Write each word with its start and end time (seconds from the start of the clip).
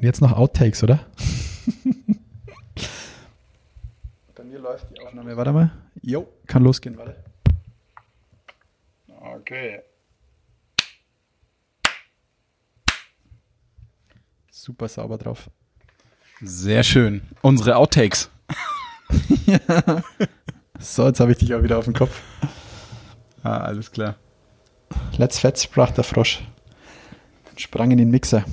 Und 0.00 0.06
jetzt 0.06 0.22
noch 0.22 0.32
Outtakes, 0.32 0.82
oder? 0.82 0.98
Bei 4.34 4.42
mir 4.44 4.58
läuft 4.58 4.86
die 4.90 4.98
Aufnahme. 5.02 5.36
Warte 5.36 5.52
mal. 5.52 5.72
Jo, 6.00 6.26
kann 6.46 6.64
losgehen, 6.64 6.96
warte. 6.96 7.22
Okay. 9.08 9.82
Super 14.50 14.88
sauber 14.88 15.18
drauf. 15.18 15.50
Sehr 16.40 16.82
schön. 16.82 17.20
Unsere 17.42 17.76
Outtakes. 17.76 18.30
So, 20.82 21.06
jetzt 21.06 21.20
habe 21.20 21.32
ich 21.32 21.36
dich 21.38 21.54
auch 21.54 21.62
wieder 21.62 21.76
auf 21.76 21.84
dem 21.84 21.92
Kopf. 21.92 22.22
Ah, 23.42 23.58
alles 23.58 23.92
klar. 23.92 24.16
Let's 25.18 25.38
Fett 25.38 25.60
sprach 25.60 25.90
der 25.90 26.04
Frosch. 26.04 26.40
Sprang 27.56 27.90
in 27.90 27.98
den 27.98 28.10
Mixer. 28.10 28.46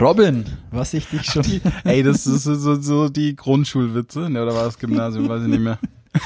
Robin, 0.00 0.46
was 0.70 0.94
ich 0.94 1.06
dich 1.08 1.24
schon. 1.24 1.44
Ey, 1.84 2.02
das 2.02 2.26
ist 2.26 2.44
so, 2.44 2.54
so, 2.54 2.80
so 2.80 3.08
die 3.08 3.36
Grundschulwitze, 3.36 4.30
ne, 4.30 4.42
oder 4.42 4.54
war 4.54 4.64
das 4.64 4.78
Gymnasium, 4.78 5.28
weiß 5.28 5.42
ich 5.42 5.48
nicht 5.48 5.60
mehr. 5.60 5.78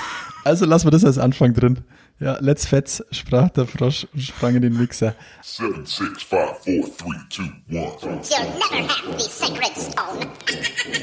Also 0.45 0.65
lassen 0.65 0.87
wir 0.87 0.93
das 0.93 1.05
als 1.05 1.19
Anfang 1.19 1.55
drin. 1.55 1.81
Ja, 2.21 2.39
Let's 2.39 2.67
Fetz 2.67 3.03
sprach 3.11 3.49
der 3.51 3.67
Frosch 3.67 4.07
und 4.15 4.23
sprang 4.23 4.55
in 4.55 4.63
den 4.63 4.79
Mixer. 4.79 5.17
Seven, 5.43 5.85
six, 5.85 6.23
five, 6.23 6.57
four, 6.63 6.85
three, 6.97 7.19
two, 7.29 7.43
one. 7.69 7.91
You'll 8.01 8.47
never 8.71 8.89
have 8.89 9.19
the 9.19 9.29
sacred 9.29 9.77
stone. 9.77 10.31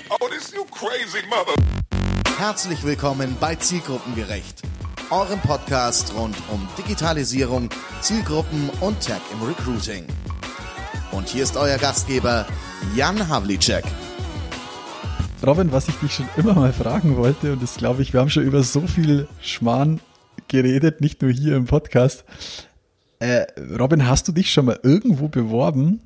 Oh, 0.09 0.29
this 0.29 0.53
you 0.53 0.63
crazy 0.71 1.27
mother. 1.27 1.55
Herzlich 2.37 2.85
willkommen 2.85 3.35
bei 3.41 3.55
Zielgruppengerecht, 3.55 4.61
eurem 5.09 5.41
Podcast 5.41 6.13
rund 6.15 6.37
um 6.49 6.65
Digitalisierung, 6.77 7.67
Zielgruppen 7.99 8.69
und 8.79 8.97
Tech 9.01 9.19
im 9.33 9.45
Recruiting. 9.45 10.05
Und 11.13 11.29
hier 11.29 11.43
ist 11.43 11.55
euer 11.57 11.77
Gastgeber 11.77 12.47
Jan 12.95 13.27
Havlicek. 13.29 13.83
Robin, 15.45 15.71
was 15.71 15.87
ich 15.87 15.95
dich 15.95 16.11
schon 16.11 16.27
immer 16.37 16.55
mal 16.55 16.73
fragen 16.73 17.17
wollte, 17.17 17.53
und 17.53 17.61
das 17.61 17.75
glaube 17.75 18.01
ich, 18.01 18.13
wir 18.13 18.19
haben 18.19 18.31
schon 18.31 18.43
über 18.43 18.63
so 18.63 18.81
viel 18.87 19.27
Schmarrn 19.39 19.99
geredet, 20.47 21.01
nicht 21.01 21.21
nur 21.21 21.31
hier 21.31 21.55
im 21.55 21.65
Podcast. 21.65 22.25
Äh, 23.19 23.45
Robin, 23.77 24.07
hast 24.07 24.27
du 24.27 24.31
dich 24.31 24.51
schon 24.51 24.65
mal 24.65 24.79
irgendwo 24.81 25.27
beworben, 25.27 26.01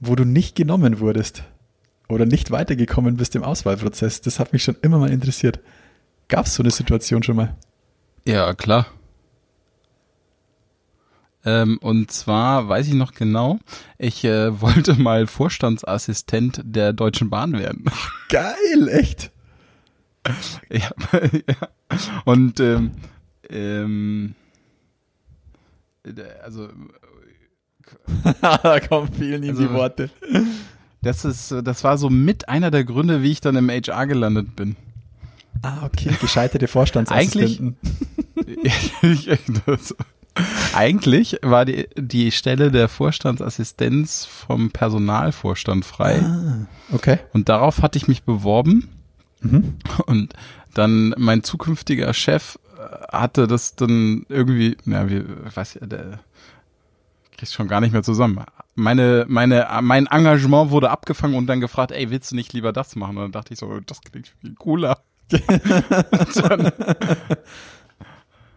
wo 0.00 0.14
du 0.14 0.24
nicht 0.24 0.56
genommen 0.56 1.00
wurdest? 1.00 1.42
Oder 2.08 2.24
nicht 2.24 2.50
weitergekommen 2.50 3.18
bist 3.18 3.36
im 3.36 3.42
Auswahlprozess? 3.42 4.22
Das 4.22 4.38
hat 4.38 4.54
mich 4.54 4.64
schon 4.64 4.76
immer 4.80 4.98
mal 4.98 5.10
interessiert. 5.10 5.60
Gab 6.28 6.46
es 6.46 6.54
so 6.54 6.62
eine 6.62 6.70
Situation 6.70 7.22
schon 7.22 7.36
mal? 7.36 7.54
Ja, 8.24 8.54
klar. 8.54 8.86
Ähm, 11.46 11.78
und 11.78 12.10
zwar 12.10 12.68
weiß 12.68 12.88
ich 12.88 12.94
noch 12.94 13.14
genau, 13.14 13.58
ich 13.98 14.24
äh, 14.24 14.60
wollte 14.60 14.94
mal 14.94 15.26
Vorstandsassistent 15.28 16.60
der 16.64 16.92
Deutschen 16.92 17.30
Bahn 17.30 17.52
werden. 17.52 17.84
Geil, 18.28 18.88
echt? 18.90 19.30
ja, 20.70 20.90
ja. 21.22 21.68
Und 22.24 22.58
ähm, 22.58 22.90
ähm, 23.48 24.34
also 26.42 26.68
da 28.40 28.80
kommen 28.80 29.12
vielen 29.12 29.42
in 29.44 29.50
Also- 29.50 29.62
die 29.68 29.72
Worte. 29.72 30.10
das 31.02 31.24
ist, 31.24 31.52
das 31.62 31.84
war 31.84 31.96
so 31.98 32.10
mit 32.10 32.48
einer 32.48 32.72
der 32.72 32.82
Gründe, 32.84 33.22
wie 33.22 33.30
ich 33.30 33.40
dann 33.40 33.54
im 33.56 33.70
HR 33.70 34.06
gelandet 34.08 34.56
bin. 34.56 34.74
Ah, 35.62 35.84
okay. 35.86 36.10
Gescheiterte 36.20 36.66
Vorstandsassistenten. 36.68 37.76
Ich- 39.02 39.30
das, 39.64 39.94
eigentlich 40.74 41.38
war 41.42 41.64
die, 41.64 41.88
die 41.96 42.30
Stelle 42.30 42.70
der 42.70 42.88
Vorstandsassistenz 42.88 44.24
vom 44.26 44.70
Personalvorstand 44.70 45.84
frei. 45.84 46.24
Okay. 46.92 47.18
Und 47.32 47.48
darauf 47.48 47.82
hatte 47.82 47.98
ich 47.98 48.08
mich 48.08 48.22
beworben. 48.22 48.88
Und 50.06 50.34
dann 50.74 51.14
mein 51.16 51.42
zukünftiger 51.42 52.12
Chef 52.14 52.58
äh, 52.76 53.16
hatte 53.16 53.46
das 53.46 53.76
dann 53.76 54.26
irgendwie, 54.28 54.76
ja, 54.84 55.08
wie, 55.08 55.24
weiß 55.54 55.74
ja, 55.80 55.86
der 55.86 56.20
kriegst 57.36 57.54
schon 57.54 57.68
gar 57.68 57.80
nicht 57.80 57.92
mehr 57.92 58.02
zusammen. 58.02 58.44
Meine, 58.74 59.26
meine, 59.28 59.68
mein 59.82 60.06
Engagement 60.06 60.70
wurde 60.70 60.90
abgefangen 60.90 61.36
und 61.36 61.46
dann 61.46 61.60
gefragt, 61.60 61.92
ey, 61.92 62.10
willst 62.10 62.32
du 62.32 62.36
nicht 62.36 62.52
lieber 62.54 62.72
das 62.72 62.96
machen? 62.96 63.16
Und 63.18 63.24
dann 63.24 63.32
dachte 63.32 63.52
ich 63.52 63.60
so, 63.60 63.78
das 63.80 64.00
klingt 64.00 64.32
viel 64.40 64.54
cooler. 64.54 64.98
dann 65.30 66.72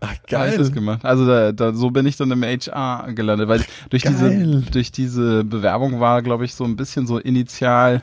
Ach, 0.02 0.16
habe 0.34 0.50
ich 0.50 0.56
das 0.56 0.72
gemacht. 0.72 1.04
Also 1.04 1.26
da, 1.26 1.52
da, 1.52 1.74
so 1.74 1.90
bin 1.92 2.06
ich 2.06 2.16
dann 2.16 2.32
im 2.32 2.44
HR 2.44 3.12
gelandet, 3.14 3.50
weil 3.50 3.64
durch 3.90 4.04
Geil. 4.04 4.14
diese, 4.14 4.72
durch 4.72 4.92
diese 4.92 5.44
Bewerbung 5.44 6.00
war, 6.00 6.22
glaube 6.22 6.46
ich, 6.46 6.56
so 6.56 6.64
ein 6.64 6.78
bisschen 6.78 7.06
so 7.06 7.18
initial, 7.18 8.02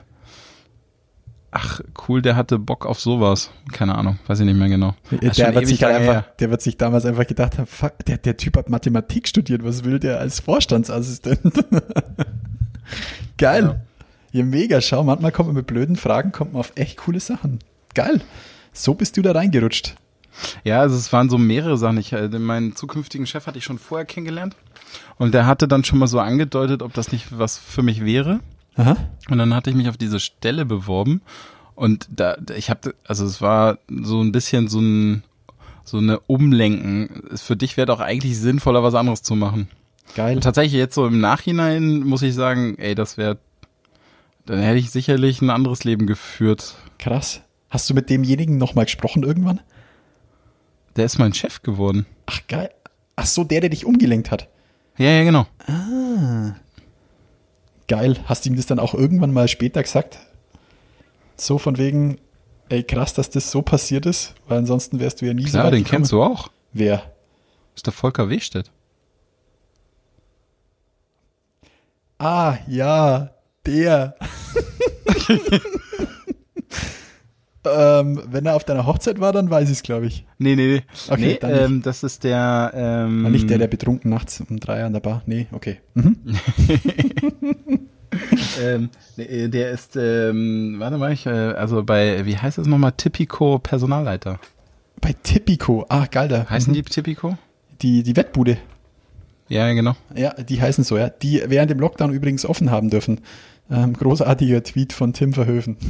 ach 1.50 1.80
cool, 2.06 2.20
der 2.20 2.36
hatte 2.36 2.58
Bock 2.58 2.84
auf 2.84 3.00
sowas. 3.00 3.50
Keine 3.72 3.94
Ahnung, 3.94 4.18
weiß 4.26 4.40
ich 4.40 4.46
nicht 4.46 4.58
mehr 4.58 4.68
genau. 4.68 4.94
Der 5.10 5.54
wird, 5.54 5.66
sich 5.66 5.82
halt 5.82 5.96
einfach, 5.96 6.24
der 6.36 6.50
wird 6.50 6.60
sich 6.60 6.76
damals 6.76 7.06
einfach 7.06 7.26
gedacht 7.26 7.56
haben, 7.56 7.66
fuck, 7.66 8.04
der, 8.06 8.18
der 8.18 8.36
Typ 8.36 8.58
hat 8.58 8.68
Mathematik 8.68 9.26
studiert, 9.26 9.64
was 9.64 9.84
will 9.84 9.98
der 9.98 10.20
als 10.20 10.40
Vorstandsassistent? 10.40 11.40
Geil. 13.38 13.62
Ja. 13.62 14.40
Ja. 14.40 14.44
mega, 14.44 14.82
schau, 14.82 15.02
manchmal 15.02 15.32
kommt 15.32 15.48
man 15.48 15.56
mit 15.56 15.66
blöden 15.66 15.96
Fragen, 15.96 16.30
kommt 16.30 16.52
man 16.52 16.60
auf 16.60 16.72
echt 16.74 16.98
coole 16.98 17.20
Sachen. 17.20 17.60
Geil. 17.94 18.20
So 18.74 18.92
bist 18.92 19.16
du 19.16 19.22
da 19.22 19.32
reingerutscht. 19.32 19.96
Ja, 20.64 20.80
also 20.80 20.97
es 20.97 21.12
waren 21.12 21.30
so 21.30 21.38
mehrere 21.38 21.76
Sachen. 21.76 21.98
Ich, 21.98 22.12
äh, 22.12 22.28
meinen 22.28 22.76
zukünftigen 22.76 23.26
Chef 23.26 23.47
hatte 23.47 23.58
ich 23.58 23.64
schon 23.64 23.78
vorher 23.78 24.04
kennengelernt 24.04 24.56
und 25.19 25.34
der 25.34 25.47
hatte 25.47 25.69
dann 25.69 25.84
schon 25.84 25.98
mal 25.98 26.06
so 26.06 26.20
angedeutet, 26.20 26.82
ob 26.82 26.92
das 26.94 27.12
nicht 27.12 27.38
was 27.38 27.58
für 27.58 27.82
mich 27.82 28.04
wäre. 28.04 28.41
Aha. 28.76 28.96
Und 29.30 29.38
dann 29.38 29.54
hatte 29.54 29.70
ich 29.70 29.76
mich 29.76 29.88
auf 29.88 29.96
diese 29.96 30.20
Stelle 30.20 30.64
beworben 30.64 31.22
und 31.75 32.08
da 32.10 32.36
ich 32.56 32.70
habe 32.70 32.94
also 33.06 33.25
es 33.25 33.41
war 33.41 33.78
so 33.88 34.22
ein 34.22 34.32
bisschen 34.32 34.69
so 34.69 34.80
ein 34.80 35.22
so 35.84 35.98
eine 35.98 36.19
Umlenken. 36.20 37.22
Für 37.36 37.56
dich 37.56 37.76
wäre 37.76 37.86
doch 37.86 38.00
eigentlich 38.00 38.38
sinnvoller 38.38 38.82
was 38.82 38.94
anderes 38.94 39.22
zu 39.22 39.36
machen. 39.36 39.69
Geil. 40.14 40.36
Und 40.36 40.42
tatsächlich 40.42 40.78
jetzt 40.78 40.94
so 40.94 41.06
im 41.06 41.20
Nachhinein 41.20 42.00
muss 42.00 42.22
ich 42.22 42.34
sagen, 42.34 42.76
ey, 42.78 42.94
das 42.94 43.16
wäre 43.16 43.38
dann 44.46 44.60
hätte 44.60 44.78
ich 44.78 44.91
sicherlich 44.91 45.42
ein 45.42 45.50
anderes 45.50 45.82
Leben 45.84 46.06
geführt. 46.06 46.76
Krass. 46.98 47.42
Hast 47.69 47.91
du 47.91 47.94
mit 47.94 48.08
demjenigen 48.10 48.58
nochmal 48.58 48.84
gesprochen 48.84 49.25
irgendwann? 49.25 49.60
Der 50.96 51.04
ist 51.04 51.18
mein 51.18 51.34
Chef 51.34 51.62
geworden. 51.62 52.06
Ach, 52.26 52.40
geil. 52.48 52.70
Ach 53.16 53.26
so, 53.26 53.44
der, 53.44 53.60
der 53.60 53.70
dich 53.70 53.84
umgelenkt 53.84 54.30
hat. 54.30 54.48
Ja, 54.98 55.10
ja, 55.10 55.24
genau. 55.24 55.46
Geil. 57.88 58.16
Hast 58.24 58.44
du 58.44 58.50
ihm 58.50 58.56
das 58.56 58.66
dann 58.66 58.78
auch 58.78 58.94
irgendwann 58.94 59.32
mal 59.32 59.48
später 59.48 59.82
gesagt? 59.82 60.18
So 61.36 61.58
von 61.58 61.76
wegen, 61.78 62.18
ey, 62.70 62.82
krass, 62.82 63.12
dass 63.14 63.28
das 63.30 63.50
so 63.50 63.60
passiert 63.62 64.06
ist, 64.06 64.34
weil 64.48 64.58
ansonsten 64.58 64.98
wärst 65.00 65.20
du 65.20 65.26
ja 65.26 65.34
nie 65.34 65.44
so 65.44 65.50
Klar, 65.50 65.64
weit 65.66 65.74
den 65.74 65.84
gekommen. 65.84 65.98
kennst 65.98 66.12
du 66.12 66.22
auch. 66.22 66.50
Wer? 66.72 67.12
ist 67.74 67.84
der 67.86 67.92
Volker 67.92 68.30
Wehstedt. 68.30 68.70
Ah, 72.18 72.56
ja, 72.66 73.30
der. 73.66 74.16
ähm, 77.69 78.22
wenn 78.31 78.47
er 78.47 78.56
auf 78.56 78.65
deiner 78.65 78.87
Hochzeit 78.87 79.21
war, 79.21 79.32
dann 79.32 79.50
weiß 79.50 79.69
ich 79.69 79.77
es, 79.78 79.82
glaube 79.82 80.06
ich. 80.06 80.25
Nee, 80.38 80.56
nee, 80.56 80.66
nee. 80.66 80.82
Okay, 81.09 81.21
nee 81.21 81.38
dann 81.41 81.50
ähm, 81.53 81.82
das 81.82 82.03
ist 82.03 82.25
der 82.25 82.72
ähm, 82.75 83.25
War 83.25 83.31
nicht 83.31 83.49
der, 83.50 83.59
der 83.59 83.69
betrunken 83.69 84.10
nachts 84.10 84.43
um 84.49 84.59
drei 84.59 84.84
an 84.84 84.93
der 84.93 85.00
Bar? 85.00 85.22
Nee, 85.27 85.47
okay. 85.53 85.78
Mhm. 85.94 86.16
ähm, 88.62 88.91
nee, 89.16 89.49
der 89.49 89.71
ist 89.71 89.97
ähm, 89.97 90.76
warte 90.78 90.99
mal, 90.99 91.12
ich, 91.12 91.26
äh, 91.26 91.31
also 91.31 91.82
bei 91.82 92.25
wie 92.25 92.37
heißt 92.37 92.59
das 92.59 92.66
nochmal 92.66 92.93
Tipico 92.93 93.59
Personalleiter. 93.59 94.38
Bei 95.00 95.15
Tipico. 95.22 95.84
Ah, 95.88 96.06
geil, 96.10 96.28
da. 96.28 96.49
Heißen 96.49 96.72
Mhm. 96.72 96.76
die 96.76 96.82
Tipico? 96.82 97.37
Die, 97.82 98.03
die 98.03 98.16
Wettbude. 98.16 98.59
Ja, 99.49 99.72
genau. 99.72 99.94
Ja, 100.15 100.32
die 100.34 100.60
heißen 100.60 100.82
so, 100.84 100.97
ja. 100.97 101.09
Die 101.09 101.43
während 101.47 101.71
dem 101.71 101.78
Lockdown 101.78 102.12
übrigens 102.12 102.44
offen 102.47 102.71
haben 102.71 102.91
dürfen. 102.91 103.21
Ähm, 103.69 103.94
großartiger 103.94 104.62
Tweet 104.62 104.93
von 104.93 105.12
Tim 105.12 105.32
Verhöfen. 105.32 105.76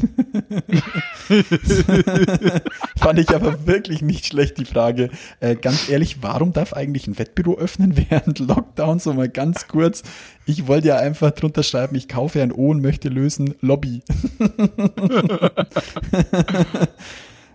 Fand 2.96 3.18
ich 3.18 3.34
aber 3.34 3.66
wirklich 3.66 4.00
nicht 4.00 4.24
schlecht, 4.24 4.56
die 4.56 4.64
Frage. 4.64 5.10
Äh, 5.40 5.56
ganz 5.56 5.90
ehrlich, 5.90 6.22
warum 6.22 6.54
darf 6.54 6.72
eigentlich 6.72 7.06
ein 7.06 7.18
Wettbüro 7.18 7.58
öffnen 7.58 7.94
während 8.08 8.38
Lockdown? 8.38 8.98
So 8.98 9.12
mal 9.12 9.28
ganz 9.28 9.68
kurz. 9.68 10.04
Ich 10.46 10.68
wollte 10.68 10.88
ja 10.88 10.96
einfach 10.96 11.32
drunter 11.32 11.62
schreiben, 11.62 11.96
ich 11.96 12.08
kaufe 12.08 12.42
ein 12.42 12.50
O 12.50 12.70
und 12.70 12.80
möchte 12.80 13.10
lösen, 13.10 13.54
Lobby. 13.60 14.02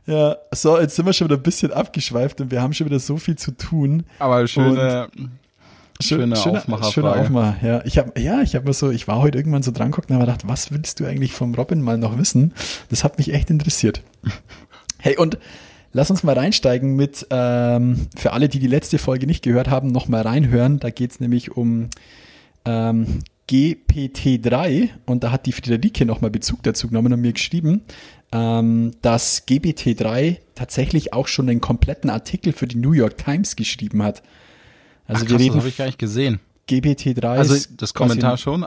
ja, 0.06 0.36
so, 0.54 0.80
jetzt 0.80 0.96
sind 0.96 1.08
wir 1.08 1.14
schon 1.14 1.30
wieder 1.30 1.38
ein 1.38 1.44
bisschen 1.44 1.74
abgeschweift 1.74 2.42
und 2.42 2.52
wir 2.52 2.62
haben 2.62 2.74
schon 2.74 2.86
wieder 2.86 3.00
so 3.00 3.18
viel 3.18 3.38
zu 3.38 3.58
tun. 3.58 4.04
Aber 4.20 4.46
schöne 4.46 5.10
schöne 6.02 6.36
schöner- 6.36 6.60
Aufmacherfrage. 6.60 6.92
Schöner 6.94 7.16
Aufmacher, 7.16 7.56
ja. 7.68 7.82
Ich 7.86 7.98
habe 7.98 8.20
ja, 8.20 8.42
ich 8.42 8.56
habe 8.56 8.66
mir 8.68 8.74
so, 8.74 8.92
ich 8.92 9.08
war 9.08 9.22
heute 9.22 9.38
irgendwann 9.38 9.64
so 9.64 9.72
dran 9.72 9.92
geguckt 9.92 10.10
und 10.10 10.16
habe 10.16 10.26
gedacht, 10.26 10.48
was 10.48 10.72
willst 10.72 11.00
du 11.00 11.06
eigentlich 11.06 11.34
vom 11.34 11.54
Robin 11.56 11.82
mal 11.82 11.98
noch 11.98 12.18
wissen? 12.18 12.54
Das 12.90 13.04
hat 13.04 13.18
mich 13.18 13.34
echt 13.34 13.50
interessiert. 13.50 14.02
Hey, 15.04 15.18
und 15.18 15.40
lass 15.94 16.12
uns 16.12 16.22
mal 16.22 16.38
reinsteigen 16.38 16.96
mit, 16.96 17.26
ähm, 17.32 18.06
für 18.16 18.34
alle, 18.34 18.50
die 18.50 18.60
die 18.60 18.68
letzte 18.68 19.00
Folge 19.00 19.26
nicht 19.26 19.44
gehört 19.44 19.68
haben, 19.68 19.88
noch 19.88 20.08
mal 20.08 20.22
reinhören. 20.22 20.80
Da 20.80 20.92
geht's 20.92 21.20
nämlich 21.20 21.58
um 21.58 21.90
ähm, 22.66 23.24
GPT-3 23.50 24.90
und 25.06 25.24
da 25.24 25.32
hat 25.32 25.46
die 25.46 25.52
Friederike 25.52 26.06
nochmal 26.06 26.32
Bezug 26.32 26.64
dazu 26.64 26.88
genommen 26.88 27.14
und 27.14 27.22
mir 27.22 27.34
geschrieben, 27.34 27.82
ähm, 28.32 28.92
dass 29.02 29.48
GBT3 29.48 30.38
tatsächlich 30.56 31.14
auch 31.14 31.28
schon 31.28 31.50
einen 31.50 31.62
kompletten 31.62 32.10
Artikel 32.10 32.54
für 32.54 32.68
die 32.68 32.78
New 32.78 32.94
York 32.94 33.18
Times 33.18 33.56
geschrieben 33.56 34.04
hat. 34.04 34.22
Also 35.08 35.26
Ach, 35.26 35.30
krass, 35.30 35.46
das 35.48 35.56
habe 35.56 35.68
ich 35.68 35.78
gar 35.78 35.86
nicht 35.86 36.00
gesehen. 36.00 36.40
GBT3 36.70 37.26
Also 37.26 37.56
das 37.78 37.94
Kommentar 37.94 38.38
schon. 38.38 38.66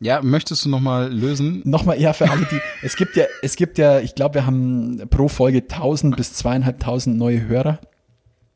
Ja, 0.00 0.20
möchtest 0.22 0.64
du 0.64 0.68
nochmal 0.68 1.12
lösen? 1.12 1.62
Nochmal, 1.64 2.00
ja, 2.00 2.12
für 2.12 2.30
alle, 2.30 2.46
die, 2.50 2.60
es 2.82 2.96
gibt 2.96 3.16
ja, 3.16 3.24
es 3.42 3.56
gibt 3.56 3.78
ja, 3.78 4.00
ich 4.00 4.14
glaube, 4.14 4.34
wir 4.34 4.46
haben 4.46 5.02
pro 5.08 5.28
Folge 5.28 5.58
1000 5.58 6.16
bis 6.16 6.34
zweieinhalbtausend 6.34 7.16
neue 7.16 7.46
Hörer 7.46 7.78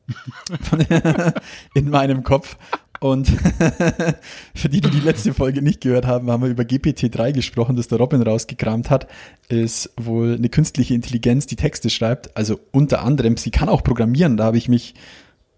in 1.73 1.89
meinem 1.89 2.23
Kopf. 2.23 2.57
Und 2.99 3.27
für 4.53 4.67
die, 4.67 4.81
die 4.81 4.89
die 4.89 4.99
letzte 4.99 5.33
Folge 5.33 5.61
nicht 5.61 5.79
gehört 5.79 6.05
haben, 6.05 6.29
haben 6.29 6.43
wir 6.43 6.49
über 6.49 6.63
GPT-3 6.63 7.31
gesprochen, 7.31 7.77
das 7.77 7.87
der 7.87 7.97
Robin 7.97 8.21
rausgekramt 8.21 8.89
hat, 8.89 9.07
ist 9.47 9.91
wohl 9.95 10.35
eine 10.35 10.49
künstliche 10.49 10.93
Intelligenz, 10.93 11.45
die 11.45 11.55
Texte 11.55 11.89
schreibt. 11.89 12.35
Also 12.35 12.59
unter 12.71 13.03
anderem, 13.03 13.37
sie 13.37 13.51
kann 13.51 13.69
auch 13.69 13.83
programmieren. 13.83 14.35
Da 14.35 14.43
habe 14.43 14.57
ich 14.57 14.67
mich, 14.67 14.95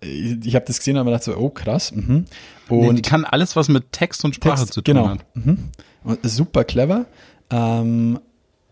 ich 0.01 0.55
habe 0.55 0.65
das 0.65 0.79
gesehen 0.79 0.95
und 0.95 0.99
habe 1.01 1.09
gedacht 1.11 1.23
so, 1.23 1.37
oh 1.37 1.49
krass. 1.49 1.91
Mhm. 1.93 2.25
Nee, 2.69 2.87
Und 2.87 2.95
die 2.95 3.01
kann 3.01 3.25
alles, 3.25 3.55
was 3.55 3.69
mit 3.69 3.91
Text 3.91 4.23
und 4.25 4.35
Sprache 4.35 4.59
Text, 4.59 4.73
zu 4.73 4.81
tun 4.81 4.95
genau. 4.95 5.09
hat. 5.09 5.19
Mhm. 5.35 5.57
Und 6.03 6.19
super 6.23 6.63
clever. 6.63 7.05
Ähm, 7.49 8.19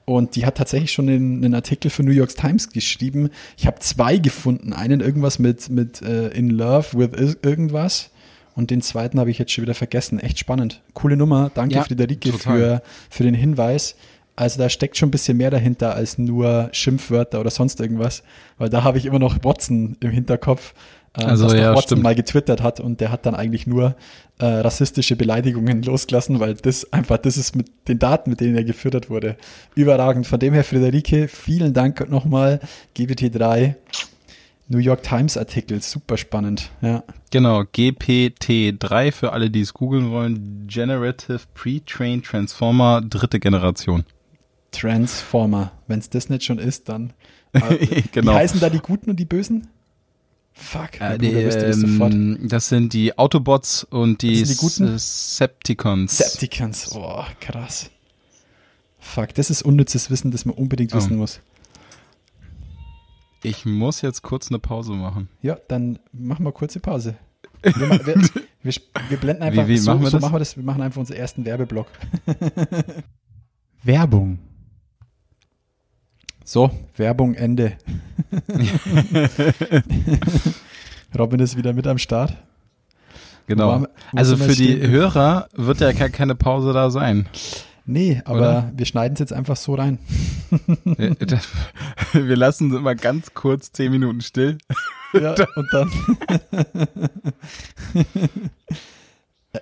und 0.05 0.35
die 0.35 0.45
hat 0.45 0.55
tatsächlich 0.57 0.91
schon 0.91 1.07
einen, 1.07 1.43
einen 1.45 1.53
Artikel 1.53 1.91
für 1.91 2.01
New 2.01 2.11
York 2.11 2.35
Times 2.35 2.69
geschrieben. 2.69 3.29
Ich 3.57 3.67
habe 3.67 3.79
zwei 3.79 4.17
gefunden. 4.17 4.73
Einen 4.73 5.01
irgendwas 5.01 5.37
mit, 5.37 5.69
mit 5.69 6.01
äh, 6.01 6.29
In 6.29 6.49
Love 6.49 6.97
with 6.97 7.09
ir- 7.19 7.37
irgendwas. 7.43 8.09
Und 8.55 8.71
den 8.71 8.81
zweiten 8.81 9.19
habe 9.19 9.29
ich 9.29 9.37
jetzt 9.37 9.51
schon 9.51 9.61
wieder 9.61 9.75
vergessen. 9.75 10.19
Echt 10.19 10.39
spannend. 10.39 10.81
Coole 10.93 11.15
Nummer. 11.15 11.51
Danke, 11.53 11.75
Ja, 11.75 11.83
Friederike, 11.83 12.33
für, 12.33 12.81
für 13.09 13.23
den 13.23 13.35
Hinweis. 13.35 13.95
Also 14.35 14.57
da 14.57 14.69
steckt 14.69 14.97
schon 14.97 15.09
ein 15.09 15.11
bisschen 15.11 15.37
mehr 15.37 15.51
dahinter 15.51 15.93
als 15.93 16.17
nur 16.17 16.69
Schimpfwörter 16.71 17.39
oder 17.41 17.51
sonst 17.51 17.79
irgendwas. 17.79 18.23
Weil 18.57 18.69
da 18.69 18.83
habe 18.83 18.97
ich 18.97 19.05
immer 19.05 19.19
noch 19.19 19.37
Watson 19.43 19.95
im 19.99 20.09
Hinterkopf. 20.11 20.73
Äh, 21.17 21.23
Also, 21.23 21.45
dass 21.45 21.53
ja, 21.53 21.69
Watson 21.71 21.81
stimmt. 21.83 22.03
mal 22.03 22.15
getwittert 22.15 22.61
hat 22.61 22.79
und 22.79 23.01
der 23.01 23.11
hat 23.11 23.25
dann 23.25 23.35
eigentlich 23.35 23.65
nur 23.67 23.95
äh, 24.39 24.45
rassistische 24.45 25.15
Beleidigungen 25.15 25.81
losgelassen, 25.83 26.39
weil 26.39 26.55
das 26.55 26.91
einfach, 26.93 27.17
das 27.17 27.37
ist 27.37 27.55
mit 27.55 27.67
den 27.87 27.99
Daten, 27.99 28.29
mit 28.29 28.39
denen 28.41 28.55
er 28.55 28.63
gefüttert 28.63 29.09
wurde, 29.09 29.35
überragend. 29.75 30.27
Von 30.27 30.39
dem 30.39 30.53
her, 30.53 30.63
Friederike, 30.63 31.27
vielen 31.27 31.73
Dank 31.73 32.09
nochmal. 32.09 32.59
GBT3, 32.95 33.75
New 34.67 34.77
York 34.77 35.01
Times 35.03 35.35
Artikel, 35.35 35.81
super 35.81 36.15
spannend. 36.17 36.69
Ja, 36.81 37.03
Genau, 37.31 37.61
GPT-3 37.61 39.11
für 39.11 39.33
alle, 39.33 39.49
die 39.49 39.61
es 39.61 39.73
googeln 39.73 40.11
wollen. 40.11 40.65
Generative 40.67 41.39
Pre-Trained 41.53 42.25
Transformer 42.25 43.01
dritte 43.01 43.39
Generation. 43.39 44.03
Transformer. 44.71 45.71
Wenn 45.87 45.99
es 45.99 46.09
das 46.09 46.29
nicht 46.29 46.43
schon 46.43 46.59
ist, 46.59 46.89
dann. 46.89 47.13
Äh, 47.53 48.03
Genau. 48.11 48.33
Wie 48.33 48.35
heißen 48.35 48.59
da 48.59 48.69
die 48.69 48.77
Guten 48.77 49.09
und 49.09 49.19
die 49.19 49.25
Bösen? 49.25 49.67
Fuck, 50.61 50.99
Äh, 50.99 51.17
die, 51.17 51.27
ähm, 51.31 52.37
das 52.49 52.67
sind 52.69 52.91
die 52.93 53.17
Autobots 53.17 53.85
und 53.85 54.21
die, 54.21 54.43
die 54.43 54.55
Guten? 54.55 54.97
Septicons. 54.99 56.17
Septicons. 56.17 56.91
Oh, 56.95 57.23
krass. 57.39 57.89
Fuck, 58.99 59.33
das 59.35 59.49
ist 59.49 59.61
unnützes 59.61 60.11
Wissen, 60.11 60.31
das 60.31 60.43
man 60.45 60.55
unbedingt 60.55 60.93
wissen 60.93 61.13
Oh. 61.13 61.19
muss. 61.19 61.39
ich 63.41 63.65
muss 63.65 64.01
jetzt 64.01 64.21
kurz 64.21 64.49
eine 64.49 64.59
Pause 64.59 64.91
machen. 64.91 65.29
Ja, 65.41 65.57
dann 65.69 65.97
machen 66.11 66.43
wir 66.45 66.51
kurze 66.51 66.81
Pause. 66.81 67.15
Wir, 67.63 67.73
wir, 67.75 68.15
wir, 68.63 68.73
wir 69.09 69.17
blenden 69.17 69.43
einfach, 69.43 69.63
Wie- 69.65 69.69
wie 69.69 69.77
so, 69.77 69.91
machen 69.91 70.01
wir 70.03 70.09
so 70.09 70.17
das? 70.17 70.21
machen 70.21 70.33
wir 70.35 70.39
das, 70.39 70.57
wir 70.57 70.63
machen 70.63 70.81
einfach 70.81 70.99
unseren 70.99 71.17
ersten 71.17 71.45
Werbeblock. 71.45 71.87
Werbung. 73.83 74.39
So, 76.51 76.71
Werbung 76.97 77.35
Ende. 77.35 77.73
Robin 81.15 81.39
ist 81.41 81.55
wieder 81.57 81.73
mit 81.73 81.85
am 81.85 81.99
Start. 81.99 82.31
Wo 82.31 82.37
Genau. 83.45 83.81
wir- 83.81 83.89
wo 84.13 84.17
also 84.17 84.35
für 84.35 84.55
die? 84.55 84.81
Hörer 84.87 85.47
wird 85.53 85.79
ja 85.79 85.93
ke- 85.93 86.09
keine 86.09 86.33
Pause 86.33 86.73
da 86.73 86.89
sein. 86.89 87.27
Nee, 87.85 88.23
aber 88.25 88.37
Oder? 88.39 88.71
wir 88.75 88.87
schneiden 88.87 89.13
es 89.13 89.19
jetzt 89.19 89.31
einfach 89.31 89.57
so 89.57 89.75
rein. 89.75 89.99
Äh, 90.97 91.13
das- 91.23 91.47
Wir 92.13 92.35
lassen 92.35 92.71
sie 92.71 92.77
immer 92.77 92.95
ganz 92.95 93.35
kurz 93.35 93.71
zehn 93.71 93.91
Minuten 93.91 94.21
still. 94.21 94.57
Ja, 95.13 95.35
und 95.55 95.67
dann. 95.71 95.91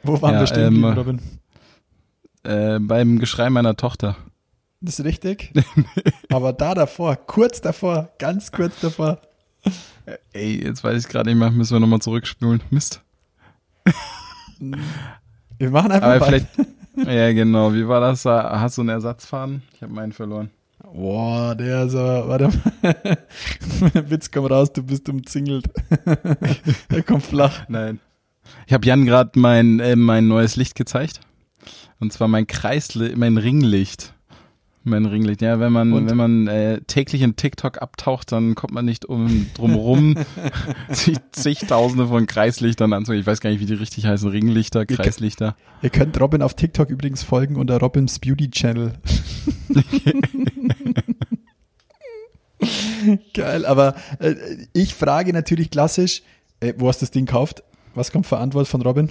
Wo 0.04 0.22
waren 0.22 0.36
Ja, 0.36 0.40
wir 0.40 0.48
stehen 0.48 0.76
ähm, 0.76 0.86
Robin? 0.86 1.20
Äh, 2.44 2.80
beim 2.80 3.20
Geschrei 3.20 3.50
meiner 3.50 3.76
Tochter. 3.76 4.16
Das 4.82 5.00
ist 5.00 5.06
richtig. 5.06 5.54
aber 6.32 6.54
da 6.54 6.76
davor, 6.76 7.16
kurz 7.16 7.62
davor, 7.62 8.10
ganz 8.20 8.52
kurz 8.52 8.80
davor. 8.80 9.20
Ey, 10.34 10.64
jetzt 10.64 10.84
weiß 10.84 11.04
ich 11.04 11.10
gerade 11.10 11.30
nicht 11.30 11.40
mehr, 11.40 11.50
müssen 11.52 11.74
wir 11.74 11.80
nochmal 11.80 12.00
zurückspulen. 12.02 12.62
Mist. 12.70 13.02
Wir 15.60 15.72
machen 15.72 15.92
einfach 15.92 16.08
Aber 16.10 16.20
mal. 16.20 16.26
vielleicht. 16.26 16.48
ja, 16.98 17.34
genau. 17.34 17.74
Wie 17.74 17.88
war 17.88 18.00
das? 18.02 18.24
da? 18.24 18.60
Hast 18.60 18.78
du 18.78 18.82
einen 18.82 18.90
Ersatzfaden? 18.90 19.64
Ich 19.74 19.82
habe 19.82 19.94
meinen 19.94 20.12
verloren. 20.12 20.50
Boah, 20.84 21.56
der 21.56 21.86
ist 21.86 21.96
aber, 21.96 22.28
warte 22.28 22.50
mal. 22.82 23.18
Witz, 24.10 24.32
komm 24.32 24.46
raus, 24.46 24.72
du 24.72 24.84
bist 24.84 25.08
umzingelt. 25.10 25.66
der 26.92 27.04
kommt 27.04 27.24
flach. 27.24 27.68
Nein. 27.68 28.00
Ich 28.66 28.74
habe 28.74 28.86
Jan 28.86 29.06
gerade 29.06 29.40
mein, 29.40 29.80
äh, 29.80 29.96
mein 29.96 30.28
neues 30.28 30.56
Licht 30.56 30.76
gezeigt. 30.76 31.22
Und 32.00 32.14
zwar 32.14 32.28
mein 32.28 32.48
Kreisli 32.48 33.16
mein 33.16 33.38
Ringlicht. 33.38 34.14
Mein 34.84 35.06
Ringlicht. 35.06 35.42
Ja, 35.42 35.60
wenn 35.60 35.74
man, 35.74 35.92
Und? 35.92 36.10
wenn 36.10 36.16
man 36.16 36.48
äh, 36.48 36.80
täglich 36.88 37.22
in 37.22 37.36
TikTok 37.36 37.82
abtaucht, 37.82 38.32
dann 38.32 38.56
kommt 38.56 38.72
man 38.74 38.86
nicht 38.86 39.04
um 39.04 39.48
drum 39.54 39.76
rum, 39.76 40.16
sich 40.90 41.18
zigtausende 41.34 42.08
von 42.08 42.26
Kreislichtern 42.26 42.94
anzusehen. 42.94 43.20
Ich 43.20 43.28
weiß 43.28 43.42
gar 43.42 43.50
nicht, 43.50 43.60
wie 43.60 43.66
die 43.66 43.74
richtig 43.74 44.06
heißen. 44.06 44.30
Ringlichter, 44.30 44.82
Ihr- 44.82 44.86
Kreislichter. 44.96 45.58
Ihr 45.82 45.90
könnt 45.90 46.18
Robin 46.22 46.42
auf 46.42 46.54
TikTok 46.54 46.90
übrigens 46.90 47.22
folgen 47.24 47.58
unter 47.58 47.80
Robins 47.80 48.20
Beauty 48.20 48.50
Channel. 48.50 48.94
Geil, 53.34 53.66
aber 53.66 53.96
äh, 54.20 54.36
ich 54.74 54.96
frage 54.96 55.32
natürlich 55.34 55.70
klassisch, 55.70 56.24
äh, 56.60 56.74
wo 56.78 56.88
hast 56.88 57.02
du 57.02 57.06
das 57.06 57.12
Ding 57.12 57.26
gekauft? 57.26 57.64
Was 57.94 58.12
kommt 58.12 58.26
für 58.26 58.38
Antwort 58.38 58.68
von 58.68 58.82
Robin? 58.82 59.10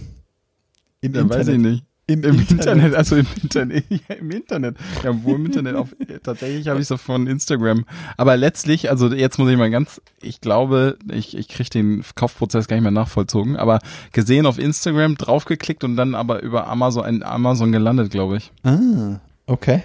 Im 1.01 1.15
Ja, 1.15 1.29
weiß 1.29 1.49
ich 1.49 1.59
nicht. 1.59 1.85
Im, 2.09 2.23
Im 2.23 2.39
Internet, 2.39 2.95
also 2.95 3.17
im 3.17 3.27
Internet, 3.43 3.85
ja, 3.91 4.15
im 4.15 4.31
Internet. 4.31 4.77
Ja, 5.03 5.25
wo 5.25 5.35
im 5.35 5.47
Internet? 5.47 5.75
Auf, 5.75 5.89
tatsächlich 6.23 6.69
habe 6.69 6.81
ich 6.81 6.89
es 6.89 7.03
von 7.03 7.27
Instagram. 7.27 7.85
Aber 8.17 8.37
letztlich, 8.37 8.91
also 8.91 9.13
jetzt 9.13 9.39
muss 9.39 9.51
ich 9.51 9.57
mal 9.57 9.73
ganz, 9.73 10.01
ich 10.23 10.41
glaube, 10.41 10.99
ich, 11.11 11.37
ich 11.37 11.49
kriege 11.49 11.69
den 11.69 12.05
Kaufprozess 12.15 12.69
gar 12.69 12.77
nicht 12.77 12.85
mehr 12.85 12.93
nachvollzogen, 12.93 13.57
aber 13.57 13.81
gesehen 14.13 14.47
auf 14.47 14.59
Instagram, 14.59 15.17
draufgeklickt 15.17 15.83
und 15.83 15.97
dann 15.97 16.15
aber 16.15 16.43
über 16.43 16.69
Amazon, 16.69 17.07
in 17.07 17.23
Amazon 17.25 17.73
gelandet, 17.73 18.13
glaube 18.13 18.37
ich. 18.37 18.53
Ah, 18.63 19.19
okay. 19.47 19.83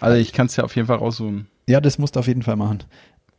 Also 0.00 0.16
ich 0.16 0.32
kann 0.32 0.46
es 0.46 0.56
ja 0.56 0.64
auf 0.64 0.74
jeden 0.74 0.88
Fall 0.88 0.98
raussuchen. 0.98 1.46
Ja, 1.68 1.80
das 1.80 1.96
musst 1.96 2.16
du 2.16 2.20
auf 2.20 2.26
jeden 2.26 2.42
Fall 2.42 2.56
machen. 2.56 2.82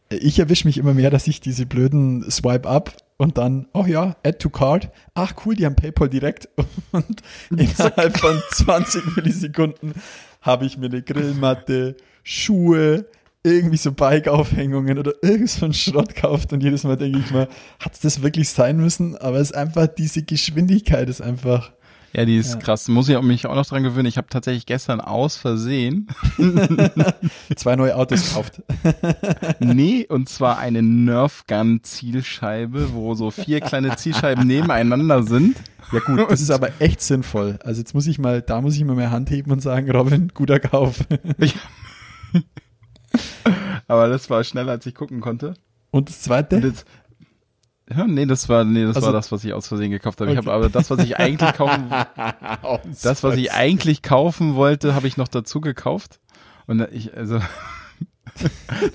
Ich 0.09 0.39
erwische 0.39 0.65
mich 0.65 0.77
immer 0.77 0.93
mehr, 0.93 1.09
dass 1.09 1.27
ich 1.27 1.41
diese 1.41 1.65
blöden 1.65 2.29
Swipe 2.31 2.69
up 2.69 2.95
und 3.17 3.37
dann, 3.37 3.67
oh 3.73 3.85
ja, 3.85 4.15
add 4.23 4.37
to 4.39 4.49
cart. 4.49 4.89
Ach 5.13 5.33
cool, 5.45 5.55
die 5.55 5.65
haben 5.65 5.75
PayPal 5.75 6.09
direkt. 6.09 6.49
Und 6.91 7.21
innerhalb 7.49 8.17
von 8.17 8.41
20 8.51 9.15
Millisekunden 9.15 9.93
habe 10.41 10.65
ich 10.65 10.77
mir 10.77 10.87
eine 10.87 11.01
Grillmatte, 11.01 11.95
Schuhe, 12.23 13.05
irgendwie 13.43 13.77
so 13.77 13.91
Bike-Aufhängungen 13.91 14.97
oder 14.97 15.13
irgend 15.21 15.49
so 15.49 15.65
einen 15.65 15.73
Schrott 15.73 16.15
gekauft. 16.15 16.53
Und 16.53 16.63
jedes 16.63 16.83
Mal 16.83 16.97
denke 16.97 17.19
ich 17.19 17.31
mir, 17.31 17.47
hat 17.79 17.93
es 17.93 17.99
das 17.99 18.21
wirklich 18.21 18.49
sein 18.49 18.77
müssen? 18.77 19.17
Aber 19.17 19.37
es 19.37 19.51
ist 19.51 19.55
einfach, 19.55 19.87
diese 19.87 20.23
Geschwindigkeit 20.23 21.09
ist 21.09 21.21
einfach. 21.21 21.73
Ja, 22.15 22.25
die 22.25 22.37
ist 22.37 22.53
Ja. 22.53 22.59
krass. 22.59 22.87
Muss 22.87 23.09
ich 23.09 23.19
mich 23.21 23.47
auch 23.47 23.55
noch 23.55 23.65
dran 23.65 23.81
gewöhnen. 23.83 24.05
Ich 24.05 24.17
habe 24.17 24.27
tatsächlich 24.29 24.65
gestern 24.65 25.01
aus 25.01 25.35
Versehen, 25.35 26.07
Zwei 27.55 27.75
neue 27.75 27.95
Autos 27.95 28.29
gekauft. 28.29 28.61
nee, 29.59 30.05
und 30.07 30.29
zwar 30.29 30.59
eine 30.59 30.83
Nerf 30.83 31.45
Gun 31.47 31.81
Zielscheibe, 31.83 32.93
wo 32.93 33.15
so 33.15 33.31
vier 33.31 33.61
kleine 33.61 33.95
Zielscheiben 33.95 34.45
nebeneinander 34.45 35.23
sind. 35.23 35.57
Ja 35.91 35.99
gut, 35.99 36.29
das 36.29 36.41
ist 36.41 36.51
aber 36.51 36.69
echt 36.79 37.01
sinnvoll. 37.01 37.59
Also 37.63 37.79
jetzt 37.81 37.93
muss 37.93 38.07
ich 38.07 38.17
mal, 38.19 38.41
da 38.41 38.61
muss 38.61 38.75
ich 38.75 38.83
mal 38.83 38.95
mehr 38.95 39.11
Hand 39.11 39.29
heben 39.29 39.51
und 39.51 39.61
sagen, 39.61 39.89
Robin, 39.91 40.29
guter 40.33 40.59
Kauf. 40.59 40.99
Aber 43.87 44.07
das 44.07 44.29
war 44.29 44.43
schneller, 44.43 44.71
als 44.71 44.85
ich 44.85 44.95
gucken 44.95 45.19
konnte. 45.21 45.53
Und 45.91 46.09
das 46.09 46.21
zweite? 46.21 46.55
Und 46.57 46.63
jetzt, 46.63 46.85
nee, 48.07 48.25
das 48.25 48.47
war, 48.49 48.63
nee, 48.63 48.83
das 48.85 48.95
Also- 48.95 49.07
war 49.07 49.13
das, 49.13 49.31
was 49.31 49.43
ich 49.43 49.53
aus 49.53 49.67
Versehen 49.67 49.91
gekauft 49.91 50.19
habe. 50.21 50.31
Ich 50.31 50.37
Okay. 50.37 50.47
habe 50.47 50.55
aber 50.57 50.69
das, 50.69 50.89
was 50.89 50.99
ich 51.03 51.17
eigentlich 51.17 51.53
kaufen, 51.57 51.89
das, 53.03 53.23
was 53.23 53.35
ich 53.37 53.51
eigentlich 53.53 54.01
kaufen 54.01 54.55
wollte, 54.55 54.95
habe 54.95 55.07
ich 55.07 55.17
noch 55.17 55.27
dazu 55.27 55.61
gekauft. 55.61 56.19
Und 56.65 56.87
ich, 56.91 57.15
also, 57.15 57.39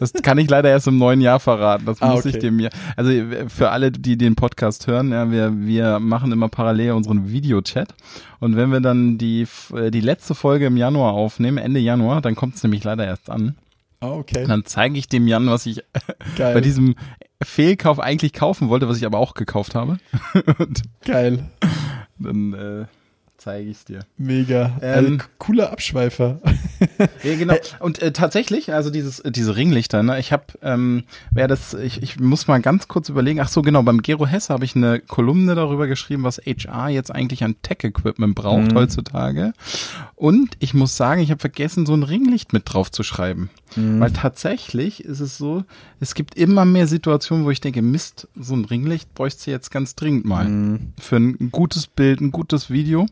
Das 0.01 0.13
kann 0.15 0.39
ich 0.39 0.51
leider 0.51 0.69
erst 0.69 0.89
im 0.89 0.99
neuen 0.99 1.21
Jahr 1.21 1.39
verraten. 1.39 1.85
Das 1.87 2.03
Ah, 2.03 2.09
muss 2.09 2.21
okay. 2.21 2.31
ich 2.31 2.39
dem 2.39 2.57
mir. 2.57 2.71
Also 2.97 3.13
für 3.49 3.71
alle, 3.71 3.93
die 3.93 4.17
den 4.17 4.35
Podcast 4.35 4.87
hören, 4.89 5.13
ja, 5.13 5.31
wir, 5.31 5.53
wir 5.57 6.01
machen 6.01 6.33
immer 6.33 6.49
parallel 6.49 6.93
unseren 6.93 7.31
Videochat. 7.31 7.95
Und 8.41 8.57
wenn 8.57 8.73
wir 8.73 8.81
dann 8.81 9.17
die, 9.19 9.47
äh, 9.75 9.91
die 9.93 10.01
letzte 10.01 10.35
Folge 10.35 10.67
im 10.67 10.77
Januar 10.77 11.13
aufnehmen, 11.13 11.59
Ende 11.59 11.79
Januar, 11.79 12.21
dann 12.21 12.35
kommt 12.35 12.57
es 12.57 12.63
nämlich 12.65 12.83
leider 12.85 13.05
erst 13.07 13.31
an. 13.31 13.55
Ah, 14.01 14.11
okay. 14.13 14.45
Dann 14.47 14.65
zeige 14.65 14.97
ich 14.99 15.09
dem 15.09 15.27
Jan, 15.27 15.49
was 15.49 15.67
ich 15.67 15.83
Geil. 16.37 16.55
bei 16.55 16.61
diesem 16.61 16.95
Fehlkauf 17.43 17.99
eigentlich 17.99 18.33
kaufen 18.33 18.69
wollte, 18.69 18.89
was 18.89 18.97
ich 18.97 19.07
aber 19.07 19.19
auch 19.19 19.35
gekauft 19.35 19.75
habe. 19.75 19.99
Und 20.59 20.83
Geil. 21.05 21.49
dann 22.19 22.53
äh, 22.53 22.87
zeige 23.39 23.71
ich 23.71 23.79
es 23.79 23.85
dir. 23.85 24.01
Mega. 24.19 24.77
Ähm, 24.83 25.15
äh, 25.15 25.25
cooler 25.39 25.73
Abschweifer. 25.73 26.41
Ja, 27.23 27.37
genau. 27.37 27.55
Und 27.81 28.01
äh, 28.03 28.13
tatsächlich, 28.13 28.73
also 28.73 28.91
dieses, 28.91 29.21
äh, 29.21 29.33
diese 29.33 29.57
Ringlichter, 29.57 30.03
ne, 30.03 30.19
ich 30.19 30.33
habe, 30.33 30.45
ähm, 30.63 31.05
wer 31.33 31.49
das, 31.49 31.75
ich, 31.75 32.03
ich 32.03 32.21
muss 32.21 32.47
mal 32.47 32.61
ganz 32.61 32.87
kurz 32.87 33.09
überlegen, 33.09 33.41
ach 33.41 33.49
so, 33.49 33.63
genau, 33.63 33.83
beim 33.83 34.03
Gero 34.03 34.27
Hesse 34.27 34.53
habe 34.53 34.65
ich 34.65 34.77
eine 34.77 35.01
Kolumne 35.01 35.55
darüber 35.55 35.87
geschrieben, 35.87 36.23
was 36.23 36.39
HR 36.39 36.89
jetzt 36.89 37.13
eigentlich 37.13 37.43
an 37.43 37.57
Tech-Equipment 37.63 38.35
braucht 38.35 38.75
heutzutage. 38.75 39.53
Und 40.15 40.57
ich 40.61 40.75
muss 40.75 40.97
sagen, 40.97 41.21
ich 41.21 41.31
habe 41.31 41.41
vergessen, 41.41 41.87
so 41.87 41.95
ein 41.95 42.05
Ringlicht 42.05 42.53
mit 42.53 42.63
drauf 42.67 42.91
zu 42.91 43.03
schreiben. 43.03 43.51
Weil 43.77 44.13
tatsächlich 44.13 45.05
ist 45.05 45.21
es 45.21 45.37
so, 45.37 45.65
es 46.01 46.15
gibt 46.15 46.37
immer 46.37 46.65
mehr 46.65 46.87
Situationen, 46.87 47.45
wo 47.45 47.51
ich 47.51 47.61
denke, 47.61 47.83
Mist, 47.83 48.27
so 48.35 48.55
ein 48.55 48.65
Ringlicht 48.65 49.15
bräuchte 49.15 49.45
du 49.47 49.51
jetzt 49.51 49.71
ganz 49.71 49.95
dringend 49.95 50.25
mal. 50.25 50.81
Für 50.99 51.17
ein 51.17 51.51
gutes 51.51 51.87
Bild, 51.87 52.21
ein 52.21 52.31
gutes 52.31 52.71
Video 52.71 53.07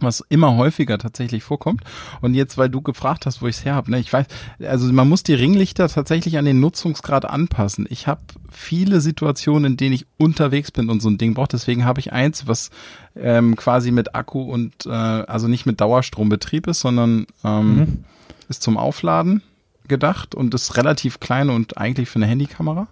was 0.00 0.24
immer 0.28 0.56
häufiger 0.56 0.98
tatsächlich 0.98 1.42
vorkommt. 1.42 1.82
Und 2.20 2.34
jetzt, 2.34 2.58
weil 2.58 2.68
du 2.68 2.80
gefragt 2.82 3.26
hast, 3.26 3.42
wo 3.42 3.46
ich 3.46 3.56
es 3.56 3.64
her 3.64 3.74
habe, 3.74 3.90
ne, 3.90 3.98
ich 3.98 4.12
weiß, 4.12 4.26
also 4.66 4.92
man 4.92 5.08
muss 5.08 5.22
die 5.22 5.34
Ringlichter 5.34 5.88
tatsächlich 5.88 6.38
an 6.38 6.44
den 6.44 6.60
Nutzungsgrad 6.60 7.24
anpassen. 7.24 7.86
Ich 7.90 8.06
habe 8.06 8.20
viele 8.50 9.00
Situationen, 9.00 9.72
in 9.72 9.76
denen 9.76 9.94
ich 9.94 10.06
unterwegs 10.18 10.70
bin 10.70 10.88
und 10.88 11.00
so 11.00 11.08
ein 11.08 11.18
Ding 11.18 11.34
brauche. 11.34 11.48
Deswegen 11.48 11.84
habe 11.84 12.00
ich 12.00 12.12
eins, 12.12 12.46
was 12.46 12.70
ähm, 13.14 13.56
quasi 13.56 13.90
mit 13.90 14.14
Akku 14.14 14.42
und 14.42 14.86
äh, 14.86 14.90
also 14.90 15.48
nicht 15.48 15.66
mit 15.66 15.80
Dauerstrombetrieb 15.80 16.66
ist, 16.66 16.80
sondern 16.80 17.26
ähm, 17.44 18.04
ist 18.48 18.62
zum 18.62 18.76
Aufladen 18.76 19.42
gedacht 19.88 20.34
und 20.34 20.54
ist 20.54 20.76
relativ 20.76 21.20
klein 21.20 21.50
und 21.50 21.78
eigentlich 21.78 22.08
für 22.08 22.16
eine 22.16 22.26
Handykamera. 22.26 22.88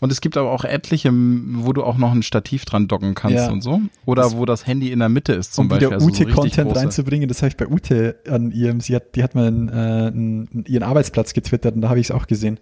Und 0.00 0.10
es 0.12 0.20
gibt 0.20 0.36
aber 0.36 0.50
auch 0.50 0.64
etliche, 0.64 1.10
wo 1.12 1.72
du 1.72 1.84
auch 1.84 1.96
noch 1.96 2.12
ein 2.12 2.22
Stativ 2.22 2.64
dran 2.64 2.88
docken 2.88 3.14
kannst 3.14 3.36
Ja. 3.36 3.50
und 3.50 3.62
so. 3.62 3.80
Oder 4.04 4.32
wo 4.32 4.44
das 4.46 4.66
Handy 4.66 4.90
in 4.90 4.98
der 4.98 5.08
Mitte 5.08 5.32
ist 5.32 5.54
zum 5.54 5.64
um 5.64 5.68
Beispiel. 5.68 5.88
wieder 5.88 5.94
also 5.96 6.06
so 6.06 6.10
richtig 6.10 6.26
Ute-Content 6.28 6.68
große. 6.68 6.80
reinzubringen, 6.80 7.28
das 7.28 7.38
habe 7.42 7.48
ich 7.48 7.56
bei 7.56 7.66
Ute 7.68 8.16
an 8.28 8.50
ihrem, 8.50 8.80
sie 8.80 8.96
hat, 8.96 9.14
die 9.14 9.22
hat 9.22 9.34
mal 9.34 9.46
einen, 9.46 9.68
äh, 9.68 9.72
einen, 9.72 10.64
ihren 10.66 10.82
Arbeitsplatz 10.82 11.32
getwittert 11.34 11.74
und 11.74 11.82
da 11.82 11.88
habe 11.88 12.00
ich 12.00 12.06
es 12.06 12.10
auch 12.10 12.26
gesehen. 12.26 12.58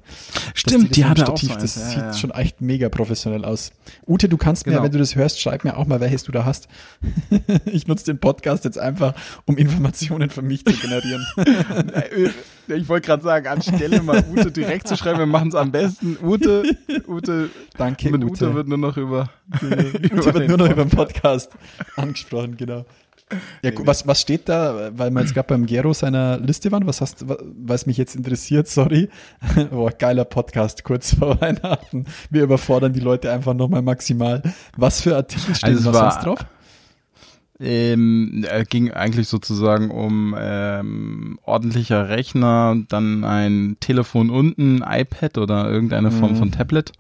Stimmt, 0.54 0.97
die 0.97 1.00
das 1.00 1.11
hatte 1.11 1.20
mit 1.23 1.30
auch 1.30 1.37
so 1.38 1.47
Stativ. 1.47 1.62
Das 1.62 1.76
Ja, 1.76 1.82
sieht 1.88 1.99
ja. 1.99 2.12
schon 2.14 2.30
echt 2.32 2.61
mega 2.61 2.88
professionell 2.88 3.44
aus. 3.44 3.73
Ute, 4.06 4.28
du 4.28 4.37
kannst 4.37 4.66
mir, 4.66 4.73
Genau. 4.73 4.85
wenn 4.85 4.92
du 4.92 4.99
das 4.99 5.16
hörst, 5.16 5.40
schreib 5.40 5.64
mir 5.64 5.76
auch 5.76 5.87
mal, 5.87 6.00
welches 6.00 6.25
du 6.25 6.32
da 6.32 6.44
hast. 6.44 6.68
ich 7.64 7.87
nutze 7.87 8.04
den 8.06 8.18
Podcast 8.18 8.64
jetzt 8.64 8.78
einfach, 8.78 9.14
um 9.47 9.56
Informationen 9.56 10.30
für 10.30 10.42
mich 10.42 10.64
zu 10.64 10.73
generieren. 10.75 11.25
Ich 12.68 12.88
wollte 12.88 13.06
gerade 13.06 13.25
sagen, 13.25 13.49
anstelle 13.49 14.00
mal 14.00 14.25
Ute 14.30 14.52
direkt 14.52 14.87
zu 14.87 14.97
schreiben, 14.97 15.18
wir 15.18 15.26
machen 15.26 15.49
es 15.49 15.56
am 15.56 15.73
besten. 15.73 16.16
Ute, 16.23 16.62
Ute, 17.07 17.51
Danke, 17.77 18.11
mit 18.11 18.25
Ute. 18.25 18.47
Ute 18.47 18.55
wird 18.55 18.69
nur 18.69 18.79
noch 18.79 18.97
über, 18.97 19.31
Ute 19.55 19.71
wird 20.35 20.49
nur 20.49 20.59
noch 20.59 20.71
über 20.71 20.85
den 20.85 20.91
Podcast 20.91 21.53
angesprochen, 21.97 22.57
genau. 22.57 22.85
Ja, 23.63 23.71
gu- 23.71 23.87
was, 23.87 24.05
was 24.09 24.21
steht 24.21 24.49
da, 24.49 24.91
weil 24.93 25.11
wir 25.13 25.21
jetzt 25.21 25.35
gerade 25.35 25.47
beim 25.47 25.65
Gero 25.65 25.93
seiner 25.93 26.37
Liste 26.39 26.73
waren, 26.73 26.85
was 26.87 27.01
hast, 27.01 27.29
wa- 27.29 27.39
was 27.65 27.87
mich 27.87 27.97
jetzt 27.97 28.17
interessiert, 28.17 28.67
sorry. 28.67 29.09
Boah, 29.71 29.93
geiler 29.93 30.25
Podcast, 30.25 30.83
kurz 30.83 31.15
vor 31.15 31.41
Weihnachten. 31.41 32.07
Wir 32.31 32.43
überfordern 32.43 32.93
die 32.93 32.99
Leute 32.99 33.31
einfach 33.31 33.55
nochmal 33.55 33.83
maximal. 33.83 34.43
Was 34.77 35.01
für 35.01 35.15
Artikel 35.15 35.55
stehen 35.55 35.77
Also 35.77 35.95
war- 35.95 36.11
sonst 36.11 36.25
drauf? 36.27 36.39
Ähm, 37.61 38.45
äh, 38.49 38.64
ging 38.64 38.90
eigentlich 38.90 39.29
sozusagen 39.29 39.90
um 39.90 40.35
ähm, 40.38 41.38
ordentlicher 41.45 42.09
Rechner, 42.09 42.76
dann 42.88 43.25
ein 43.25 43.76
Telefon 43.81 44.31
unten, 44.31 44.83
iPad 44.87 45.37
oder 45.38 45.71
irgendeine 45.71 46.11
Form 46.11 46.37
von 46.37 46.52
Tablet. 46.52 46.93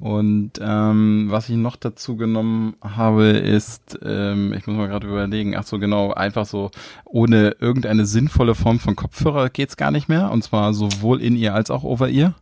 Und 0.00 0.52
ähm, 0.60 1.26
was 1.28 1.48
ich 1.48 1.56
noch 1.56 1.76
dazu 1.76 2.16
genommen 2.16 2.74
habe, 2.80 3.26
ist, 3.26 3.98
ähm, 4.02 4.54
ich 4.54 4.66
muss 4.66 4.76
mal 4.76 4.88
gerade 4.88 5.06
überlegen, 5.06 5.54
ach 5.56 5.64
so 5.64 5.78
genau, 5.78 6.12
einfach 6.12 6.46
so 6.46 6.70
ohne 7.04 7.56
irgendeine 7.60 8.06
sinnvolle 8.06 8.54
Form 8.54 8.78
von 8.80 8.96
Kopfhörer 8.96 9.50
geht's 9.50 9.76
gar 9.76 9.90
nicht 9.90 10.08
mehr. 10.08 10.30
Und 10.30 10.42
zwar 10.42 10.72
sowohl 10.72 11.20
in 11.20 11.36
ihr 11.36 11.54
als 11.54 11.70
auch 11.70 11.84
over 11.84 12.08
ear, 12.08 12.34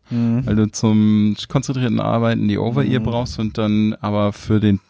weil 0.47 0.55
du 0.57 0.71
zum 0.71 1.37
konzentrierten 1.49 2.01
Arbeiten 2.01 2.49
die 2.49 2.59
over 2.59 2.85
ear 2.85 3.01
brauchst 3.01 3.39
und 3.39 3.59
dann 3.59 3.95
aber 4.01 4.33
für 4.33 4.61
den 4.61 4.81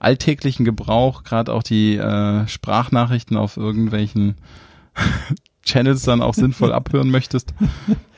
alltäglichen 0.00 0.64
Gebrauch, 0.64 1.24
gerade 1.24 1.52
auch 1.52 1.62
die 1.62 1.96
äh, 1.96 2.46
Sprachnachrichten 2.48 3.36
auf 3.36 3.56
irgendwelchen 3.56 4.36
Channels 5.64 6.02
dann 6.02 6.22
auch 6.22 6.34
sinnvoll 6.34 6.72
abhören 6.72 7.10
möchtest. 7.10 7.54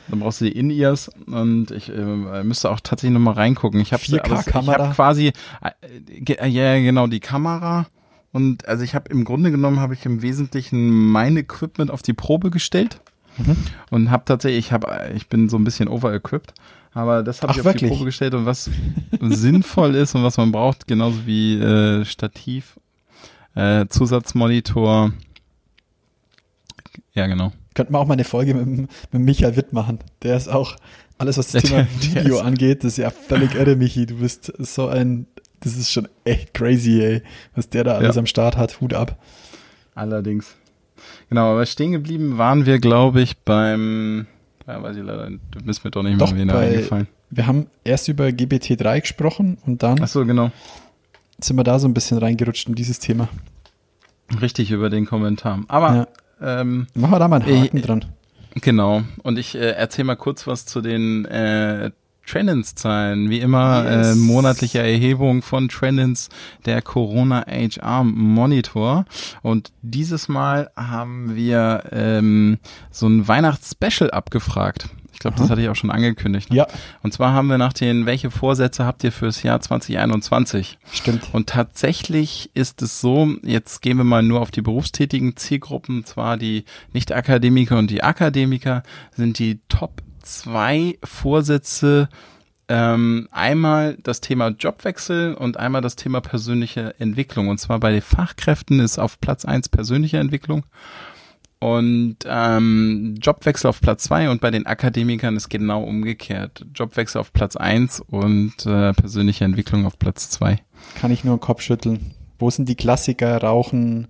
Dann 0.09 0.21
brauchst 0.21 0.41
du 0.41 0.47
die 0.47 0.53
In-Ears 0.59 1.11
und 1.27 1.71
ich 1.71 1.91
äh, 1.91 2.43
müsste 2.45 2.71
auch 2.71 2.81
tatsächlich 2.81 3.15
nochmal 3.15 3.35
reingucken. 3.35 3.81
Ich 3.81 3.93
habe 3.93 4.03
4K 4.03 4.41
ich 4.41 4.47
Kamera. 4.47 4.89
hab 4.89 4.95
quasi, 4.95 5.33
äh, 5.63 6.33
äh, 6.35 6.47
ja 6.49 6.79
genau, 6.81 7.07
die 7.07 7.21
Kamera 7.21 7.87
und 8.33 8.67
also 8.69 8.85
ich 8.85 8.95
habe 8.95 9.11
im 9.11 9.25
Grunde 9.25 9.51
genommen 9.51 9.81
habe 9.81 9.95
ich 9.95 10.05
im 10.07 10.23
Wesentlichen 10.23 10.89
mein 11.11 11.37
Equipment 11.37 11.91
auf 11.91 12.03
die 12.03 12.13
Probe 12.15 12.51
gestellt 12.51 13.01
Mhm. 13.39 13.57
und 13.91 14.11
habe 14.11 14.25
tatsächlich, 14.25 14.67
ich 14.67 14.73
habe, 14.73 15.13
ich 15.15 15.29
bin 15.29 15.49
so 15.49 15.57
ein 15.57 15.63
bisschen 15.63 15.87
over-equipped, 15.89 16.55
aber 16.93 17.23
das 17.23 17.43
habe 17.43 17.53
ich 17.53 17.61
auf 17.61 17.65
wirklich? 17.65 17.91
die 17.91 17.97
Probe 17.97 18.07
gestellt 18.07 18.35
und 18.35 18.47
was 18.47 18.71
sinnvoll 19.21 19.95
ist 19.95 20.15
und 20.15 20.23
was 20.25 20.37
man 20.37 20.53
braucht, 20.53 20.87
genauso 20.87 21.27
wie 21.27 21.59
äh, 21.59 22.05
Stativ, 22.05 22.79
äh, 23.55 23.87
Zusatzmonitor. 23.89 25.13
Ja, 27.15 27.27
genau. 27.27 27.53
Könnten 27.75 27.93
wir 27.95 27.99
auch 27.99 28.07
mal 28.07 28.15
eine 28.15 28.25
Folge 28.25 28.55
mit, 28.55 28.89
mit 29.13 29.23
Michael 29.23 29.57
Witt 29.57 29.73
machen. 29.73 29.99
Der 30.23 30.37
ist 30.37 30.49
auch, 30.49 30.77
alles 31.19 31.39
was 31.39 31.53
das 31.53 31.63
Thema 31.65 31.87
Video 32.01 32.41
angeht, 32.41 32.85
das 32.85 32.93
ist 32.93 32.99
ja 32.99 33.11
völlig 33.11 33.55
irre, 33.55 33.77
Michi. 33.77 34.07
Du 34.07 34.17
bist 34.17 34.53
so 34.59 34.89
ein, 34.89 35.27
das 35.61 35.77
ist 35.77 35.91
schon 35.93 36.09
echt 36.25 36.55
crazy, 36.55 37.01
ey, 37.01 37.23
was 37.55 37.69
der 37.69 37.85
da 37.85 37.95
alles 37.97 38.17
Ja. 38.17 38.21
am 38.21 38.27
Start 38.27 38.57
hat. 38.57 38.81
Hut 38.81 38.95
ab. 38.95 39.21
Allerdings. 39.95 40.55
Genau, 41.29 41.53
aber 41.53 41.67
stehen 41.67 41.93
geblieben 41.93 42.39
waren 42.39 42.67
wir, 42.67 42.79
glaube 42.79 43.21
ich, 43.21 43.39
beim, 43.39 44.27
ja, 44.69 44.83
weiß 44.83 44.97
ich 44.97 45.03
leider, 45.03 45.29
du 45.31 45.61
bist 45.65 45.85
mir 45.85 45.91
doch 45.91 46.03
nicht 46.03 46.21
Doch, 46.21 46.33
mehr 46.33 46.47
bei- 46.47 46.69
eingefallen. 46.69 47.09
Wir 47.31 47.47
haben 47.47 47.67
erst 47.85 48.09
über 48.09 48.27
GBT3 48.29 49.01
gesprochen 49.01 49.59
und 49.67 49.83
dann 49.83 49.99
Ach 50.03 50.09
so, 50.09 50.25
genau. 50.25 50.51
sind 51.41 51.57
wir 51.57 51.65
da 51.65 51.79
so 51.79 51.89
ein 51.89 51.95
bisschen 51.95 52.19
reingerutscht 52.19 52.69
in 52.69 52.75
dieses 52.75 52.99
Thema. 53.01 53.29
Richtig 54.41 54.71
über 54.71 54.91
den 54.91 55.07
Kommentar. 55.07 55.61
Aber, 55.69 56.09
ähm, 56.41 56.87
Machen 56.95 57.11
wir 57.13 57.19
da 57.19 57.29
mal 57.29 57.43
einen 57.43 57.63
Haken 57.65 57.77
Ich- 57.79 57.85
dran. 57.85 58.05
Genau. 58.61 59.03
Und 59.23 59.39
ich 59.39 59.55
äh, 59.55 59.71
erzähle 59.73 60.07
mal 60.07 60.17
kurz 60.17 60.47
was 60.47 60.65
zu 60.67 60.81
den 60.81 61.25
äh, 61.27 61.91
Trendins-Zahlen. 62.29 63.31
Wie 63.31 63.41
immer 63.41 63.85
Yes. 63.85 64.13
äh, 64.13 64.15
monatliche 64.17 64.79
Erhebung 64.81 65.43
von 65.43 65.69
Trendins, 65.69 66.29
der 66.67 66.83
Corona 66.83 67.45
HR 67.47 68.05
Monitor. 68.05 69.05
Und 69.43 69.73
dieses 69.83 70.29
Mal 70.29 70.71
haben 70.77 71.35
wir 71.37 71.85
ähm, 71.93 72.59
so 72.91 73.07
ein 73.09 73.27
Weihnachtsspecial 73.27 74.11
abgefragt. 74.11 74.89
Ich 75.13 75.21
glaube, 75.21 75.37
das 75.37 75.51
hatte 75.51 75.61
ich 75.61 75.69
auch 75.69 75.75
schon 75.75 75.91
angekündigt. 75.91 76.51
Ne? 76.51 76.59
Ja, 76.59 76.67
Und 77.03 77.13
zwar 77.13 77.33
haben 77.33 77.49
wir 77.49 77.59
nach 77.59 77.73
den, 77.73 78.07
welche 78.07 78.31
Vorsätze 78.31 78.85
habt 78.87 79.03
ihr 79.03 79.11
fürs 79.11 79.43
Jahr 79.43 79.61
2021? 79.61 80.79
stimmt. 80.93 81.31
Und 81.33 81.49
tatsächlich 81.49 82.51
ist 82.55 82.83
es 82.83 83.01
so, 83.01 83.29
jetzt 83.43 83.83
gehen 83.83 83.97
wir 83.97 84.05
mal 84.05 84.23
nur 84.23 84.41
auf 84.41 84.53
die 84.53 84.63
berufstätigen 84.63 85.35
Zielgruppen, 85.37 86.05
zwar 86.05 86.37
die 86.37 86.65
Nicht-Akademiker 86.93 87.79
und 87.79 87.91
die 87.91 88.05
Akademiker, 88.05 88.85
sind 89.17 89.41
die 89.41 89.59
Top 89.69 90.03
zwei 90.29 90.99
Vorsätze 91.03 92.09
ähm, 92.69 93.29
einmal 93.33 93.97
das 94.03 94.21
Thema 94.21 94.49
Jobwechsel 94.49 95.35
und 95.35 95.57
einmal 95.57 95.81
das 95.81 95.97
Thema 95.97 96.21
persönliche 96.21 96.95
Entwicklung. 96.99 97.49
Und 97.49 97.59
zwar 97.59 97.81
bei 97.81 97.93
den 97.93 98.03
Fachkräften 98.03 98.81
ist 98.81 98.99
auf 98.99 99.21
Platz 99.21 99.45
eins 99.45 99.69
persönliche 99.69 100.19
Entwicklung 100.19 100.65
und 101.61 102.19
ähm, 102.25 103.17
Jobwechsel 103.21 103.69
auf 103.69 103.81
Platz 103.81 104.05
zwei 104.05 104.31
und 104.31 104.41
bei 104.41 104.51
den 104.51 104.67
Akademikern 104.67 105.37
ist 105.37 105.49
genau 105.49 105.83
umgekehrt. 105.83 106.65
Jobwechsel 106.75 107.21
auf 107.21 107.33
Platz 107.33 107.57
eins 107.57 108.01
und 108.01 108.65
äh, 108.65 108.93
persönliche 108.93 109.45
Entwicklung 109.45 109.85
auf 109.85 109.99
Platz 109.99 110.31
zwei. 110.31 110.61
Kann 110.95 111.11
ich 111.11 111.25
nur 111.25 111.37
den 111.37 111.41
Kopf 111.41 111.63
schütteln. 111.63 112.13
Wo 112.39 112.51
sind 112.51 112.69
die 112.69 112.77
Klassiker? 112.77 113.39
Rauchen, 113.39 114.07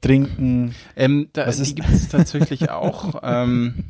trinken. 0.00 0.74
Ähm, 0.94 1.28
da, 1.32 1.50
die 1.50 1.74
gibt 1.74 1.90
es 1.90 2.08
tatsächlich 2.08 2.70
auch. 2.70 3.14
Ähm, 3.24 3.84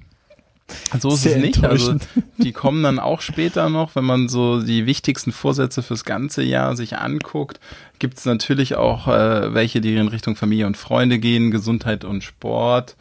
so 0.99 1.09
ist 1.11 1.23
Sehr 1.23 1.37
es 1.37 1.43
nicht. 1.43 1.65
Also 1.65 1.97
die 2.39 2.53
kommen 2.53 2.83
dann 2.83 2.99
auch 2.99 3.21
später 3.21 3.69
noch, 3.69 3.95
wenn 3.95 4.05
man 4.05 4.29
so 4.29 4.63
die 4.63 4.87
wichtigsten 4.87 5.33
Vorsätze 5.33 5.83
fürs 5.83 6.05
ganze 6.05 6.43
Jahr 6.43 6.77
sich 6.77 6.97
anguckt. 6.99 7.61
Gibt 7.99 8.19
es 8.19 8.25
natürlich 8.25 8.75
auch 8.77 9.09
äh, 9.09 9.55
welche, 9.55 9.81
die 9.81 9.95
in 9.97 10.09
Richtung 10.09 10.35
Familie 10.37 10.67
und 10.67 10.77
Freunde 10.77 11.19
gehen, 11.19 11.51
Gesundheit 11.51 12.05
und 12.05 12.25
Sport. 12.25 12.97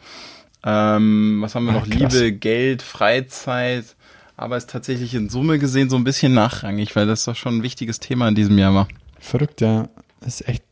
Ähm, 0.64 1.38
was 1.40 1.54
haben 1.54 1.64
wir 1.64 1.72
Ah, 1.72 1.80
noch? 1.80 1.88
krass. 1.88 2.12
Liebe, 2.14 2.32
Geld, 2.32 2.82
Freizeit. 2.82 3.84
Aber 4.36 4.56
ist 4.56 4.70
tatsächlich 4.70 5.14
in 5.14 5.28
Summe 5.28 5.58
gesehen 5.58 5.90
so 5.90 5.96
ein 5.96 6.04
bisschen 6.04 6.34
nachrangig, 6.34 6.94
weil 6.96 7.06
das 7.06 7.24
doch 7.24 7.36
schon 7.36 7.58
ein 7.58 7.62
wichtiges 7.62 8.00
Thema 8.00 8.28
in 8.28 8.34
diesem 8.34 8.58
Jahr 8.58 8.74
war. 8.74 8.88
Verrückt, 9.20 9.60
ja. 9.60 9.88
Das 10.20 10.40
ist 10.40 10.48
echt, 10.48 10.64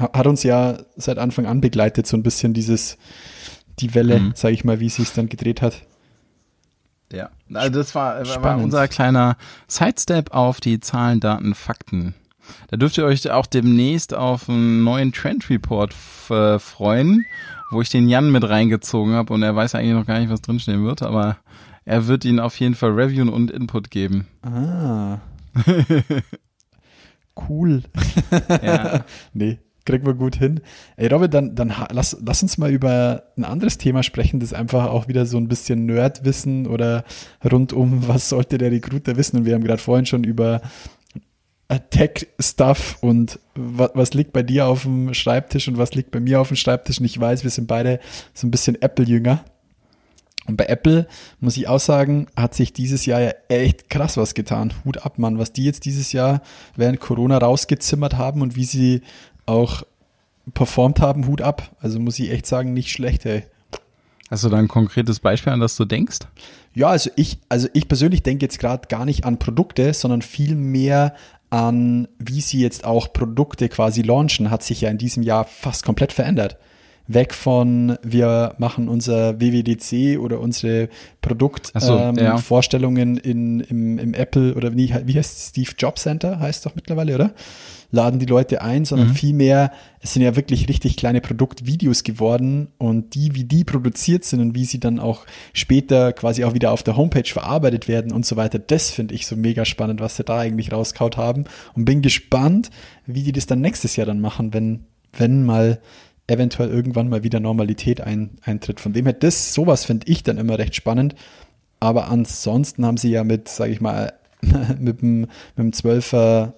ha- 0.00 0.10
hat 0.12 0.26
uns 0.26 0.42
ja 0.42 0.78
seit 0.96 1.18
Anfang 1.18 1.46
an 1.46 1.60
begleitet, 1.60 2.06
so 2.06 2.16
ein 2.16 2.22
bisschen 2.22 2.52
dieses, 2.54 2.98
die 3.80 3.94
Welle, 3.94 4.18
Mhm. 4.20 4.32
sage 4.34 4.54
ich 4.54 4.64
mal, 4.64 4.80
wie 4.80 4.88
sie 4.88 5.02
es 5.02 5.12
dann 5.12 5.28
gedreht 5.28 5.60
hat. 5.62 5.82
Ja, 7.12 7.30
also 7.52 7.78
das 7.78 7.94
war, 7.94 8.24
war 8.42 8.58
unser 8.58 8.88
kleiner 8.88 9.36
Sidestep 9.68 10.32
auf 10.32 10.60
die 10.60 10.80
Zahlen, 10.80 11.20
Daten, 11.20 11.54
Fakten. 11.54 12.14
Da 12.68 12.76
dürft 12.76 12.98
ihr 12.98 13.04
euch 13.04 13.30
auch 13.30 13.46
demnächst 13.46 14.14
auf 14.14 14.48
einen 14.48 14.82
neuen 14.82 15.12
Trend 15.12 15.48
Report 15.48 15.94
äh, 16.30 16.58
freuen, 16.58 17.24
wo 17.70 17.80
ich 17.80 17.90
den 17.90 18.08
Jan 18.08 18.30
mit 18.30 18.48
reingezogen 18.48 19.14
habe 19.14 19.32
und 19.32 19.42
er 19.42 19.54
weiß 19.54 19.74
eigentlich 19.74 19.94
noch 19.94 20.06
gar 20.06 20.18
nicht, 20.18 20.30
was 20.30 20.42
drinstehen 20.42 20.84
wird, 20.84 21.02
aber 21.02 21.36
er 21.84 22.06
wird 22.06 22.24
ihn 22.24 22.40
auf 22.40 22.58
jeden 22.58 22.74
Fall 22.74 22.92
reviewen 22.92 23.28
und 23.28 23.50
Input 23.50 23.90
geben. 23.90 24.26
Ah. 24.42 25.18
cool. 27.48 27.82
Ja. 28.62 29.04
Nee, 29.32 29.58
kriegen 29.84 30.06
wir 30.06 30.14
gut 30.14 30.36
hin. 30.36 30.60
Ey, 30.96 31.08
Robin, 31.08 31.30
dann, 31.30 31.54
dann 31.54 31.74
lass, 31.90 32.16
lass 32.24 32.42
uns 32.42 32.58
mal 32.58 32.70
über 32.70 33.24
ein 33.36 33.44
anderes 33.44 33.78
Thema 33.78 34.02
sprechen, 34.02 34.40
das 34.40 34.52
einfach 34.52 34.86
auch 34.86 35.08
wieder 35.08 35.26
so 35.26 35.38
ein 35.38 35.48
bisschen 35.48 35.86
Nerdwissen 35.86 36.66
oder 36.66 37.04
rund 37.50 37.72
um, 37.72 38.06
was 38.08 38.28
sollte 38.28 38.58
der 38.58 38.70
Recruiter 38.70 39.16
wissen? 39.16 39.38
Und 39.38 39.44
wir 39.46 39.54
haben 39.54 39.64
gerade 39.64 39.82
vorhin 39.82 40.06
schon 40.06 40.24
über 40.24 40.62
äh, 41.68 41.80
Tech-Stuff 41.90 42.98
und 43.00 43.38
was, 43.54 43.90
was 43.94 44.14
liegt 44.14 44.32
bei 44.32 44.42
dir 44.42 44.66
auf 44.66 44.82
dem 44.82 45.14
Schreibtisch 45.14 45.68
und 45.68 45.78
was 45.78 45.94
liegt 45.94 46.10
bei 46.10 46.20
mir 46.20 46.40
auf 46.40 46.48
dem 46.48 46.56
Schreibtisch. 46.56 47.00
Und 47.00 47.06
ich 47.06 47.18
weiß, 47.18 47.44
wir 47.44 47.50
sind 47.50 47.66
beide 47.66 48.00
so 48.34 48.46
ein 48.46 48.50
bisschen 48.50 48.80
Apple-Jünger. 48.80 49.44
Und 50.46 50.56
bei 50.56 50.64
Apple, 50.64 51.06
muss 51.40 51.56
ich 51.56 51.68
auch 51.68 51.78
sagen, 51.78 52.26
hat 52.36 52.54
sich 52.54 52.72
dieses 52.72 53.06
Jahr 53.06 53.20
ja 53.20 53.30
echt 53.48 53.88
krass 53.88 54.16
was 54.16 54.34
getan. 54.34 54.72
Hut 54.84 55.04
ab, 55.04 55.18
Mann. 55.18 55.38
Was 55.38 55.52
die 55.52 55.64
jetzt 55.64 55.84
dieses 55.84 56.12
Jahr 56.12 56.42
während 56.74 56.98
Corona 56.98 57.38
rausgezimmert 57.38 58.18
haben 58.18 58.42
und 58.42 58.56
wie 58.56 58.64
sie 58.64 59.02
auch 59.46 59.82
performt 60.54 61.00
haben, 61.00 61.26
Hut 61.26 61.40
ab. 61.40 61.70
Also 61.80 62.00
muss 62.00 62.18
ich 62.18 62.30
echt 62.30 62.46
sagen, 62.46 62.72
nicht 62.72 62.90
schlecht, 62.90 63.26
ey. 63.26 63.44
Hast 64.30 64.44
du 64.44 64.48
da 64.48 64.56
ein 64.56 64.68
konkretes 64.68 65.20
Beispiel, 65.20 65.52
an 65.52 65.60
das 65.60 65.76
du 65.76 65.84
denkst? 65.84 66.20
Ja, 66.74 66.88
also 66.88 67.10
ich, 67.16 67.38
also 67.50 67.68
ich 67.74 67.86
persönlich 67.86 68.22
denke 68.22 68.46
jetzt 68.46 68.58
gerade 68.58 68.88
gar 68.88 69.04
nicht 69.04 69.24
an 69.24 69.38
Produkte, 69.38 69.92
sondern 69.92 70.22
viel 70.22 70.54
mehr 70.54 71.14
an, 71.50 72.08
wie 72.18 72.40
sie 72.40 72.60
jetzt 72.60 72.84
auch 72.84 73.12
Produkte 73.12 73.68
quasi 73.68 74.00
launchen, 74.00 74.50
hat 74.50 74.62
sich 74.62 74.80
ja 74.80 74.90
in 74.90 74.96
diesem 74.96 75.22
Jahr 75.22 75.44
fast 75.44 75.84
komplett 75.84 76.12
verändert. 76.12 76.56
Weg 77.08 77.34
von, 77.34 77.98
wir 78.02 78.54
machen 78.56 78.88
unser 78.88 79.38
WWDC 79.38 80.18
oder 80.18 80.40
unsere 80.40 80.84
so, 80.84 80.88
Produktvorstellungen 81.20 83.16
ja. 83.16 83.22
ähm, 83.24 83.30
in, 83.30 83.60
im, 83.60 83.98
im 83.98 84.14
Apple 84.14 84.54
oder 84.54 84.74
wie, 84.74 84.94
wie 85.04 85.14
heißt 85.14 85.36
es? 85.36 85.48
Steve 85.48 85.72
Jobs 85.76 86.04
Center, 86.04 86.40
heißt 86.40 86.64
doch 86.64 86.74
mittlerweile, 86.74 87.16
oder? 87.16 87.32
Laden 87.94 88.18
die 88.18 88.26
Leute 88.26 88.62
ein, 88.62 88.84
sondern 88.86 89.08
Mhm. 89.08 89.14
vielmehr, 89.14 89.70
es 90.00 90.14
sind 90.14 90.22
ja 90.22 90.34
wirklich 90.34 90.68
richtig 90.68 90.96
kleine 90.96 91.20
Produktvideos 91.20 92.02
geworden 92.02 92.68
und 92.78 93.14
die, 93.14 93.34
wie 93.34 93.44
die 93.44 93.64
produziert 93.64 94.24
sind 94.24 94.40
und 94.40 94.54
wie 94.54 94.64
sie 94.64 94.80
dann 94.80 94.98
auch 94.98 95.26
später 95.52 96.12
quasi 96.14 96.42
auch 96.44 96.54
wieder 96.54 96.72
auf 96.72 96.82
der 96.82 96.96
Homepage 96.96 97.30
verarbeitet 97.30 97.88
werden 97.88 98.10
und 98.10 98.24
so 98.24 98.36
weiter, 98.36 98.58
das 98.58 98.90
finde 98.90 99.14
ich 99.14 99.26
so 99.26 99.36
mega 99.36 99.66
spannend, 99.66 100.00
was 100.00 100.16
sie 100.16 100.24
da 100.24 100.38
eigentlich 100.38 100.72
rauskaut 100.72 101.18
haben 101.18 101.44
und 101.74 101.84
bin 101.84 102.00
gespannt, 102.00 102.70
wie 103.06 103.22
die 103.22 103.32
das 103.32 103.46
dann 103.46 103.60
nächstes 103.60 103.94
Jahr 103.96 104.06
dann 104.06 104.20
machen, 104.20 104.54
wenn, 104.54 104.86
wenn 105.12 105.44
mal 105.44 105.78
eventuell 106.28 106.70
irgendwann 106.70 107.10
mal 107.10 107.22
wieder 107.22 107.40
Normalität 107.40 108.00
ein, 108.00 108.30
eintritt. 108.42 108.80
Von 108.80 108.94
dem 108.94 109.04
her, 109.04 109.12
das, 109.12 109.52
sowas 109.52 109.84
finde 109.84 110.06
ich 110.10 110.22
dann 110.22 110.38
immer 110.38 110.58
recht 110.58 110.74
spannend. 110.74 111.14
Aber 111.78 112.08
ansonsten 112.08 112.86
haben 112.86 112.96
sie 112.96 113.10
ja 113.10 113.22
mit, 113.22 113.48
sage 113.48 113.72
ich 113.72 113.80
mal, 113.80 114.14
mit 114.78 115.02
dem, 115.02 115.20
mit 115.20 115.58
dem 115.58 115.70
12er 115.72 116.54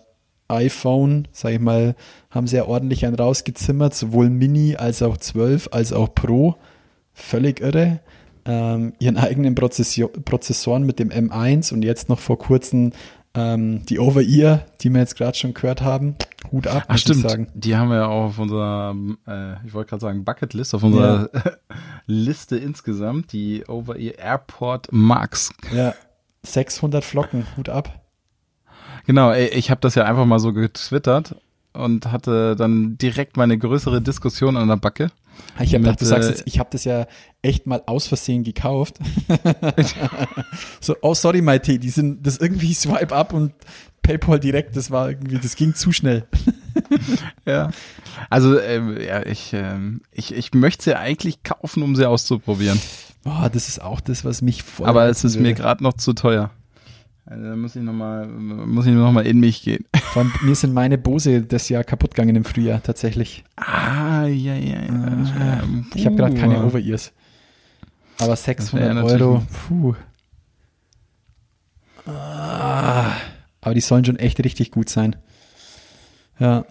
iPhone, 0.48 1.28
sage 1.32 1.54
ich 1.54 1.60
mal, 1.60 1.94
haben 2.30 2.46
sie 2.46 2.56
ja 2.56 2.66
ordentlich 2.66 3.06
einen 3.06 3.16
rausgezimmert, 3.16 3.94
sowohl 3.94 4.30
Mini 4.30 4.76
als 4.76 5.02
auch 5.02 5.16
12 5.16 5.68
als 5.72 5.92
auch 5.92 6.14
Pro. 6.14 6.56
Völlig 7.12 7.60
irre. 7.60 8.00
Ähm, 8.44 8.92
ihren 8.98 9.16
eigenen 9.16 9.54
Prozessio 9.54 10.08
Prozessoren 10.08 10.84
mit 10.84 10.98
dem 10.98 11.10
M1 11.10 11.72
und 11.72 11.82
jetzt 11.82 12.08
noch 12.08 12.18
vor 12.18 12.38
kurzem 12.38 12.92
ähm, 13.34 13.84
die 13.86 13.98
Over-Ear, 13.98 14.64
die 14.80 14.90
wir 14.90 15.00
jetzt 15.00 15.16
gerade 15.16 15.36
schon 15.36 15.54
gehört 15.54 15.82
haben. 15.82 16.16
Hut 16.52 16.66
ab, 16.66 16.84
Ach 16.86 16.92
muss 16.92 16.96
ich 16.96 17.02
stimmt, 17.02 17.28
sagen. 17.28 17.48
die 17.54 17.74
haben 17.74 17.88
wir 17.88 17.96
ja 17.96 18.06
auch 18.06 18.26
auf 18.26 18.38
unserer, 18.38 18.94
äh, 19.26 19.66
ich 19.66 19.72
wollte 19.72 19.90
gerade 19.90 20.00
sagen 20.02 20.24
Bucketlist, 20.24 20.74
auf 20.74 20.82
unserer 20.82 21.30
Liste 22.06 22.56
insgesamt, 22.56 23.32
die 23.32 23.64
Over-Ear 23.66 24.18
Airport 24.18 24.88
Max. 24.92 25.52
Ja, 25.74 25.94
600 26.42 27.02
Flocken, 27.02 27.46
Hut 27.56 27.68
ab. 27.68 28.03
Genau, 29.06 29.32
ich 29.32 29.70
habe 29.70 29.80
das 29.80 29.94
ja 29.94 30.04
einfach 30.04 30.24
mal 30.24 30.38
so 30.38 30.52
getwittert 30.52 31.36
und 31.72 32.10
hatte 32.10 32.56
dann 32.56 32.96
direkt 32.98 33.36
meine 33.36 33.58
größere 33.58 34.00
Diskussion 34.00 34.56
an 34.56 34.68
der 34.68 34.76
Backe. 34.76 35.10
Ich 35.60 35.74
habe 35.74 35.82
gedacht, 35.82 36.00
du 36.00 36.04
sagst 36.04 36.28
äh, 36.28 36.32
jetzt, 36.32 36.42
ich 36.46 36.58
habe 36.58 36.68
das 36.72 36.84
ja 36.84 37.06
echt 37.42 37.66
mal 37.66 37.82
aus 37.86 38.06
Versehen 38.06 38.44
gekauft. 38.44 38.98
so, 40.80 40.96
oh 41.02 41.14
sorry, 41.14 41.42
Maite, 41.42 41.78
die 41.78 41.90
sind 41.90 42.24
das 42.26 42.38
irgendwie 42.38 42.72
Swipe 42.72 43.14
up 43.14 43.32
und 43.32 43.52
PayPal 44.02 44.38
direkt, 44.38 44.76
das 44.76 44.90
war 44.90 45.10
irgendwie, 45.10 45.38
das 45.38 45.56
ging 45.56 45.74
zu 45.74 45.92
schnell. 45.92 46.26
Ja. 47.46 47.70
Also, 48.30 48.58
ähm, 48.58 48.98
ja, 49.00 49.24
ich, 49.24 49.52
ähm, 49.52 50.00
ich, 50.10 50.34
ich 50.34 50.54
möchte 50.54 50.82
sie 50.84 50.98
eigentlich 50.98 51.42
kaufen, 51.44 51.82
um 51.82 51.94
sie 51.94 52.08
auszuprobieren. 52.08 52.80
Oh, 53.24 53.48
das 53.52 53.68
ist 53.68 53.80
auch 53.80 54.00
das, 54.00 54.24
was 54.24 54.42
mich 54.42 54.62
voll. 54.62 54.88
Aber 54.88 55.06
es 55.06 55.24
ist 55.24 55.36
mir 55.38 55.54
gerade 55.54 55.82
noch 55.84 55.92
zu 55.92 56.14
teuer. 56.14 56.50
Also, 57.34 57.48
da 57.48 57.56
muss 57.56 57.74
ich 57.74 57.82
nochmal, 57.82 58.28
muss 58.28 58.86
ich 58.86 58.92
noch 58.92 59.10
mal 59.10 59.26
in 59.26 59.40
mich 59.40 59.62
gehen. 59.62 59.84
Vor 60.12 60.22
allem, 60.22 60.32
mir 60.42 60.54
sind 60.54 60.72
meine 60.72 60.98
Bose 60.98 61.42
das 61.42 61.68
Jahr 61.68 61.82
kaputt 61.82 62.14
gegangen 62.14 62.36
im 62.36 62.44
Frühjahr, 62.44 62.80
tatsächlich. 62.80 63.42
Ah, 63.56 64.26
ja, 64.26 64.54
ja, 64.54 64.80
ja. 64.82 65.60
Ähm, 65.62 65.86
Ich 65.94 66.06
habe 66.06 66.14
gerade 66.14 66.36
keine. 66.36 66.64
Over-Ears. 66.64 67.12
Aber 68.20 68.36
600 68.36 68.94
natürlich 68.94 69.20
Euro, 69.20 69.42
puh. 69.66 69.94
Ah, 72.06 73.10
aber 73.62 73.74
die 73.74 73.80
sollen 73.80 74.04
schon 74.04 74.16
echt 74.16 74.38
richtig 74.44 74.70
gut 74.70 74.88
sein. 74.88 75.16
Ja. 76.38 76.64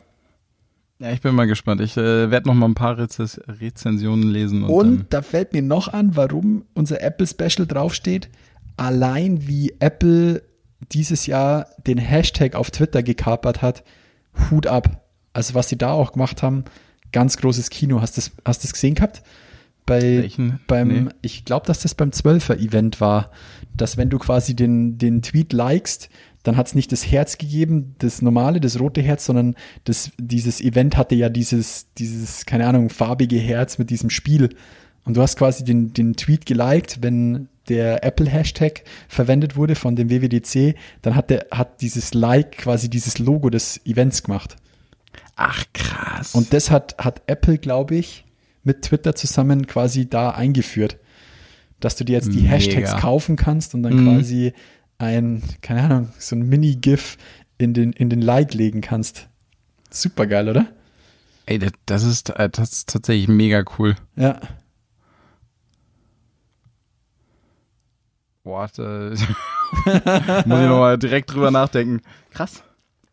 Ja, 1.00 1.12
ich 1.12 1.20
bin 1.20 1.36
mal 1.36 1.48
gespannt. 1.48 1.82
Ich 1.82 1.98
äh, 1.98 2.32
werde 2.32 2.48
noch 2.48 2.54
mal 2.54 2.68
ein 2.68 2.76
paar 2.76 2.98
Rezes 2.98 3.42
Rezensionen 3.48 4.30
lesen. 4.30 4.64
Und, 4.64 4.72
Und 4.72 5.06
da 5.14 5.24
fällt 5.24 5.52
mir 5.52 5.62
noch 5.62 5.90
an, 5.90 6.16
warum 6.16 6.64
unser 6.74 7.02
Apple 7.02 7.28
Special 7.28 7.68
draufsteht. 7.68 8.30
Allein 8.78 9.46
wie 9.46 9.76
Apple 9.80 10.42
dieses 10.92 11.26
Jahr 11.26 11.68
den 11.86 11.98
Hashtag 11.98 12.56
auf 12.56 12.72
Twitter 12.72 13.04
gekapert 13.04 13.62
hat, 13.62 13.84
Hut 14.50 14.68
ab. 14.68 15.04
Also 15.34 15.54
was 15.54 15.70
sie 15.70 15.78
da 15.78 15.92
auch 15.92 16.14
gemacht 16.14 16.44
haben, 16.44 16.66
ganz 17.12 17.38
großes 17.38 17.70
Kino. 17.70 18.02
Hast 18.02 18.18
du 18.18 18.22
das, 18.22 18.32
hast 18.46 18.64
das 18.64 18.74
gesehen 18.74 18.96
gehabt? 18.96 19.24
Bei, 19.86 20.02
Welchen? 20.02 20.60
beim, 20.68 20.88
Nee. 20.88 21.10
ich 21.22 21.46
glaube, 21.46 21.66
dass 21.66 21.82
das 21.82 21.94
beim 21.96 22.10
12er 22.10 22.58
Event 22.58 23.02
war, 23.02 23.32
dass 23.76 23.98
wenn 23.98 24.10
du 24.10 24.18
quasi 24.18 24.56
den, 24.56 24.98
den 24.98 25.22
Tweet 25.22 25.52
likest, 25.54 26.10
dann 26.44 26.58
hat 26.58 26.68
es 26.68 26.76
nicht 26.76 26.92
das 26.92 27.10
Herz 27.10 27.38
gegeben, 27.38 27.96
das 28.00 28.22
normale, 28.22 28.60
das 28.60 28.80
rote 28.80 29.02
Herz, 29.02 29.26
sondern 29.26 29.56
das, 29.86 30.12
dieses 30.18 30.62
Event 30.62 30.98
hatte 30.98 31.16
ja 31.16 31.30
dieses, 31.30 31.88
dieses, 31.98 32.46
keine 32.46 32.68
Ahnung, 32.68 32.90
farbige 32.90 33.38
Herz 33.38 33.78
mit 33.78 33.90
diesem 33.90 34.10
Spiel. 34.10 34.50
Und 35.06 35.18
du 35.18 35.22
hast 35.22 35.38
quasi 35.38 35.64
den, 35.64 35.94
den 35.94 36.16
Tweet 36.16 36.46
geliked, 36.46 37.00
wenn 37.02 37.48
der 37.70 38.04
Apple-Hashtag 38.04 38.84
verwendet 39.08 39.56
wurde 39.56 39.76
von 39.76 39.96
dem 39.96 40.10
WWDC, 40.10 40.76
dann 41.02 41.16
hat 41.16 41.30
der, 41.30 41.48
hat 41.52 41.82
dieses 41.82 42.14
Like 42.14 42.54
quasi 42.58 42.90
dieses 42.90 43.20
Logo 43.20 43.50
des 43.50 43.86
Events 43.86 44.24
gemacht. 44.24 44.56
Ach, 45.36 45.64
krass. 45.74 46.36
Und 46.36 46.54
das 46.54 46.70
hat, 46.72 46.96
hat 46.98 47.22
Apple, 47.28 47.58
glaube 47.58 47.96
ich, 47.96 48.26
mit 48.64 48.82
Twitter 48.84 49.16
zusammen 49.16 49.66
quasi 49.68 50.10
da 50.10 50.32
eingeführt. 50.32 50.98
Dass 51.80 51.96
du 51.96 52.04
dir 52.06 52.14
jetzt 52.14 52.32
die 52.34 52.42
Mega. 52.42 52.50
Hashtags 52.54 52.98
kaufen 52.98 53.36
kannst 53.36 53.74
und 53.74 53.84
dann 53.84 53.96
Mhm. 54.06 54.06
quasi 54.18 54.54
ein, 55.00 55.44
keine 55.62 55.82
Ahnung, 55.84 56.10
so 56.18 56.36
ein 56.36 56.48
Mini-GIF 56.48 57.18
in 57.58 57.74
den, 57.74 57.92
in 57.94 58.10
den 58.10 58.22
Like 58.22 58.54
legen 58.54 58.82
kannst. 58.82 59.28
Super 59.90 60.28
geil, 60.28 60.48
oder? 60.50 60.68
Ey, 61.46 61.60
das- 61.86 62.04
ist, 62.04 62.30
äh, 62.30 62.50
das 62.50 62.72
ist 62.72 62.90
tatsächlich 62.90 63.28
mega 63.28 63.64
cool. 63.78 63.96
Ja. 64.16 64.40
Boah, 68.44 68.70
da 68.76 68.84
muss 70.46 70.60
ich 70.60 70.68
nochmal 70.68 70.98
direkt 70.98 71.34
drüber 71.34 71.52
nachdenken. 71.52 72.02
Krass. 72.32 72.64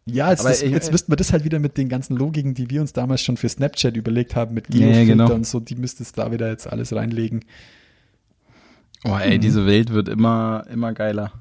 Ja, 0.06 0.30
jetzt, 0.30 0.44
das, 0.44 0.62
ich- 0.62 0.72
jetzt 0.72 0.90
müssten 0.90 1.12
wir 1.12 1.16
das 1.16 1.32
halt 1.32 1.44
wieder 1.44 1.58
mit 1.60 1.76
den 1.76 1.88
ganzen 1.88 2.16
Logiken, 2.16 2.54
die 2.54 2.68
wir 2.70 2.80
uns 2.80 2.92
damals 2.92 3.22
schon 3.22 3.36
für 3.36 3.48
Snapchat 3.48 3.96
überlegt 3.96 4.34
haben, 4.34 4.54
mit 4.54 4.72
Ja, 4.74 4.86
Geofilter 4.86 5.04
genau. 5.06 5.32
und 5.32 5.46
so, 5.46 5.60
die 5.60 5.76
müsstest 5.76 6.18
da 6.18 6.32
wieder 6.32 6.48
jetzt 6.48 6.66
alles 6.66 6.92
reinlegen. 6.94 7.44
Oh, 9.04 9.16
ey, 9.16 9.36
Mhm. 9.36 9.40
diese 9.40 9.66
Welt 9.66 9.90
wird 9.92 10.08
immer, 10.08 10.64
immer 10.70 10.92
geiler. 10.92 11.32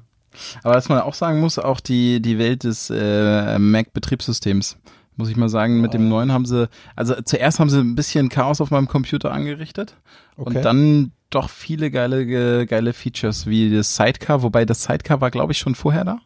Aber 0.62 0.74
was 0.76 0.88
man 0.88 1.00
auch 1.00 1.14
sagen 1.14 1.40
muss, 1.40 1.58
auch 1.58 1.80
die, 1.80 2.22
die 2.22 2.38
Welt 2.38 2.62
des 2.64 2.88
äh, 2.90 3.58
Mac-Betriebssystems 3.58 4.76
muss 5.20 5.28
ich 5.30 5.36
mal 5.36 5.48
sagen. 5.48 5.80
Mit 5.80 5.94
dem 5.94 6.08
neuen 6.08 6.32
haben 6.32 6.46
sie, 6.46 6.68
also 6.96 7.14
zuerst 7.22 7.60
haben 7.60 7.70
sie 7.70 7.78
ein 7.78 7.94
bisschen 7.94 8.28
Chaos 8.28 8.60
auf 8.60 8.70
meinem 8.72 8.88
Computer 8.88 9.30
angerichtet 9.32 9.94
Okay. 10.36 10.56
und 10.56 10.64
dann 10.64 11.12
doch 11.30 11.48
viele 11.48 11.90
geile, 11.92 12.26
ge- 12.26 12.66
geile 12.66 12.92
Features 12.92 13.46
wie 13.46 13.70
das 13.70 13.94
Sidecar, 13.94 14.42
wobei 14.42 14.64
das 14.64 14.82
Sidecar 14.82 15.20
war, 15.20 15.30
glaube 15.30 15.52
ich, 15.52 15.58
schon 15.58 15.74
vorher 15.76 16.04
da. 16.04 16.18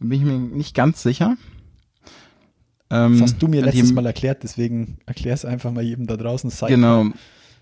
Bin 0.00 0.10
ich 0.12 0.22
mir 0.26 0.32
nicht 0.38 0.74
ganz 0.74 1.00
sicher. 1.02 1.36
Ähm, 2.90 3.12
Das 3.12 3.22
hast 3.32 3.38
du 3.42 3.46
mir 3.48 3.62
letztes 3.62 3.92
Mal 3.92 4.04
erklärt, 4.06 4.42
deswegen 4.42 4.98
erklär 5.06 5.34
es 5.34 5.44
einfach 5.44 5.70
mal 5.70 5.82
jedem 5.84 6.06
da 6.06 6.16
draußen. 6.16 6.50
Sidecar. 6.50 6.68
Genau. 6.68 7.06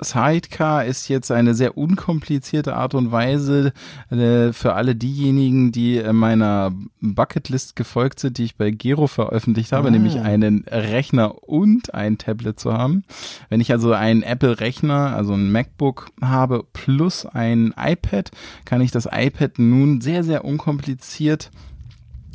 Sidecar 0.02 0.84
ist 0.84 1.08
jetzt 1.08 1.30
eine 1.30 1.54
sehr 1.54 1.76
unkomplizierte 1.76 2.74
Art 2.76 2.94
und 2.94 3.12
Weise 3.12 3.72
äh, 4.10 4.52
für 4.52 4.74
alle 4.74 4.94
diejenigen, 4.96 5.72
die 5.72 5.98
äh, 5.98 6.12
meiner 6.12 6.72
Bucketlist 7.00 7.76
gefolgt 7.76 8.20
sind, 8.20 8.38
die 8.38 8.44
ich 8.44 8.56
bei 8.56 8.70
Gero 8.70 9.06
veröffentlicht 9.06 9.72
habe, 9.72 9.88
Ah. 9.88 9.90
nämlich 9.90 10.18
einen 10.18 10.64
Rechner 10.68 11.42
und 11.48 11.94
ein 11.94 12.18
Tablet 12.18 12.58
zu 12.58 12.72
haben. 12.72 13.04
Wenn 13.48 13.60
ich 13.60 13.72
also 13.72 13.92
einen 13.92 14.22
Apple-Rechner, 14.22 15.14
also 15.14 15.34
ein 15.34 15.52
MacBook 15.52 16.10
habe 16.20 16.64
plus 16.72 17.26
ein 17.26 17.74
iPad, 17.76 18.30
kann 18.64 18.80
ich 18.80 18.90
das 18.90 19.08
iPad 19.10 19.58
nun 19.58 20.00
sehr, 20.00 20.24
sehr 20.24 20.44
unkompliziert 20.44 21.50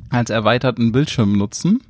als 0.10 0.30
erweiterten 0.30 0.92
Bildschirm 0.92 1.34
nutzen. 1.34 1.82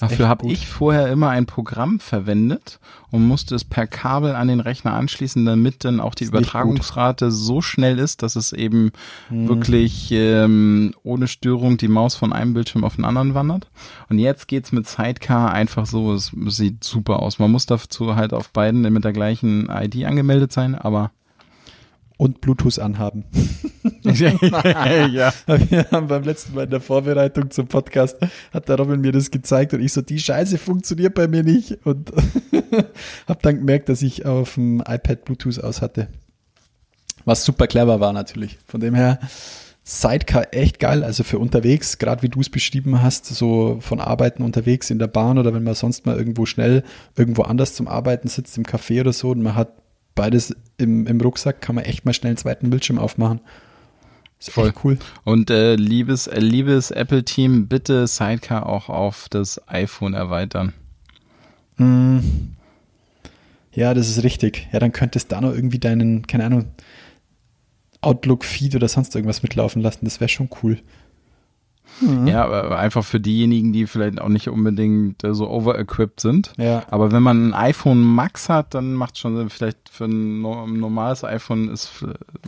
Dafür 0.00 0.28
habe 0.28 0.46
ich 0.48 0.66
vorher 0.66 1.08
immer 1.08 1.28
ein 1.30 1.46
Programm 1.46 2.00
verwendet 2.00 2.80
und 3.10 3.26
musste 3.26 3.54
es 3.54 3.64
per 3.64 3.86
Kabel 3.86 4.34
an 4.34 4.48
den 4.48 4.60
Rechner 4.60 4.94
anschließen, 4.94 5.44
damit 5.44 5.84
dann 5.84 6.00
auch 6.00 6.14
die 6.14 6.24
Übertragungsrate 6.24 7.30
so 7.30 7.60
schnell 7.60 7.98
ist, 7.98 8.22
dass 8.22 8.36
es 8.36 8.52
eben 8.52 8.92
Mhm. 9.30 9.48
wirklich 9.48 10.08
ähm, 10.12 10.94
ohne 11.02 11.26
Störung 11.28 11.76
die 11.76 11.88
Maus 11.88 12.14
von 12.16 12.32
einem 12.32 12.54
Bildschirm 12.54 12.84
auf 12.84 12.96
den 12.96 13.04
anderen 13.04 13.34
wandert. 13.34 13.68
Und 14.08 14.18
jetzt 14.18 14.48
geht's 14.48 14.72
mit 14.72 14.86
Sidecar 14.88 15.52
einfach 15.52 15.86
so, 15.86 16.14
es 16.14 16.32
sieht 16.48 16.82
super 16.84 17.20
aus. 17.20 17.38
Man 17.38 17.50
muss 17.50 17.66
dazu 17.66 18.16
halt 18.16 18.32
auf 18.32 18.50
beiden 18.50 18.80
mit 18.92 19.04
der 19.04 19.12
gleichen 19.12 19.68
ID 19.70 20.04
angemeldet 20.04 20.52
sein, 20.52 20.74
aber 20.74 21.10
Und 22.20 22.42
Bluetooth 22.42 22.78
anhaben. 22.78 23.24
ja. 24.02 24.34
Wir 25.70 25.86
haben 25.90 26.06
beim 26.06 26.22
letzten 26.22 26.54
Mal 26.54 26.64
in 26.64 26.70
der 26.70 26.82
Vorbereitung 26.82 27.50
zum 27.50 27.66
Podcast, 27.66 28.18
hat 28.52 28.68
der 28.68 28.76
Robin 28.76 29.00
mir 29.00 29.10
das 29.10 29.30
gezeigt 29.30 29.72
und 29.72 29.80
ich 29.80 29.94
so, 29.94 30.02
die 30.02 30.18
Scheiße 30.18 30.58
funktioniert 30.58 31.14
bei 31.14 31.28
mir 31.28 31.42
nicht 31.42 31.78
und 31.86 32.12
habe 33.26 33.38
dann 33.40 33.56
gemerkt, 33.60 33.88
dass 33.88 34.02
ich 34.02 34.26
auf 34.26 34.56
dem 34.56 34.80
iPad 34.80 35.24
Bluetooth 35.24 35.64
aus 35.64 35.80
hatte. 35.80 36.08
Was 37.24 37.42
super 37.42 37.66
clever 37.66 38.00
war 38.00 38.12
natürlich. 38.12 38.58
Von 38.66 38.80
dem 38.80 38.94
her, 38.94 39.18
Sidecar 39.82 40.52
echt 40.52 40.78
geil, 40.78 41.02
also 41.02 41.24
für 41.24 41.38
unterwegs, 41.38 41.96
gerade 41.96 42.20
wie 42.20 42.28
du 42.28 42.40
es 42.40 42.50
beschrieben 42.50 43.00
hast, 43.00 43.24
so 43.24 43.78
von 43.80 43.98
Arbeiten 43.98 44.42
unterwegs 44.42 44.90
in 44.90 44.98
der 44.98 45.06
Bahn 45.06 45.38
oder 45.38 45.54
wenn 45.54 45.64
man 45.64 45.74
sonst 45.74 46.04
mal 46.04 46.18
irgendwo 46.18 46.44
schnell 46.44 46.84
irgendwo 47.16 47.44
anders 47.44 47.72
zum 47.72 47.88
Arbeiten 47.88 48.28
sitzt, 48.28 48.58
im 48.58 48.64
Café 48.64 49.00
oder 49.00 49.14
so 49.14 49.30
und 49.30 49.42
man 49.42 49.54
hat 49.54 49.72
beides 50.14 50.54
im, 50.78 51.06
im 51.06 51.20
Rucksack, 51.20 51.60
kann 51.60 51.74
man 51.74 51.84
echt 51.84 52.04
mal 52.04 52.12
schnell 52.12 52.30
einen 52.30 52.36
zweiten 52.36 52.70
Bildschirm 52.70 52.98
aufmachen. 52.98 53.40
Ist 54.38 54.50
Voll. 54.50 54.72
cool. 54.84 54.98
Und 55.24 55.50
äh, 55.50 55.74
liebes, 55.74 56.26
äh, 56.26 56.40
liebes 56.40 56.90
Apple-Team, 56.90 57.68
bitte 57.68 58.06
Sidecar 58.06 58.66
auch 58.66 58.88
auf 58.88 59.28
das 59.28 59.60
iPhone 59.68 60.14
erweitern. 60.14 60.72
Mm. 61.76 62.20
Ja, 63.72 63.92
das 63.92 64.08
ist 64.08 64.24
richtig. 64.24 64.68
Ja, 64.72 64.78
dann 64.78 64.92
könntest 64.92 65.30
du 65.30 65.34
da 65.34 65.40
noch 65.42 65.52
irgendwie 65.52 65.78
deinen, 65.78 66.26
keine 66.26 66.46
Ahnung, 66.46 66.66
Outlook-Feed 68.00 68.74
oder 68.74 68.88
sonst 68.88 69.14
irgendwas 69.14 69.42
mitlaufen 69.42 69.82
lassen. 69.82 70.06
Das 70.06 70.20
wäre 70.20 70.28
schon 70.30 70.48
cool. 70.62 70.80
Ja, 72.24 72.44
aber 72.44 72.78
einfach 72.78 73.04
für 73.04 73.20
diejenigen, 73.20 73.72
die 73.74 73.86
vielleicht 73.86 74.20
auch 74.20 74.28
nicht 74.28 74.48
unbedingt 74.48 75.22
äh, 75.22 75.34
so 75.34 75.50
over-equipped 75.50 76.18
sind. 76.20 76.52
Ja. 76.56 76.82
Aber 76.90 77.12
wenn 77.12 77.22
man 77.22 77.48
ein 77.50 77.54
iPhone 77.54 78.00
Max 78.02 78.48
hat, 78.48 78.72
dann 78.74 78.94
macht 78.94 79.18
schon 79.18 79.36
Sinn. 79.36 79.50
Vielleicht 79.50 79.76
für 79.90 80.04
ein 80.06 80.40
no- 80.40 80.64
ein 80.64 80.80
normales 80.80 81.24
iPhone 81.24 81.68
ist 81.68 81.90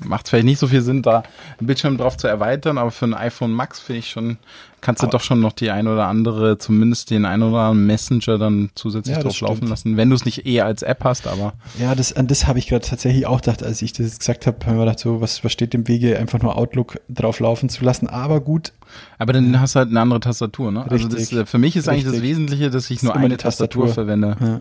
macht 0.05 0.24
es 0.24 0.31
vielleicht 0.31 0.46
nicht 0.46 0.59
so 0.59 0.68
viel 0.68 0.81
Sinn, 0.81 1.02
da 1.02 1.22
einen 1.59 1.66
Bildschirm 1.66 1.98
drauf 1.98 2.16
zu 2.16 2.28
erweitern, 2.28 2.78
aber 2.78 2.90
für 2.90 3.05
ein 3.05 3.14
iPhone 3.14 3.52
Max 3.52 3.78
finde 3.81 3.98
ich 3.98 4.11
schon, 4.11 4.38
kannst 4.83 5.01
du 5.03 5.07
Aber- 5.07 5.12
doch 5.12 5.21
schon 5.25 5.40
noch 5.40 5.53
die 5.53 5.71
ein 5.71 5.87
oder 5.88 6.07
andere, 6.09 6.59
zumindest 6.59 7.11
den 7.11 7.25
ein 7.25 7.42
oder 7.42 7.61
anderen 7.61 7.87
Messenger 7.87 8.37
dann 8.37 8.68
zusätzlich 8.75 9.16
Ja, 9.16 9.23
das 9.23 9.38
drauf 9.38 9.49
laufen 9.49 9.68
lassen, 9.68 9.97
wenn 9.97 10.11
du 10.11 10.16
es 10.16 10.27
nicht 10.27 10.45
eh 10.45 10.61
als 10.61 10.83
App 10.83 11.03
hast, 11.05 11.27
aber 11.27 11.55
Ja, 11.79 11.95
das, 11.95 12.12
an 12.12 12.27
das 12.27 12.47
habe 12.47 12.59
ich 12.59 12.66
gerade 12.66 12.87
tatsächlich 12.87 13.25
auch 13.27 13.40
gedacht, 13.40 13.62
als 13.62 13.81
ich 13.81 13.95
das 13.95 14.18
gesagt 14.18 14.47
habe, 14.47 14.59
habe 14.66 14.73
ich 14.73 14.77
mir 14.77 14.85
gedacht, 14.85 14.99
so, 14.99 15.21
was, 15.23 15.42
was 15.42 15.53
steht 15.53 15.73
im 15.75 15.88
Wege, 15.88 16.18
einfach 16.18 16.42
nur 16.42 16.57
Outlook 16.59 17.01
drauf 17.09 17.40
laufen 17.40 17.71
zu 17.71 17.83
lassen. 17.85 18.09
Aber 18.09 18.40
gut, 18.42 18.73
aber 19.18 19.33
dann 19.33 19.59
hast 19.59 19.75
du 19.75 19.79
halt 19.79 19.88
eine 19.88 20.01
andere 20.01 20.21
Tastatur, 20.21 20.71
ne? 20.71 20.85
Also 20.90 21.09
das, 21.09 21.16
Richtig. 21.21 21.49
für 21.49 21.59
mich 21.59 21.77
ist 21.77 21.88
eigentlich 21.88 22.05
das 22.05 22.12
Richtig. 22.14 22.29
Wesentliche, 22.31 22.68
dass 22.71 22.90
ich 22.90 22.97
Ist 22.99 23.03
nur 23.05 23.16
eine 23.16 23.37
Tastatur, 23.38 23.87
Tastatur. 23.87 23.95
verwende. 23.95 24.37
Ja. 24.40 24.61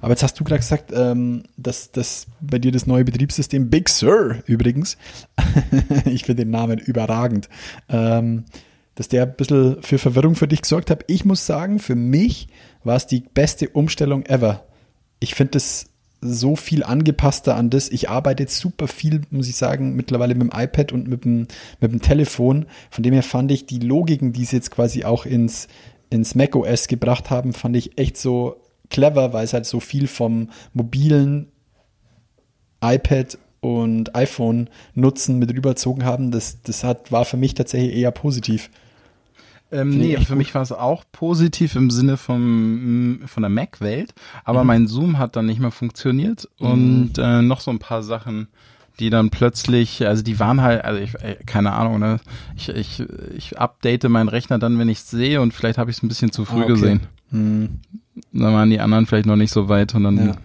Aber 0.00 0.10
jetzt 0.12 0.22
hast 0.22 0.38
du 0.38 0.44
gerade 0.44 0.60
gesagt, 0.60 0.92
ähm, 0.94 1.42
dass, 1.56 1.90
dass 1.90 2.26
bei 2.40 2.58
dir 2.60 2.70
das 2.70 2.86
neue 2.86 3.04
Betriebssystem 3.04 3.68
Big 3.68 3.88
Sur 3.88 4.36
übrigens, 4.46 4.96
ich 6.04 6.24
finde 6.24 6.44
den 6.44 6.50
Namen 6.50 6.78
überragend, 6.78 7.48
ähm, 7.88 8.44
dass 8.98 9.06
der 9.06 9.22
ein 9.22 9.36
bisschen 9.36 9.80
für 9.80 9.98
Verwirrung 9.98 10.34
für 10.34 10.48
dich 10.48 10.62
gesorgt 10.62 10.90
hat. 10.90 11.04
Ich 11.06 11.24
muss 11.24 11.46
sagen, 11.46 11.78
für 11.78 11.94
mich 11.94 12.48
war 12.82 12.96
es 12.96 13.06
die 13.06 13.20
beste 13.20 13.68
Umstellung 13.68 14.26
ever. 14.26 14.64
Ich 15.20 15.36
finde 15.36 15.58
es 15.58 15.90
so 16.20 16.56
viel 16.56 16.82
angepasster 16.82 17.54
an 17.54 17.70
das. 17.70 17.90
Ich 17.90 18.10
arbeite 18.10 18.48
super 18.48 18.88
viel, 18.88 19.20
muss 19.30 19.48
ich 19.48 19.54
sagen, 19.54 19.94
mittlerweile 19.94 20.34
mit 20.34 20.52
dem 20.52 20.60
iPad 20.60 20.90
und 20.90 21.06
mit 21.06 21.24
dem, 21.24 21.46
mit 21.80 21.92
dem 21.92 22.02
Telefon. 22.02 22.66
Von 22.90 23.04
dem 23.04 23.14
her 23.14 23.22
fand 23.22 23.52
ich 23.52 23.66
die 23.66 23.78
Logiken, 23.78 24.32
die 24.32 24.44
sie 24.44 24.56
jetzt 24.56 24.72
quasi 24.72 25.04
auch 25.04 25.26
ins, 25.26 25.68
ins 26.10 26.34
macOS 26.34 26.88
gebracht 26.88 27.30
haben, 27.30 27.52
fand 27.52 27.76
ich 27.76 27.96
echt 27.98 28.16
so 28.16 28.56
clever, 28.90 29.32
weil 29.32 29.44
es 29.44 29.52
halt 29.52 29.66
so 29.66 29.78
viel 29.78 30.08
vom 30.08 30.50
mobilen 30.72 31.52
iPad 32.80 33.38
und 33.60 34.16
iPhone 34.16 34.68
nutzen 34.94 35.38
mit 35.38 35.54
rüberzogen 35.54 36.04
haben. 36.04 36.32
Das, 36.32 36.62
das 36.62 36.82
hat, 36.82 37.12
war 37.12 37.24
für 37.24 37.36
mich 37.36 37.54
tatsächlich 37.54 37.94
eher 37.94 38.10
positiv. 38.10 38.70
Ähm, 39.70 39.92
Finde 39.92 40.06
nee, 40.06 40.16
für 40.18 40.36
mich 40.36 40.54
war 40.54 40.62
es 40.62 40.72
auch 40.72 41.04
positiv 41.12 41.76
im 41.76 41.90
Sinne 41.90 42.16
vom, 42.16 43.20
von 43.26 43.42
der 43.42 43.50
Mac-Welt, 43.50 44.14
aber 44.44 44.64
mein 44.64 44.86
Zoom 44.86 45.18
hat 45.18 45.36
dann 45.36 45.46
nicht 45.46 45.60
mehr 45.60 45.70
funktioniert 45.70 46.48
und 46.58 47.18
äh, 47.18 47.42
noch 47.42 47.60
so 47.60 47.70
ein 47.70 47.78
paar 47.78 48.02
Sachen, 48.02 48.48
die 48.98 49.10
dann 49.10 49.30
plötzlich, 49.30 50.06
also 50.06 50.22
die 50.22 50.40
waren 50.40 50.62
halt, 50.62 50.84
also 50.84 51.00
ich, 51.00 51.14
äh, 51.16 51.36
keine 51.46 51.72
Ahnung, 51.72 51.98
ne? 51.98 52.18
ich, 52.56 52.70
ich, 52.70 53.04
ich 53.36 53.58
update 53.58 54.08
meinen 54.08 54.28
Rechner 54.28 54.58
dann, 54.58 54.78
wenn 54.78 54.88
ich 54.88 54.98
es 54.98 55.10
sehe 55.10 55.40
und 55.40 55.52
vielleicht 55.52 55.78
habe 55.78 55.90
ich 55.90 55.98
es 55.98 56.02
ein 56.02 56.08
bisschen 56.08 56.32
zu 56.32 56.44
früh 56.46 56.60
Ah, 56.60 56.64
okay. 56.64 56.72
gesehen. 56.72 57.00
Hm, 57.30 57.80
Dann 58.32 58.54
waren 58.54 58.70
die 58.70 58.80
anderen 58.80 59.04
vielleicht 59.06 59.26
noch 59.26 59.36
nicht 59.36 59.52
so 59.52 59.68
weit 59.68 59.94
und 59.94 60.04
dann 60.04 60.16
ja. 60.28 60.36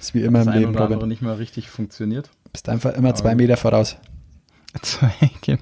Ist 0.00 0.12
wie 0.14 0.22
immer 0.22 0.42
im 0.42 0.48
Leben, 0.48 0.76
Robin. 0.76 1.08
nicht 1.08 1.22
mehr 1.22 1.38
richtig 1.38 1.70
funktioniert. 1.70 2.28
Bist 2.52 2.68
einfach 2.68 2.94
immer 2.94 3.14
zwei 3.14 3.36
Meter 3.36 3.56
voraus. 3.56 3.96
genau. 5.42 5.60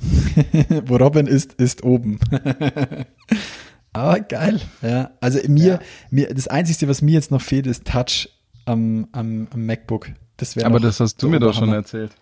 Wo 0.86 0.96
Robin 0.96 1.26
ist, 1.26 1.54
ist 1.54 1.82
oben. 1.82 2.18
Aber 3.92 4.20
geil. 4.20 4.60
Ja, 4.82 5.10
also 5.20 5.40
mir, 5.48 5.80
mir, 6.10 6.32
das 6.32 6.48
Einzige, 6.48 6.88
was 6.88 7.02
mir 7.02 7.12
jetzt 7.12 7.30
noch 7.30 7.42
fehlt, 7.42 7.66
ist 7.66 7.84
Touch 7.86 8.28
am, 8.64 9.08
am, 9.12 9.48
am 9.50 9.66
MacBook. 9.66 10.10
Das 10.36 10.56
Aber 10.58 10.78
das 10.78 11.00
hast 11.00 11.22
du 11.22 11.28
mir 11.28 11.40
doch 11.40 11.54
schon 11.54 11.72
erzählt. 11.72 12.12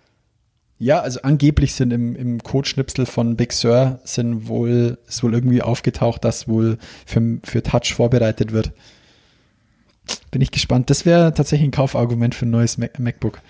Ja, 0.78 1.00
also 1.00 1.20
angeblich 1.22 1.74
sind 1.74 1.92
im, 1.92 2.14
im 2.16 2.42
Codeschnipsel 2.42 3.06
von 3.06 3.36
Big 3.36 3.52
Sur 3.52 4.00
sind 4.04 4.46
wohl, 4.46 4.98
ist 5.08 5.22
wohl 5.22 5.32
irgendwie 5.32 5.62
aufgetaucht, 5.62 6.24
dass 6.24 6.48
wohl 6.48 6.78
für, 7.06 7.38
für 7.44 7.62
Touch 7.62 7.94
vorbereitet 7.94 8.52
wird. 8.52 8.72
Bin 10.30 10.42
ich 10.42 10.50
gespannt. 10.50 10.90
Das 10.90 11.06
wäre 11.06 11.32
tatsächlich 11.32 11.68
ein 11.68 11.72
Kaufargument 11.72 12.34
für 12.34 12.46
ein 12.46 12.50
neues 12.50 12.76
Mac 12.78 12.98
MacBook. 12.98 13.40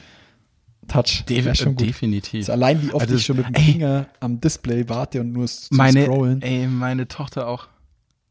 Touch. 0.89 1.25
Wär 1.29 1.55
schon 1.55 1.75
gut. 1.75 1.87
definitiv. 1.87 2.41
Also 2.41 2.53
allein 2.53 2.83
wie 2.83 2.93
oft 2.93 3.03
Also, 3.03 3.17
ich 3.17 3.25
schon 3.25 3.37
mit 3.37 3.47
dem 3.47 3.55
ey. 3.55 3.73
Finger 3.73 4.07
am 4.21 4.41
Display 4.41 4.89
warte 4.89 5.21
und 5.21 5.33
nur 5.33 5.47
zum 5.47 5.77
meine, 5.77 6.05
Scrollen. 6.05 6.43
ey, 6.43 6.67
meine 6.67 7.09
Tochter 7.09 7.49
auch. 7.49 7.69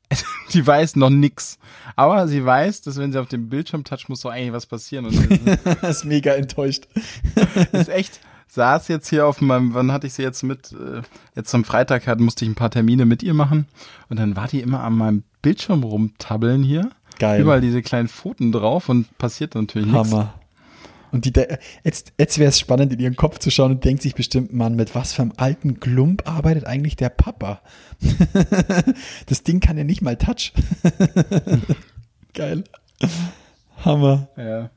Die 0.53 0.65
weiß 0.65 0.95
noch 0.95 1.09
nix. 1.09 1.57
Aber 1.95 2.27
sie 2.27 2.45
weiß, 2.45 2.81
dass 2.81 2.97
wenn 2.97 3.11
sie 3.11 3.19
auf 3.19 3.27
dem 3.27 3.49
Bildschirm 3.49 3.83
toucht, 3.83 4.09
muss 4.09 4.21
doch 4.21 4.31
eigentlich 4.31 4.53
was 4.53 4.65
passieren. 4.65 5.05
Und 5.05 5.49
das 5.81 5.97
ist 5.97 6.05
mega 6.05 6.33
enttäuscht. 6.33 6.87
ist 7.71 7.89
echt, 7.89 8.19
saß 8.47 8.87
jetzt 8.87 9.09
hier 9.09 9.27
auf 9.27 9.41
meinem, 9.41 9.73
wann 9.73 9.91
hatte 9.91 10.07
ich 10.07 10.13
sie 10.13 10.21
jetzt 10.21 10.43
mit, 10.43 10.71
äh, 10.71 11.01
jetzt 11.35 11.53
am 11.55 11.63
Freitag 11.63 12.07
hat, 12.07 12.19
musste 12.19 12.45
ich 12.45 12.51
ein 12.51 12.55
paar 12.55 12.71
Termine 12.71 13.05
mit 13.05 13.23
ihr 13.23 13.33
machen. 13.33 13.67
Und 14.09 14.19
dann 14.19 14.35
war 14.35 14.47
die 14.47 14.61
immer 14.61 14.81
an 14.81 14.93
meinem 14.95 15.23
Bildschirm 15.41 15.83
rumtabbeln 15.83 16.63
hier. 16.63 16.89
Geil. 17.17 17.41
Überall 17.41 17.61
diese 17.61 17.81
kleinen 17.81 18.07
Pfoten 18.07 18.51
drauf 18.51 18.89
und 18.89 19.17
passiert 19.17 19.55
natürlich 19.55 19.91
nichts. 19.91 20.11
Hammer. 20.11 20.33
Und 21.15 21.23
die, 21.23 21.31
jetzt, 21.85 22.11
jetzt 22.17 22.39
wäre 22.39 22.49
es 22.49 22.59
spannend, 22.59 22.91
in 22.91 22.99
ihren 22.99 23.15
Kopf 23.15 23.39
zu 23.39 23.49
schauen 23.49 23.71
und 23.71 23.85
denkt 23.85 24.01
sich 24.01 24.15
bestimmt, 24.15 24.51
Mann, 24.51 24.75
mit 24.75 24.95
was 24.95 25.13
für 25.13 25.21
einem 25.21 25.31
alten 25.37 25.79
Glump 25.79 26.29
arbeitet 26.29 26.65
eigentlich 26.65 26.97
der 26.97 27.07
Papa? 27.07 27.61
das 29.25 29.43
Ding 29.43 29.61
kann 29.61 29.77
ja 29.77 29.85
nicht 29.85 30.01
mal 30.01 30.17
Touch. 30.17 30.51
Geil. 32.33 32.65
Hammer. 33.77 34.27
Ja. 34.35 34.71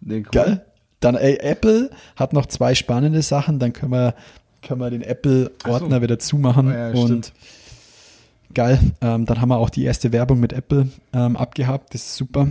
Nee, 0.00 0.20
cool. 0.20 0.30
Geil. 0.30 0.64
Dann, 1.00 1.16
ey, 1.16 1.36
Apple 1.36 1.90
hat 2.16 2.32
noch 2.32 2.46
zwei 2.46 2.74
spannende 2.74 3.20
Sachen, 3.20 3.58
dann 3.58 3.74
können 3.74 3.92
wir, 3.92 4.14
können 4.62 4.80
wir 4.80 4.88
den 4.88 5.02
Apple-Ordner 5.02 5.96
so. 5.96 6.02
wieder 6.02 6.18
zumachen 6.18 6.68
Oh 6.68 6.72
ja, 6.72 6.88
und 6.92 7.26
stimmt. 7.26 7.32
Geil. 8.54 8.78
Ähm, 9.02 9.26
dann 9.26 9.38
haben 9.42 9.50
wir 9.50 9.58
auch 9.58 9.68
die 9.68 9.84
erste 9.84 10.12
Werbung 10.12 10.40
mit 10.40 10.54
Apple 10.54 10.88
ähm, 11.12 11.36
abgehakt. 11.36 11.92
Das 11.92 12.00
ist 12.06 12.16
super. 12.16 12.48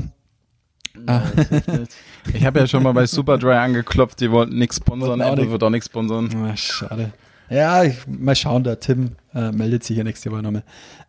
Ich 2.34 2.46
habe 2.46 2.60
ja 2.60 2.68
schon 2.68 2.84
mal 2.84 2.92
bei 2.94 3.06
Superdry 3.06 3.54
angeklopft, 3.54 4.20
die 4.20 4.32
wollten 4.32 4.58
nichts 4.58 4.78
sponsern, 4.78 5.22
Apple 5.22 5.44
nicht. 5.44 5.52
wird 5.52 5.64
auch 5.64 5.70
nichts 5.70 5.86
sponsern. 5.88 6.30
Ah, 6.44 6.58
schade. 6.58 7.12
Ja, 7.50 7.84
ich, 7.84 7.96
mal 8.08 8.36
schauen, 8.36 8.64
der 8.64 8.80
Tim 8.80 9.12
äh, 9.34 9.52
meldet 9.52 9.84
sich 9.84 9.98
ja 9.98 10.04
nächste 10.04 10.32
Woche 10.32 10.42
nochmal. 10.42 10.64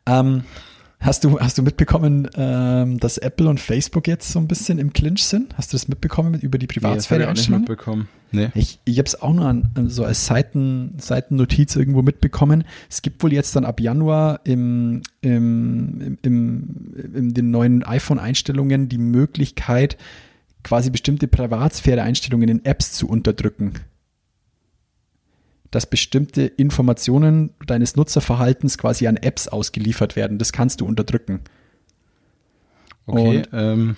Ähm, 0.06 0.44
hast, 1.00 1.24
du, 1.24 1.38
hast 1.38 1.58
du 1.58 1.62
mitbekommen, 1.62 2.28
ähm, 2.34 2.98
dass 2.98 3.18
Apple 3.18 3.48
und 3.48 3.60
Facebook 3.60 4.08
jetzt 4.08 4.30
so 4.30 4.38
ein 4.38 4.48
bisschen 4.48 4.78
im 4.78 4.92
Clinch 4.92 5.24
sind? 5.24 5.56
Hast 5.56 5.72
du 5.72 5.76
das 5.76 5.88
mitbekommen 5.88 6.32
mit, 6.32 6.42
über 6.42 6.58
die 6.58 6.66
Nee, 6.66 6.94
das 6.94 7.10
hab 7.10 7.18
ich 7.20 7.26
auch 7.26 7.34
nicht 7.34 7.50
mitbekommen. 7.50 8.08
Nee. 8.30 8.50
Ich, 8.54 8.78
ich 8.84 8.98
habe 8.98 9.06
es 9.06 9.20
auch 9.20 9.32
nur 9.32 9.46
an, 9.46 9.70
so 9.86 10.04
als 10.04 10.26
Seiten, 10.26 10.94
Seitennotiz 10.98 11.76
irgendwo 11.76 12.02
mitbekommen. 12.02 12.64
Es 12.90 13.00
gibt 13.00 13.22
wohl 13.22 13.32
jetzt 13.32 13.56
dann 13.56 13.64
ab 13.64 13.80
Januar 13.80 14.40
im, 14.44 15.02
im, 15.22 16.00
im, 16.00 16.18
im, 16.22 17.14
in 17.14 17.34
den 17.34 17.50
neuen 17.50 17.82
iPhone-Einstellungen 17.84 18.88
die 18.88 18.98
Möglichkeit, 18.98 19.96
quasi 20.62 20.90
bestimmte 20.90 21.26
Privatsphäre-Einstellungen 21.28 22.48
in 22.48 22.64
Apps 22.64 22.92
zu 22.92 23.08
unterdrücken. 23.08 23.72
Dass 25.70 25.88
bestimmte 25.88 26.42
Informationen 26.42 27.50
deines 27.66 27.94
Nutzerverhaltens 27.96 28.78
quasi 28.78 29.06
an 29.06 29.16
Apps 29.16 29.48
ausgeliefert 29.48 30.16
werden. 30.16 30.38
Das 30.38 30.52
kannst 30.52 30.80
du 30.80 30.86
unterdrücken. 30.86 31.40
Okay, 33.06 33.38
Und- 33.38 33.48
ähm, 33.52 33.96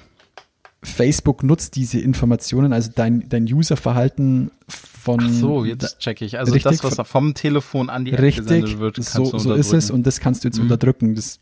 Facebook 0.83 1.43
nutzt 1.43 1.77
diese 1.77 2.01
Informationen, 2.01 2.73
also 2.73 2.91
dein, 2.95 3.29
dein 3.29 3.45
Userverhalten 3.45 4.51
von. 4.67 5.21
ach 5.21 5.29
so, 5.29 5.65
jetzt 5.67 5.99
check 5.99 6.23
ich. 6.23 6.39
Also 6.39 6.53
Richtig, 6.55 6.81
das, 6.81 6.99
was 6.99 7.07
vom 7.09 7.35
Telefon 7.35 7.91
an 7.91 8.07
die 8.07 8.13
App 8.13 8.21
Richtig, 8.23 8.45
gesendet 8.47 8.79
wird, 8.79 8.95
kannst 8.97 9.13
so, 9.13 9.31
du 9.31 9.39
so 9.39 9.53
ist 9.55 9.75
es 9.75 9.91
und 9.91 10.07
das 10.07 10.21
kannst 10.21 10.43
du 10.45 10.49
jetzt 10.49 10.57
Mhm. 10.57 10.65
unterdrücken. 10.65 11.15
Das, 11.15 11.41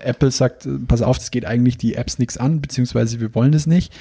Apple 0.00 0.30
sagt, 0.30 0.68
pass 0.86 1.02
auf, 1.02 1.18
das 1.18 1.32
geht 1.32 1.44
eigentlich 1.44 1.76
die 1.76 1.94
Apps 1.96 2.20
nichts 2.20 2.38
an, 2.38 2.60
beziehungsweise 2.60 3.18
wir 3.20 3.34
wollen 3.34 3.50
das 3.50 3.66
nicht, 3.66 3.92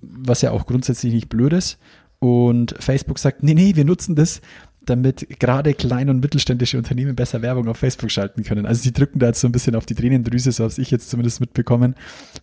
was 0.00 0.40
ja 0.40 0.50
auch 0.50 0.64
grundsätzlich 0.64 1.12
nicht 1.12 1.28
blöd 1.28 1.52
ist. 1.52 1.76
Und 2.18 2.74
Facebook 2.80 3.18
sagt, 3.18 3.42
nee, 3.42 3.52
nee, 3.52 3.76
wir 3.76 3.84
nutzen 3.84 4.14
das, 4.16 4.40
damit 4.86 5.38
gerade 5.38 5.74
kleine 5.74 6.10
und 6.10 6.20
mittelständische 6.20 6.78
Unternehmen 6.78 7.14
besser 7.14 7.42
Werbung 7.42 7.68
auf 7.68 7.78
Facebook 7.78 8.10
schalten 8.10 8.42
können. 8.44 8.66
Also 8.66 8.82
sie 8.82 8.92
drücken 8.92 9.18
da 9.18 9.26
jetzt 9.26 9.40
so 9.40 9.48
ein 9.48 9.52
bisschen 9.52 9.74
auf 9.74 9.86
die 9.86 9.94
Tränendrüse, 9.94 10.52
so 10.52 10.64
habe 10.64 10.74
ich 10.76 10.90
jetzt 10.90 11.10
zumindest 11.10 11.40
mitbekommen. 11.40 11.94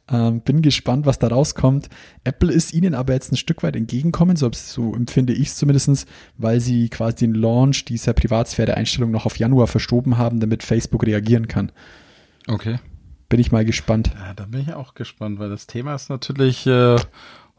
Ähm, 0.10 0.42
bin 0.42 0.62
gespannt, 0.62 1.06
was 1.06 1.20
da 1.20 1.28
rauskommt. 1.28 1.90
Apple 2.24 2.52
ist 2.52 2.74
ihnen 2.74 2.94
aber 2.94 3.14
jetzt 3.14 3.32
ein 3.32 3.38
Stück 3.38 3.64
weit 3.64 3.76
entgegenkommen, 3.76 4.36
so, 4.36 4.50
so 4.54 4.94
empfinde 4.94 5.34
ich 5.34 5.48
es 5.48 5.56
zumindest, 5.56 6.08
weil 6.38 6.60
sie 6.60 6.90
quasi 6.90 7.26
den 7.26 7.34
Launch 7.34 7.86
dieser 7.86 8.14
Privatsphäre-Einstellung 8.14 9.12
noch 9.12 9.26
auf 9.26 9.38
Januar 9.38 9.68
verschoben 9.68 10.18
haben, 10.18 10.40
damit 10.40 10.64
Facebook 10.64 11.06
reagieren 11.06 11.48
kann. 11.48 11.72
Okay. 12.48 12.80
Bin 13.30 13.40
ich 13.40 13.52
mal 13.52 13.66
gespannt. 13.66 14.12
Ja, 14.14 14.34
da 14.34 14.46
bin 14.46 14.62
ich 14.62 14.74
auch 14.74 14.94
gespannt, 14.94 15.40
weil 15.40 15.50
das 15.50 15.66
Thema 15.66 15.96
ist 15.96 16.10
natürlich 16.10 16.68
äh, 16.68 16.98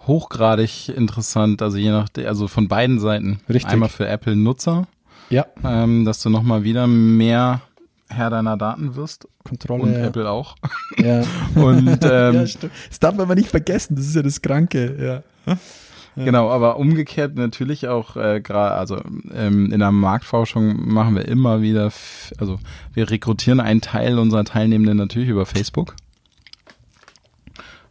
hochgradig 0.06 0.88
interessant, 0.88 1.62
also 1.62 1.76
je 1.76 1.90
nach, 1.90 2.08
also 2.26 2.48
von 2.48 2.68
beiden 2.68 2.98
Seiten. 2.98 3.40
Richtig. 3.48 3.72
Einmal 3.72 3.88
für 3.88 4.06
Apple-Nutzer, 4.06 4.86
Ja, 5.30 5.46
ähm, 5.64 6.04
dass 6.04 6.22
du 6.22 6.30
nochmal 6.30 6.64
wieder 6.64 6.86
mehr 6.86 7.62
Herr 8.08 8.30
deiner 8.30 8.56
Daten 8.56 8.96
wirst 8.96 9.26
Kontrolle. 9.44 9.82
und 9.82 9.92
ja. 9.92 10.06
Apple 10.06 10.28
auch. 10.30 10.56
Ja. 10.98 11.22
Und 11.54 12.00
ähm, 12.04 12.34
ja, 12.34 12.46
stimmt. 12.46 12.72
Das 12.88 12.98
darf 13.00 13.14
man 13.14 13.24
aber 13.24 13.34
nicht 13.34 13.48
vergessen, 13.48 13.96
das 13.96 14.06
ist 14.06 14.14
ja 14.14 14.22
das 14.22 14.40
Kranke. 14.42 15.22
Ja. 15.46 15.56
Genau, 16.16 16.48
aber 16.50 16.76
umgekehrt 16.76 17.34
natürlich 17.34 17.88
auch 17.88 18.16
äh, 18.16 18.40
gerade, 18.40 18.76
also 18.76 19.00
ähm, 19.34 19.72
in 19.72 19.80
der 19.80 19.90
Marktforschung 19.90 20.88
machen 20.92 21.16
wir 21.16 21.26
immer 21.26 21.60
wieder, 21.60 21.90
also 22.38 22.60
wir 22.92 23.10
rekrutieren 23.10 23.58
einen 23.58 23.80
Teil 23.80 24.18
unserer 24.18 24.44
Teilnehmenden 24.44 24.96
natürlich 24.96 25.28
über 25.28 25.44
Facebook. 25.44 25.96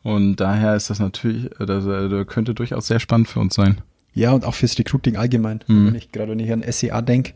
Und 0.03 0.35
daher 0.37 0.75
ist 0.75 0.89
das 0.89 0.99
natürlich, 0.99 1.49
das 1.57 1.85
äh, 1.85 2.25
könnte 2.25 2.53
durchaus 2.53 2.87
sehr 2.87 2.99
spannend 2.99 3.29
für 3.29 3.39
uns 3.39 3.55
sein. 3.55 3.79
Ja, 4.13 4.31
und 4.31 4.43
auch 4.45 4.53
fürs 4.53 4.77
Recruiting 4.77 5.15
allgemein. 5.15 5.61
Mhm. 5.67 5.87
Wenn 5.87 5.95
ich 5.95 6.11
gerade 6.11 6.31
wenn 6.31 6.39
ich 6.39 6.51
an 6.51 6.63
SEA 6.69 7.01
denke. 7.01 7.33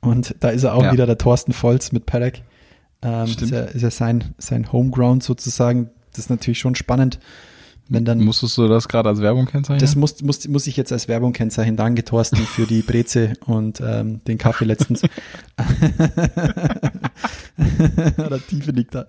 Und 0.00 0.34
da 0.40 0.48
ist 0.48 0.64
er 0.64 0.74
auch 0.74 0.82
Ja. 0.82 0.92
wieder 0.92 1.06
der 1.06 1.18
Thorsten 1.18 1.52
Volz 1.52 1.92
mit 1.92 2.06
Perek. 2.06 2.42
Ähm, 3.02 3.26
ist 3.26 3.40
ja, 3.42 3.60
ist 3.60 3.82
ja 3.82 3.90
sein, 3.90 4.34
sein 4.38 4.72
Homeground 4.72 5.22
sozusagen. 5.22 5.90
Das 6.10 6.20
ist 6.20 6.30
natürlich 6.30 6.58
schon 6.58 6.74
spannend, 6.74 7.20
wenn 7.88 8.04
dann. 8.06 8.20
Musstest 8.20 8.56
du 8.56 8.66
das 8.66 8.88
gerade 8.88 9.10
als 9.10 9.20
Werbung 9.20 9.44
kennzeichnen? 9.46 9.80
das 9.80 9.94
muss, 9.94 10.20
muss, 10.22 10.48
muss 10.48 10.66
ich 10.66 10.76
jetzt 10.78 10.92
als 10.92 11.06
Werbung 11.08 11.34
kennzeichnen. 11.34 11.76
Danke, 11.76 12.04
Thorsten, 12.04 12.36
für 12.38 12.66
die 12.66 12.80
Breze 12.82 13.34
und 13.44 13.80
ähm, 13.80 14.24
den 14.24 14.38
Kaffee 14.38 14.64
letztens. 14.64 15.02
Oder 18.18 18.38
Tiefe 18.46 18.70
liegt 18.72 18.94
da. 18.94 19.06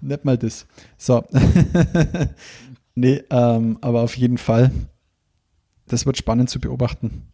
Nicht 0.00 0.24
mal 0.24 0.38
das. 0.38 0.66
So. 0.96 1.24
nee, 2.94 3.22
ähm, 3.30 3.78
aber 3.80 4.02
auf 4.02 4.16
jeden 4.16 4.38
Fall. 4.38 4.70
Das 5.86 6.06
wird 6.06 6.16
spannend 6.16 6.48
zu 6.48 6.60
beobachten. 6.60 7.30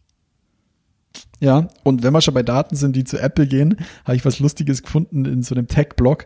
Ja, 1.41 1.69
und 1.85 2.03
wenn 2.03 2.13
wir 2.13 2.21
schon 2.23 2.35
bei 2.35 2.43
Daten 2.43 2.77
sind, 2.77 2.97
die 2.97 3.05
zu 3.05 3.19
Apple 3.19 3.47
gehen, 3.47 3.77
habe 4.05 4.17
ich 4.17 4.25
was 4.25 4.39
Lustiges 4.39 4.83
gefunden 4.83 5.27
in 5.27 5.43
so 5.43 5.55
einem 5.55 5.67
Tech-Blog, 5.67 6.25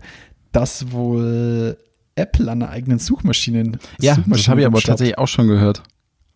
dass 0.52 0.92
wohl 0.92 1.76
Apple 2.14 2.50
an 2.50 2.62
einer 2.62 2.70
eigenen 2.70 2.98
Suchmaschinen. 2.98 3.78
ja, 4.00 4.14
das 4.14 4.16
Suchmaschine 4.24 4.50
habe 4.50 4.60
ich 4.60 4.66
aber 4.66 4.80
tatsächlich 4.80 5.18
auch 5.18 5.28
schon 5.28 5.48
gehört. 5.48 5.82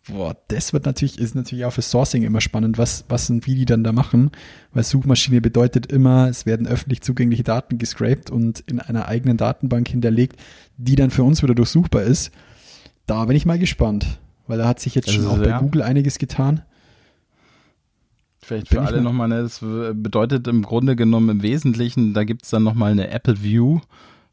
Boah, 0.06 0.36
das 0.48 0.74
wird 0.74 0.84
natürlich, 0.84 1.18
ist 1.18 1.34
natürlich 1.34 1.64
auch 1.64 1.72
für 1.72 1.80
Sourcing 1.80 2.24
immer 2.24 2.42
spannend, 2.42 2.76
was, 2.76 3.04
was 3.08 3.30
und 3.30 3.46
wie 3.46 3.54
die 3.54 3.64
dann 3.64 3.84
da 3.84 3.92
machen, 3.92 4.30
weil 4.74 4.84
Suchmaschine 4.84 5.40
bedeutet 5.40 5.86
immer, 5.90 6.28
es 6.28 6.44
werden 6.44 6.66
öffentlich 6.66 7.00
zugängliche 7.00 7.42
Daten 7.42 7.78
gescraped 7.78 8.28
und 8.30 8.60
in 8.66 8.80
einer 8.80 9.08
eigenen 9.08 9.38
Datenbank 9.38 9.88
hinterlegt, 9.88 10.38
die 10.76 10.94
dann 10.96 11.10
für 11.10 11.22
uns 11.24 11.42
wieder 11.42 11.54
durchsuchbar 11.54 12.02
ist. 12.02 12.32
Da 13.06 13.24
bin 13.24 13.34
ich 13.36 13.46
mal 13.46 13.58
gespannt, 13.58 14.18
weil 14.46 14.58
da 14.58 14.68
hat 14.68 14.78
sich 14.78 14.94
jetzt 14.94 15.08
Das 15.08 15.14
schon 15.14 15.26
auch 15.26 15.38
bei 15.38 15.48
ja. 15.48 15.58
Google 15.58 15.80
einiges 15.82 16.18
getan. 16.18 16.60
Vielleicht 18.40 18.68
Bin 18.68 18.80
für 18.80 18.86
alle 18.86 18.96
mal- 18.98 19.02
nochmal, 19.04 19.28
ne, 19.28 19.42
das 19.42 19.60
bedeutet 19.60 20.46
im 20.48 20.60
Grunde 20.62 20.96
genommen 20.96 21.30
im 21.30 21.42
Wesentlichen, 21.42 22.12
da 22.12 22.24
gibt's 22.24 22.50
dann 22.50 22.62
nochmal 22.62 22.92
eine 22.92 23.08
Apple 23.08 23.42
View, 23.42 23.80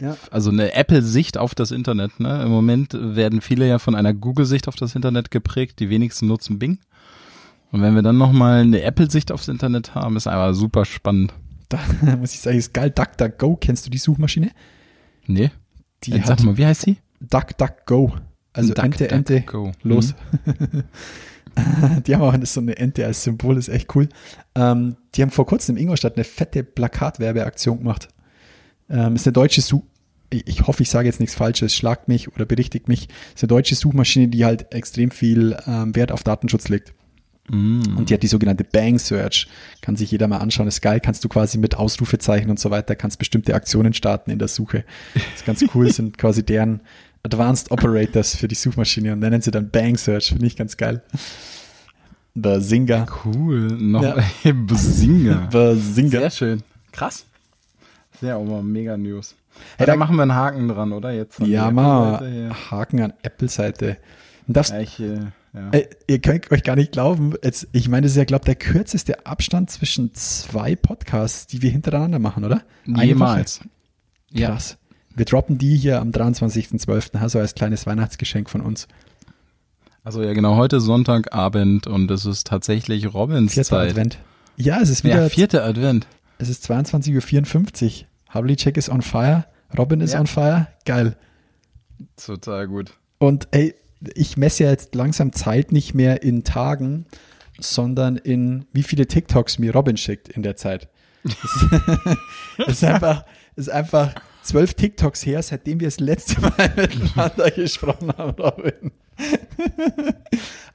Ja. 0.01 0.17
also 0.31 0.49
eine 0.49 0.73
Apple-Sicht 0.73 1.37
auf 1.37 1.53
das 1.53 1.69
Internet. 1.69 2.19
Ne? 2.19 2.41
Im 2.41 2.49
Moment 2.49 2.93
werden 2.93 3.39
viele 3.39 3.67
ja 3.67 3.77
von 3.77 3.93
einer 3.93 4.13
Google-Sicht 4.13 4.67
auf 4.67 4.75
das 4.75 4.95
Internet 4.95 5.29
geprägt, 5.29 5.79
die 5.79 5.89
wenigsten 5.89 6.25
nutzen 6.27 6.57
Bing. 6.57 6.79
Und 7.71 7.81
wenn 7.81 7.93
wir 7.93 8.01
dann 8.01 8.17
nochmal 8.17 8.61
eine 8.61 8.81
Apple-Sicht 8.81 9.31
aufs 9.31 9.47
Internet 9.47 9.93
haben, 9.93 10.17
ist 10.17 10.27
einfach 10.27 10.53
super 10.53 10.85
spannend. 10.85 11.33
Da 11.69 11.79
muss 12.19 12.33
ich 12.33 12.41
sagen, 12.41 12.57
ist 12.57 12.73
geil. 12.73 12.89
DuckDuckGo, 12.89 13.57
kennst 13.57 13.85
du 13.85 13.89
die 13.91 13.99
Suchmaschine? 13.99 14.51
Nee? 15.27 15.51
Die 16.03 16.11
Jetzt 16.11 16.29
hat 16.29 16.39
sag 16.39 16.45
mal, 16.47 16.57
wie 16.57 16.65
heißt 16.65 16.81
sie? 16.81 16.97
DuckDuckGo. 17.21 18.13
Also 18.53 18.73
Duck, 18.73 18.85
Ente, 18.85 19.03
Duck, 19.03 19.11
Ente, 19.11 19.41
Go. 19.41 19.71
los. 19.83 20.13
die 22.05 22.15
haben 22.15 22.21
auch 22.21 22.35
so 22.45 22.59
eine 22.59 22.75
Ente 22.75 23.05
als 23.05 23.23
Symbol, 23.23 23.57
ist 23.57 23.69
echt 23.69 23.95
cool. 23.95 24.09
Ähm, 24.55 24.97
die 25.15 25.21
haben 25.21 25.29
vor 25.29 25.45
kurzem 25.45 25.77
in 25.77 25.83
Ingolstadt 25.83 26.15
eine 26.15 26.23
fette 26.23 26.63
Plakatwerbeaktion 26.63 27.77
gemacht. 27.77 28.09
Ähm, 28.91 29.15
ist 29.15 29.25
eine 29.25 29.33
deutsche 29.33 29.61
Such 29.61 29.83
ich, 30.31 30.65
hoffe, 30.65 30.83
ich 30.83 30.89
sage 30.89 31.07
jetzt 31.07 31.19
nichts 31.19 31.35
Falsches, 31.35 31.75
schlagt 31.75 32.07
mich 32.07 32.33
oder 32.33 32.45
berichtigt 32.45 32.87
mich. 32.87 33.09
Ist 33.35 33.43
eine 33.43 33.49
deutsche 33.49 33.75
Suchmaschine, 33.75 34.29
die 34.29 34.45
halt 34.45 34.73
extrem 34.73 35.11
viel 35.11 35.57
ähm, 35.67 35.95
Wert 35.95 36.11
auf 36.11 36.23
Datenschutz 36.23 36.69
legt. 36.69 36.93
Mm. 37.49 37.97
Und 37.97 38.09
die 38.09 38.13
hat 38.13 38.23
die 38.23 38.27
sogenannte 38.27 38.63
Bang 38.63 38.97
Search. 38.97 39.47
Kann 39.81 39.97
sich 39.97 40.11
jeder 40.11 40.27
mal 40.27 40.37
anschauen. 40.37 40.67
Ist 40.67 40.81
geil. 40.81 41.01
Kannst 41.01 41.23
du 41.23 41.29
quasi 41.29 41.57
mit 41.57 41.75
Ausrufezeichen 41.75 42.49
und 42.49 42.59
so 42.59 42.71
weiter, 42.71 42.95
kannst 42.95 43.19
bestimmte 43.19 43.53
Aktionen 43.55 43.93
starten 43.93 44.31
in 44.31 44.39
der 44.39 44.47
Suche. 44.47 44.85
ist 45.35 45.45
ganz 45.45 45.65
cool. 45.75 45.91
sind 45.91 46.17
quasi 46.17 46.45
deren 46.45 46.81
Advanced 47.23 47.69
Operators 47.71 48.35
für 48.35 48.47
die 48.47 48.55
Suchmaschine 48.55 49.13
und 49.13 49.19
nennen 49.19 49.41
sie 49.41 49.51
dann 49.51 49.69
Bang 49.69 49.97
Search. 49.97 50.29
Finde 50.29 50.47
ich 50.47 50.55
ganz 50.55 50.77
geil. 50.77 51.03
Bazinga. 52.33 53.05
Cool. 53.25 53.67
Noch 53.77 54.01
Ja. 54.01 54.15
Basinger. 54.53 55.49
Bazinga. 55.51 56.19
Sehr 56.19 56.31
schön. 56.31 56.63
Krass. 56.93 57.25
Sehr, 58.21 58.35
aber 58.35 58.61
mega 58.61 58.95
News. 58.97 59.35
Hey, 59.77 59.81
Ja, 59.81 59.85
da 59.87 59.91
da- 59.93 59.97
machen 59.97 60.15
wir 60.15 60.21
einen 60.23 60.35
Haken 60.35 60.67
dran, 60.69 60.93
oder? 60.93 61.11
Jetzt 61.11 61.39
Ja, 61.39 61.71
mal. 61.71 62.51
Haken 62.71 63.01
an 63.01 63.13
Apple-Seite. 63.23 63.97
Ja, 64.47 64.79
ich, 64.79 64.99
äh, 64.99 65.19
ja. 65.53 65.71
Ihr 66.07 66.19
könnt 66.19 66.49
euch 66.51 66.63
gar 66.63 66.75
nicht 66.75 66.91
glauben, 66.93 67.33
jetzt, 67.43 67.67
ich 67.73 67.89
meine, 67.89 68.03
das 68.03 68.11
ist 68.13 68.17
ja, 68.17 68.23
glaube 68.25 68.45
der 68.45 68.55
kürzeste 68.55 69.25
Abstand 69.25 69.69
zwischen 69.69 70.13
zwei 70.13 70.75
Podcasts, 70.75 71.47
die 71.47 71.61
wir 71.61 71.69
hintereinander 71.71 72.19
machen, 72.19 72.43
oder? 72.45 72.61
Jemals. 72.85 73.59
Krass. 74.35 74.77
Wir 75.13 75.25
droppen 75.25 75.57
die 75.57 75.75
hier 75.75 75.99
am 75.99 76.11
23.12., 76.11 77.17
also 77.19 77.39
als 77.39 77.53
kleines 77.55 77.85
Weihnachtsgeschenk 77.85 78.49
von 78.49 78.61
uns. 78.61 78.87
Also 80.03 80.23
ja, 80.23 80.33
genau, 80.33 80.55
heute 80.55 80.79
Sonntagabend 80.79 81.85
und 81.85 82.09
es 82.11 82.25
ist 82.25 82.47
tatsächlich 82.47 83.13
Robins 83.13 83.53
Vierter 83.53 83.69
Zeit. 83.69 83.89
Advent. 83.91 84.17
Ja, 84.57 84.79
es 84.81 84.89
ist 84.89 85.03
wieder, 85.03 85.21
Ja, 85.23 85.29
vierte 85.29 85.63
Advent. 85.63 86.07
es 86.39 86.49
ist 86.49 86.65
22.54 86.69 88.01
Uhr. 88.01 88.07
Havlicek 88.33 88.77
ist 88.77 88.89
on 88.89 89.01
fire, 89.01 89.45
Robin 89.77 90.01
ist 90.01 90.13
Ja. 90.13 90.19
on 90.19 90.27
fire, 90.27 90.67
geil. 90.85 91.15
Total 92.17 92.67
gut. 92.67 92.97
Und 93.19 93.47
ey, 93.51 93.75
ich 94.15 94.35
messe 94.37 94.63
ja 94.63 94.71
jetzt 94.71 94.95
langsam 94.95 95.31
Zeit 95.33 95.71
nicht 95.71 95.93
mehr 95.93 96.23
in 96.23 96.43
Tagen, 96.43 97.05
sondern 97.59 98.17
in 98.17 98.65
wie 98.73 98.83
viele 98.83 99.05
TikToks 99.05 99.59
mir 99.59 99.73
Robin 99.73 99.97
schickt 99.97 100.29
in 100.29 100.41
der 100.43 100.55
Zeit. 100.55 100.89
Das 101.23 102.67
ist, 102.67 102.83
einfach, 102.83 103.25
ist 103.55 103.69
einfach 103.69 104.15
zwölf 104.41 104.73
TikToks 104.73 105.23
her, 105.25 105.43
seitdem 105.43 105.79
wir 105.79 105.87
das 105.87 105.99
letzte 105.99 106.41
Mal 106.41 106.71
miteinander 106.75 107.51
gesprochen 107.51 108.11
haben, 108.17 108.41
Robin. 108.41 108.91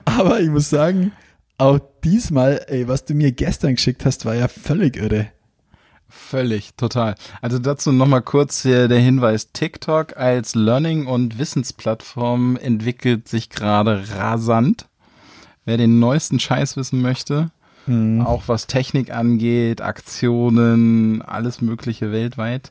Aber 0.04 0.40
ich 0.40 0.48
muss 0.48 0.70
sagen, 0.70 1.10
auch 1.58 1.80
diesmal, 2.04 2.64
ey, 2.68 2.86
was 2.86 3.04
du 3.04 3.14
mir 3.14 3.32
gestern 3.32 3.74
geschickt 3.74 4.04
hast, 4.04 4.24
war 4.24 4.34
ja 4.36 4.46
völlig 4.46 4.96
irre. 4.96 5.28
Völlig, 6.08 6.74
total. 6.76 7.14
Also 7.42 7.58
dazu 7.58 7.92
nochmal 7.92 8.22
kurz 8.22 8.62
hier 8.62 8.88
der 8.88 8.98
Hinweis. 9.00 9.52
TikTok 9.52 10.16
als 10.16 10.54
Learning- 10.54 11.06
und 11.06 11.38
Wissensplattform 11.38 12.56
entwickelt 12.56 13.28
sich 13.28 13.50
gerade 13.50 14.04
rasant. 14.16 14.86
Wer 15.64 15.76
den 15.76 15.98
neuesten 15.98 16.38
Scheiß 16.38 16.76
wissen 16.76 17.02
möchte, 17.02 17.50
auch 17.88 18.44
was 18.48 18.66
Technik 18.66 19.12
angeht, 19.14 19.80
Aktionen, 19.80 21.22
alles 21.22 21.60
Mögliche 21.60 22.10
weltweit, 22.10 22.70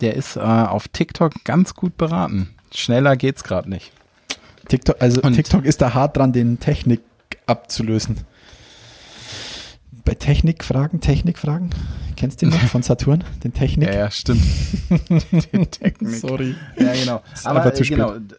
der 0.00 0.14
ist 0.14 0.36
äh, 0.36 0.40
auf 0.40 0.88
TikTok 0.88 1.44
ganz 1.44 1.74
gut 1.74 1.96
beraten. 1.96 2.50
Schneller 2.74 3.16
geht's 3.16 3.44
gerade 3.44 3.70
nicht. 3.70 3.92
TikTok, 4.68 4.96
also 5.00 5.20
Und- 5.22 5.34
TikTok 5.34 5.64
ist 5.64 5.82
da 5.82 5.94
hart 5.94 6.16
dran, 6.16 6.32
den 6.32 6.58
Technik 6.58 7.00
abzulösen. 7.46 8.18
Bei 10.06 10.14
Technikfragen, 10.14 11.00
Technikfragen, 11.00 11.70
kennst 12.16 12.40
du 12.40 12.46
den 12.46 12.54
noch 12.54 12.60
von 12.68 12.82
Saturn? 12.82 13.24
Den 13.44 13.52
Technik? 13.52 13.88
Ja, 13.88 13.94
ja, 13.94 14.10
stimmt. 14.10 14.40
Die 15.52 15.66
Technik. 15.66 16.14
Sorry. 16.14 16.54
Ja, 16.78 16.92
genau. 16.94 17.22
Aber 17.44 17.60
einfach 17.60 17.74
zu 17.74 17.82
äh, 17.82 17.86
genau, 17.88 18.12
d- 18.18 18.34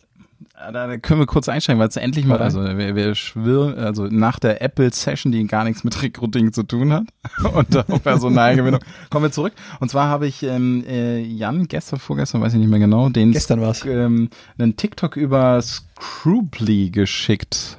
da 0.73 0.97
können 0.97 1.19
wir 1.19 1.27
kurz 1.27 1.49
einsteigen, 1.49 1.79
weil 1.79 1.87
es 1.89 1.97
endlich 1.97 2.25
mal, 2.25 2.39
also 2.39 2.63
wir, 2.63 2.95
wir 2.95 3.13
schwirren, 3.13 3.77
also 3.77 4.07
nach 4.07 4.39
der 4.39 4.61
Apple-Session, 4.63 5.31
die 5.31 5.45
gar 5.45 5.63
nichts 5.65 5.83
mit 5.83 6.01
Recruiting 6.01 6.51
zu 6.51 6.63
tun 6.63 6.91
hat 6.93 7.03
und 7.53 8.01
Personalgewinnung, 8.03 8.79
kommen 9.11 9.25
wir 9.25 9.31
zurück. 9.31 9.53
Und 9.79 9.91
zwar 9.91 10.07
habe 10.07 10.25
ich 10.25 10.41
ähm, 10.43 10.83
äh, 10.87 11.19
Jan 11.21 11.67
gestern, 11.67 11.99
vorgestern, 11.99 12.41
weiß 12.41 12.53
ich 12.53 12.59
nicht 12.59 12.69
mehr 12.69 12.79
genau, 12.79 13.09
den 13.09 13.33
Gestern 13.33 13.61
war's. 13.61 13.85
ähm, 13.85 14.29
einen 14.57 14.75
TikTok 14.77 15.15
über 15.17 15.61
Scroobly 15.61 16.89
geschickt. 16.91 17.77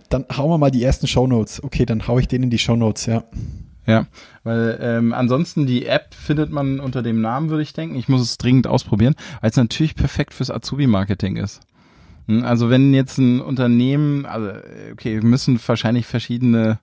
Dann 0.09 0.25
hauen 0.35 0.51
wir 0.51 0.59
mal 0.59 0.69
die 0.69 0.83
ersten 0.83 1.07
Shownotes. 1.07 1.63
Okay, 1.63 1.85
dann 1.85 2.07
hau 2.07 2.19
ich 2.19 2.27
den 2.27 2.43
in 2.43 2.49
die 2.51 2.59
Shownotes, 2.59 3.07
ja. 3.07 3.23
Ja, 3.87 4.05
weil 4.43 4.77
ähm, 4.79 5.13
ansonsten 5.13 5.65
die 5.65 5.87
App 5.87 6.13
findet 6.13 6.51
man 6.51 6.79
unter 6.79 7.01
dem 7.01 7.21
Namen, 7.21 7.49
würde 7.49 7.63
ich 7.63 7.73
denken. 7.73 7.95
Ich 7.95 8.07
muss 8.07 8.21
es 8.21 8.37
dringend 8.37 8.67
ausprobieren, 8.67 9.15
weil 9.41 9.49
es 9.49 9.57
natürlich 9.57 9.95
perfekt 9.95 10.35
fürs 10.35 10.51
Azubi-Marketing 10.51 11.37
ist. 11.37 11.61
Hm, 12.27 12.43
Also 12.43 12.69
wenn 12.69 12.93
jetzt 12.93 13.17
ein 13.17 13.41
Unternehmen, 13.41 14.27
also 14.27 14.49
äh, 14.49 14.91
okay, 14.93 15.19
müssen 15.21 15.59
wahrscheinlich 15.65 16.05
verschiedene 16.05 16.77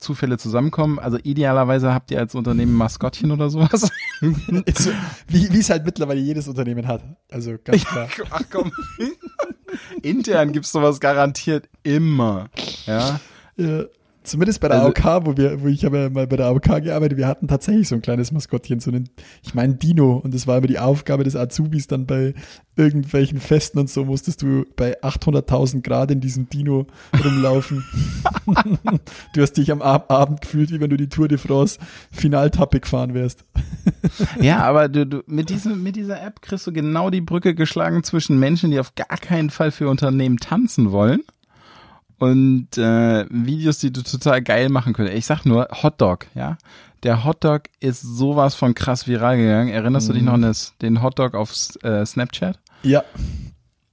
Zufälle 0.00 0.38
zusammenkommen. 0.38 0.98
Also 0.98 1.18
idealerweise 1.22 1.94
habt 1.94 2.10
ihr 2.10 2.18
als 2.18 2.34
Unternehmen 2.34 2.74
Maskottchen 2.74 3.30
oder 3.30 3.50
sowas. 3.50 3.90
Wie 4.20 5.52
wie 5.52 5.58
es 5.58 5.70
halt 5.70 5.84
mittlerweile 5.84 6.20
jedes 6.20 6.48
Unternehmen 6.48 6.86
hat. 6.86 7.02
Also 7.30 7.56
ganz 7.62 7.84
klar. 7.84 8.08
Ach 8.30 8.42
komm. 8.50 8.72
Intern 10.02 10.52
gibt's 10.52 10.72
sowas 10.72 11.00
garantiert 11.00 11.68
immer. 11.82 12.48
Ja. 12.86 13.20
Ja, 13.56 13.84
zumindest 14.30 14.60
bei 14.60 14.68
der 14.68 14.82
Also- 14.82 14.88
AOK, 14.88 15.26
wo 15.26 15.36
wir, 15.36 15.60
wo 15.62 15.66
ich 15.66 15.84
habe 15.84 15.98
ja 15.98 16.10
mal 16.10 16.26
bei 16.26 16.36
der 16.36 16.46
AOK 16.46 16.82
gearbeitet, 16.82 17.18
wir 17.18 17.26
hatten 17.26 17.48
tatsächlich 17.48 17.88
so 17.88 17.94
ein 17.94 18.02
kleines 18.02 18.32
Maskottchen, 18.32 18.80
so 18.80 18.90
einen, 18.90 19.08
ich 19.42 19.54
meine 19.54 19.74
Dino, 19.74 20.16
und 20.16 20.32
das 20.34 20.46
war 20.46 20.58
immer 20.58 20.66
die 20.66 20.78
Aufgabe 20.78 21.24
des 21.24 21.36
Azubis, 21.36 21.86
dann 21.86 22.06
bei 22.06 22.34
irgendwelchen 22.76 23.40
Festen 23.40 23.78
und 23.78 23.90
so 23.90 24.04
musstest 24.04 24.42
du 24.42 24.64
bei 24.76 25.02
800.000 25.02 25.82
Grad 25.82 26.10
in 26.10 26.20
diesem 26.20 26.48
Dino 26.48 26.86
rumlaufen. 27.24 27.84
du 29.34 29.42
hast 29.42 29.52
dich 29.56 29.70
am 29.70 29.82
Ab 29.82 30.10
Abend 30.10 30.40
gefühlt, 30.40 30.70
wie 30.70 30.80
wenn 30.80 30.90
du 30.90 30.96
die 30.96 31.08
Tour 31.08 31.28
de 31.28 31.36
France 31.38 31.78
Finaltappe 32.10 32.80
gefahren 32.80 33.14
wärst. 33.14 33.44
Ja, 34.40 34.62
aber 34.62 34.88
du, 34.88 35.06
du, 35.06 35.22
mit, 35.26 35.50
diesem, 35.50 35.82
mit 35.82 35.94
dieser 35.96 36.22
App 36.22 36.42
kriegst 36.42 36.66
du 36.66 36.72
genau 36.72 37.10
die 37.10 37.20
Brücke 37.20 37.54
geschlagen 37.54 38.02
zwischen 38.02 38.38
Menschen, 38.38 38.70
die 38.70 38.80
auf 38.80 38.94
gar 38.94 39.18
keinen 39.18 39.50
Fall 39.50 39.70
für 39.70 39.88
Unternehmen 39.88 40.38
tanzen 40.38 40.90
wollen 40.90 41.20
und 42.20 42.78
äh, 42.78 43.26
Videos, 43.30 43.78
die 43.78 43.92
du 43.92 44.02
total 44.02 44.40
geil 44.42 44.68
machen 44.68 44.92
könntest. 44.92 45.18
Ich 45.18 45.26
sag 45.26 45.44
nur 45.44 45.66
Hotdog, 45.82 46.26
ja. 46.36 46.56
Der 47.02 47.24
Hotdog 47.24 47.62
ist 47.80 48.02
sowas 48.02 48.54
von 48.54 48.74
krass 48.74 49.08
viral 49.08 49.38
gegangen. 49.38 49.70
Erinnerst 49.70 50.08
du 50.08 50.12
dich 50.12 50.22
noch 50.22 50.34
an 50.34 50.42
das, 50.42 50.74
den 50.82 51.02
Hotdog 51.02 51.34
auf 51.34 51.52
äh, 51.82 52.06
Snapchat? 52.06 52.58
Ja, 52.82 53.02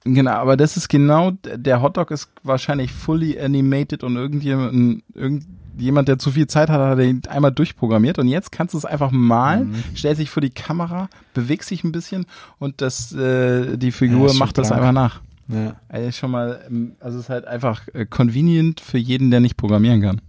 Genau, 0.03 0.31
aber 0.31 0.55
das 0.55 0.77
ist 0.77 0.87
genau, 0.87 1.31
der 1.43 1.81
Hotdog 1.81 2.11
ist 2.11 2.29
wahrscheinlich 2.41 2.93
fully 2.93 3.37
animated 3.41 4.05
und 4.05 4.15
irgendjemand, 4.15 5.03
irgendjemand, 5.13 6.07
der 6.07 6.17
zu 6.17 6.31
viel 6.31 6.47
Zeit 6.47 6.69
hat, 6.69 6.79
hat 6.79 6.97
den 6.97 7.21
einmal 7.27 7.51
durchprogrammiert 7.51 8.17
und 8.17 8.29
jetzt 8.29 8.53
kannst 8.53 8.73
du 8.73 8.77
es 8.77 8.85
einfach 8.85 9.11
malen, 9.11 9.71
Mhm. 9.71 9.83
stellst 9.97 10.21
dich 10.21 10.29
vor 10.29 10.39
die 10.39 10.49
Kamera, 10.49 11.09
bewegst 11.33 11.71
dich 11.71 11.83
ein 11.83 11.91
bisschen 11.91 12.25
und 12.57 12.79
das, 12.81 13.11
äh, 13.13 13.75
die 13.77 13.91
Figur 13.91 14.29
Ja, 14.29 14.33
macht 14.35 14.57
das 14.57 14.69
krank. 14.69 14.79
einfach 14.81 14.93
nach. 14.93 15.21
Ja. 15.49 15.75
Also 15.87 16.11
schon 16.11 16.31
mal, 16.31 16.63
ähm, 16.67 16.95
also 16.99 17.17
es 17.17 17.25
ist 17.25 17.29
halt 17.29 17.45
einfach 17.45 17.87
äh, 17.93 18.05
convenient 18.05 18.79
für 18.81 18.97
jeden, 18.97 19.31
der 19.31 19.39
nicht 19.39 19.57
programmieren 19.57 20.01
kann. 20.01 20.21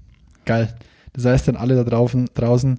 geil. 0.44 0.74
Das 1.14 1.24
heißt 1.24 1.48
dann 1.48 1.56
alle 1.56 1.74
da 1.74 1.84
draußen, 1.84 2.28
draußen, 2.34 2.78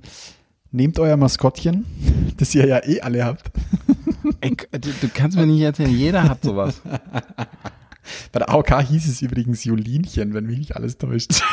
nehmt 0.72 0.98
euer 1.00 1.18
Maskottchen, 1.18 1.86
das 2.38 2.56
ihr 2.56 2.66
ja 2.68 2.84
eh 2.86 3.02
alle 3.02 3.26
habt. 3.26 3.52
Ey, 4.42 4.56
du, 4.72 4.90
du 5.02 5.10
kannst 5.14 5.36
mir 5.38 5.46
nicht 5.46 5.62
erzählen, 5.62 5.92
jeder 5.94 6.24
hat 6.24 6.44
sowas. 6.44 6.82
Bei 8.32 8.40
der 8.40 8.50
AOK 8.50 8.82
hieß 8.82 9.08
es 9.08 9.22
übrigens 9.22 9.64
Jolinchen, 9.66 10.34
wenn 10.34 10.46
mich 10.46 10.58
nicht 10.58 10.76
alles 10.76 10.98
täuscht. 10.98 11.44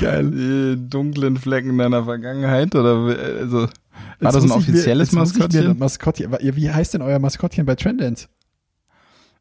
Geil. 0.00 0.30
Die 0.30 0.88
dunklen 0.88 1.36
Flecken 1.36 1.76
deiner 1.76 2.04
Vergangenheit 2.04 2.74
oder 2.74 3.08
äh, 3.08 3.40
also 3.40 3.68
war 4.20 4.32
das 4.32 4.44
ein 4.44 4.50
offizielles 4.50 5.12
mir 5.12 5.20
Maskottchen? 5.20 5.78
Maskottchen. 5.78 6.36
Wie 6.40 6.70
heißt 6.70 6.94
denn 6.94 7.02
euer 7.02 7.18
Maskottchen 7.18 7.66
bei 7.66 7.74
Trendance? 7.74 8.28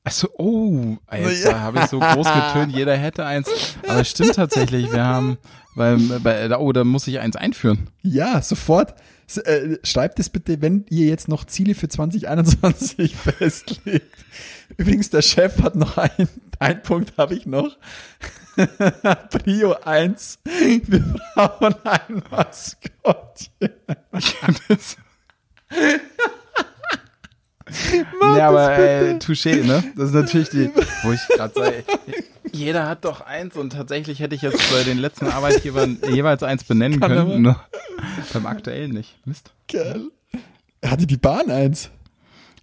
Achso, 0.03 0.29
oh, 0.37 0.95
jetzt 1.11 1.45
da 1.45 1.59
habe 1.59 1.79
ich 1.79 1.87
so 1.87 1.99
groß 1.99 2.27
getönt, 2.27 2.73
jeder 2.73 2.95
hätte 2.95 3.25
eins. 3.25 3.49
Aber 3.85 3.99
es 3.99 4.09
stimmt 4.09 4.35
tatsächlich, 4.35 4.89
wir 4.93 5.03
haben, 5.03 5.37
weil, 5.75 5.97
bei, 6.21 6.55
oh, 6.57 6.71
da 6.71 6.85
muss 6.85 7.07
ich 7.07 7.19
eins 7.19 7.35
einführen. 7.35 7.89
Ja, 8.03 8.41
sofort. 8.41 8.95
Äh, 9.35 9.77
schreibt 9.83 10.19
es 10.19 10.29
bitte, 10.29 10.61
wenn 10.61 10.85
ihr 10.89 11.07
jetzt 11.07 11.27
noch 11.27 11.45
Ziele 11.45 11.75
für 11.75 11.89
2021 11.89 13.15
festlegt. 13.15 14.25
Übrigens, 14.77 15.09
der 15.09 15.21
Chef 15.21 15.61
hat 15.61 15.75
noch 15.75 15.97
einen, 15.97 16.29
einen 16.59 16.81
Punkt 16.81 17.17
habe 17.17 17.35
ich 17.35 17.45
noch. 17.45 17.77
Prio 19.29 19.75
1. 19.83 20.39
Wir 20.43 20.99
brauchen 21.35 21.75
ein 21.83 22.23
Maskottchen. 22.31 23.69
Das, 28.19 28.37
ja, 28.37 28.49
aber 28.49 28.77
äh, 28.77 29.13
Touché, 29.19 29.63
ne? 29.63 29.83
Das 29.95 30.09
ist 30.09 30.13
natürlich 30.15 30.49
die, 30.49 30.69
wo 31.03 31.11
ich 31.11 31.19
gerade 31.27 31.53
sage, 31.53 31.83
jeder 32.51 32.87
hat 32.87 33.05
doch 33.05 33.21
eins 33.21 33.55
und 33.55 33.71
tatsächlich 33.71 34.19
hätte 34.19 34.35
ich 34.35 34.41
jetzt 34.41 34.71
bei 34.71 34.83
den 34.83 34.97
letzten 34.97 35.27
Arbeitgebern 35.27 35.97
jeweils 36.11 36.43
eins 36.43 36.63
benennen 36.63 36.99
Kann 36.99 37.11
können. 37.11 37.21
aber. 37.21 37.39
Nur 37.39 37.63
beim 38.33 38.45
aktuellen 38.45 38.91
nicht. 38.91 39.17
Mist. 39.25 39.51
Geil. 39.71 40.09
Hatte 40.83 41.07
die 41.07 41.17
Bahn 41.17 41.49
eins? 41.49 41.89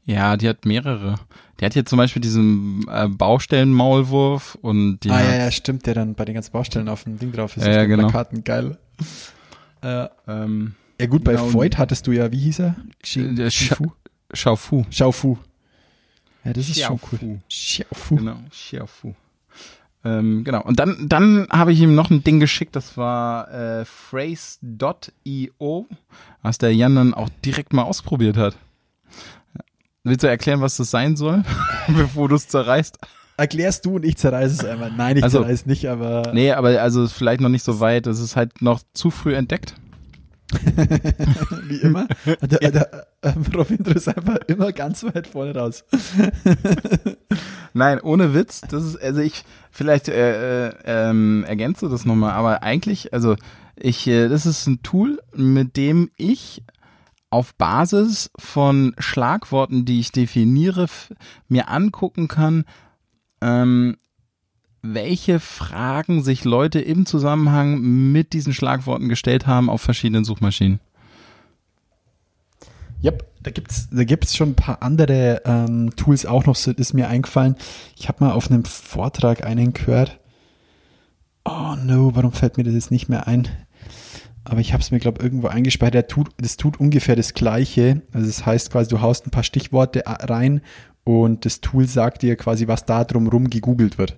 Ja, 0.04 0.36
die 0.36 0.48
hat 0.48 0.66
mehrere. 0.66 1.16
Die 1.60 1.64
hat 1.64 1.72
hier 1.72 1.86
zum 1.86 1.98
Beispiel 1.98 2.20
diesen 2.20 2.84
äh, 2.88 3.08
Baustellenmaulwurf 3.08 4.58
und 4.60 5.00
die 5.00 5.10
ah, 5.10 5.22
ja, 5.22 5.36
ja, 5.36 5.50
stimmt, 5.50 5.86
der 5.86 5.94
dann 5.94 6.14
bei 6.14 6.24
den 6.24 6.34
ganzen 6.34 6.52
Baustellen 6.52 6.88
auf 6.88 7.04
dem 7.04 7.18
Ding 7.18 7.32
drauf 7.32 7.56
ist. 7.56 7.64
Ja, 7.64 7.72
ja, 7.72 7.84
genau. 7.84 8.08
Plakaten, 8.08 8.44
geil. 8.44 8.76
Äh, 9.82 10.08
ähm, 10.26 10.74
ja 11.00 11.06
gut, 11.06 11.24
bei 11.24 11.32
Genau. 11.32 11.52
Void 11.52 11.78
hattest 11.78 12.06
du 12.06 12.12
ja, 12.12 12.30
wie 12.32 12.38
hieß 12.38 12.60
er? 12.60 12.76
der 13.16 13.50
Scha 13.50 13.76
Xiaofu. 14.34 14.84
Xiaofu. 14.90 15.38
Ja, 16.44 16.52
das 16.52 16.68
ist 16.68 16.80
schon 16.80 16.98
Xiaofu. 16.98 17.16
cool. 17.22 17.40
Xiaofu. 17.48 18.16
Genau, 18.16 18.36
Xiaofu. 18.50 19.14
Ähm, 20.04 20.44
genau. 20.44 20.62
Und 20.62 20.78
dann, 20.78 21.08
dann 21.08 21.46
habe 21.50 21.72
ich 21.72 21.80
ihm 21.80 21.94
noch 21.94 22.10
ein 22.10 22.22
Ding 22.22 22.38
geschickt, 22.38 22.76
das 22.76 22.98
war 22.98 23.50
äh, 23.50 23.84
phrase.io, 23.86 25.86
was 26.42 26.58
der 26.58 26.74
Jan 26.74 26.94
dann 26.96 27.14
auch 27.14 27.30
direkt 27.44 27.72
mal 27.72 27.82
ausprobiert 27.84 28.36
hat. 28.36 28.56
Willst 30.02 30.22
du 30.22 30.28
erklären, 30.28 30.60
was 30.60 30.76
das 30.76 30.90
sein 30.90 31.16
soll, 31.16 31.42
bevor 31.88 32.28
du 32.28 32.34
es 32.34 32.46
zerreißt? 32.48 32.98
Erklärst 33.38 33.86
du 33.86 33.96
und 33.96 34.04
ich 34.04 34.18
zerreiße 34.18 34.54
es 34.54 34.64
einmal. 34.64 34.92
Nein, 34.92 35.16
ich 35.16 35.24
Also- 35.24 35.38
zerreiße 35.38 35.54
es 35.54 35.66
nicht, 35.66 35.88
aber 35.88 36.30
Nee, 36.34 36.52
aber 36.52 36.80
also 36.82 37.08
vielleicht 37.08 37.40
noch 37.40 37.48
nicht 37.48 37.64
so 37.64 37.80
weit. 37.80 38.06
Es 38.06 38.20
ist 38.20 38.36
halt 38.36 38.60
noch 38.60 38.82
zu 38.92 39.10
früh 39.10 39.34
entdeckt. 39.34 39.74
wie 41.68 41.76
immer. 41.76 42.06
Der, 42.42 42.70
der, 42.70 43.06
ähm, 43.22 43.44
Rovindro 43.54 43.92
ist 43.92 44.08
einfach 44.08 44.38
immer 44.46 44.72
ganz 44.72 45.04
weit 45.04 45.26
vorne 45.26 45.54
raus. 45.54 45.84
Nein, 47.72 48.00
ohne 48.00 48.34
Witz. 48.34 48.62
Das 48.62 48.84
ist, 48.84 48.96
also 49.02 49.20
ich, 49.20 49.44
vielleicht 49.70 50.08
äh, 50.08 50.68
äh, 50.68 50.74
ähm, 50.84 51.44
ergänze 51.46 51.88
das 51.88 52.04
nochmal, 52.04 52.32
aber 52.32 52.62
eigentlich, 52.62 53.12
also 53.12 53.36
ich, 53.76 54.06
äh, 54.06 54.28
das 54.28 54.46
ist 54.46 54.66
ein 54.66 54.82
Tool, 54.82 55.20
mit 55.34 55.76
dem 55.76 56.10
ich 56.16 56.62
auf 57.30 57.54
Basis 57.56 58.30
von 58.38 58.94
Schlagworten, 58.98 59.84
die 59.84 60.00
ich 60.00 60.12
definiere, 60.12 60.86
mir 61.48 61.68
angucken 61.68 62.28
kann, 62.28 62.64
ähm, 63.40 63.96
welche 64.84 65.40
Fragen 65.40 66.22
sich 66.22 66.44
Leute 66.44 66.78
im 66.80 67.06
Zusammenhang 67.06 67.80
mit 68.12 68.32
diesen 68.34 68.52
Schlagworten 68.52 69.08
gestellt 69.08 69.46
haben 69.46 69.70
auf 69.70 69.80
verschiedenen 69.80 70.24
Suchmaschinen. 70.24 70.78
Yep, 73.02 73.24
da 73.42 73.50
gibt's, 73.50 73.88
da 73.90 74.04
gibt's 74.04 74.36
schon 74.36 74.50
ein 74.50 74.54
paar 74.54 74.82
andere 74.82 75.42
ähm, 75.44 75.94
Tools 75.96 76.26
auch 76.26 76.44
noch, 76.46 76.56
ist 76.66 76.94
mir 76.94 77.08
eingefallen. 77.08 77.56
Ich 77.96 78.08
habe 78.08 78.24
mal 78.24 78.32
auf 78.32 78.50
einem 78.50 78.64
Vortrag 78.64 79.44
einen 79.44 79.72
gehört. 79.72 80.20
Oh 81.44 81.76
no, 81.82 82.14
warum 82.14 82.32
fällt 82.32 82.56
mir 82.56 82.64
das 82.64 82.74
jetzt 82.74 82.90
nicht 82.90 83.08
mehr 83.08 83.26
ein? 83.26 83.48
Aber 84.44 84.60
ich 84.60 84.72
habe 84.74 84.82
es 84.82 84.90
mir, 84.90 84.98
glaube 84.98 85.22
irgendwo 85.22 85.48
eingespeichert. 85.48 86.10
Tut, 86.10 86.30
das 86.38 86.56
tut 86.56 86.78
ungefähr 86.78 87.16
das 87.16 87.32
Gleiche. 87.34 88.02
Also 88.12 88.26
das 88.26 88.44
heißt 88.44 88.70
quasi, 88.70 88.90
du 88.90 89.00
haust 89.00 89.26
ein 89.26 89.30
paar 89.30 89.42
Stichworte 89.44 90.06
a- 90.06 90.24
rein 90.24 90.60
und 91.04 91.44
das 91.46 91.60
Tool 91.60 91.86
sagt 91.86 92.22
dir 92.22 92.36
quasi, 92.36 92.68
was 92.68 92.84
da 92.86 93.04
drumrum 93.04 93.48
gegoogelt 93.48 93.96
wird. 93.98 94.16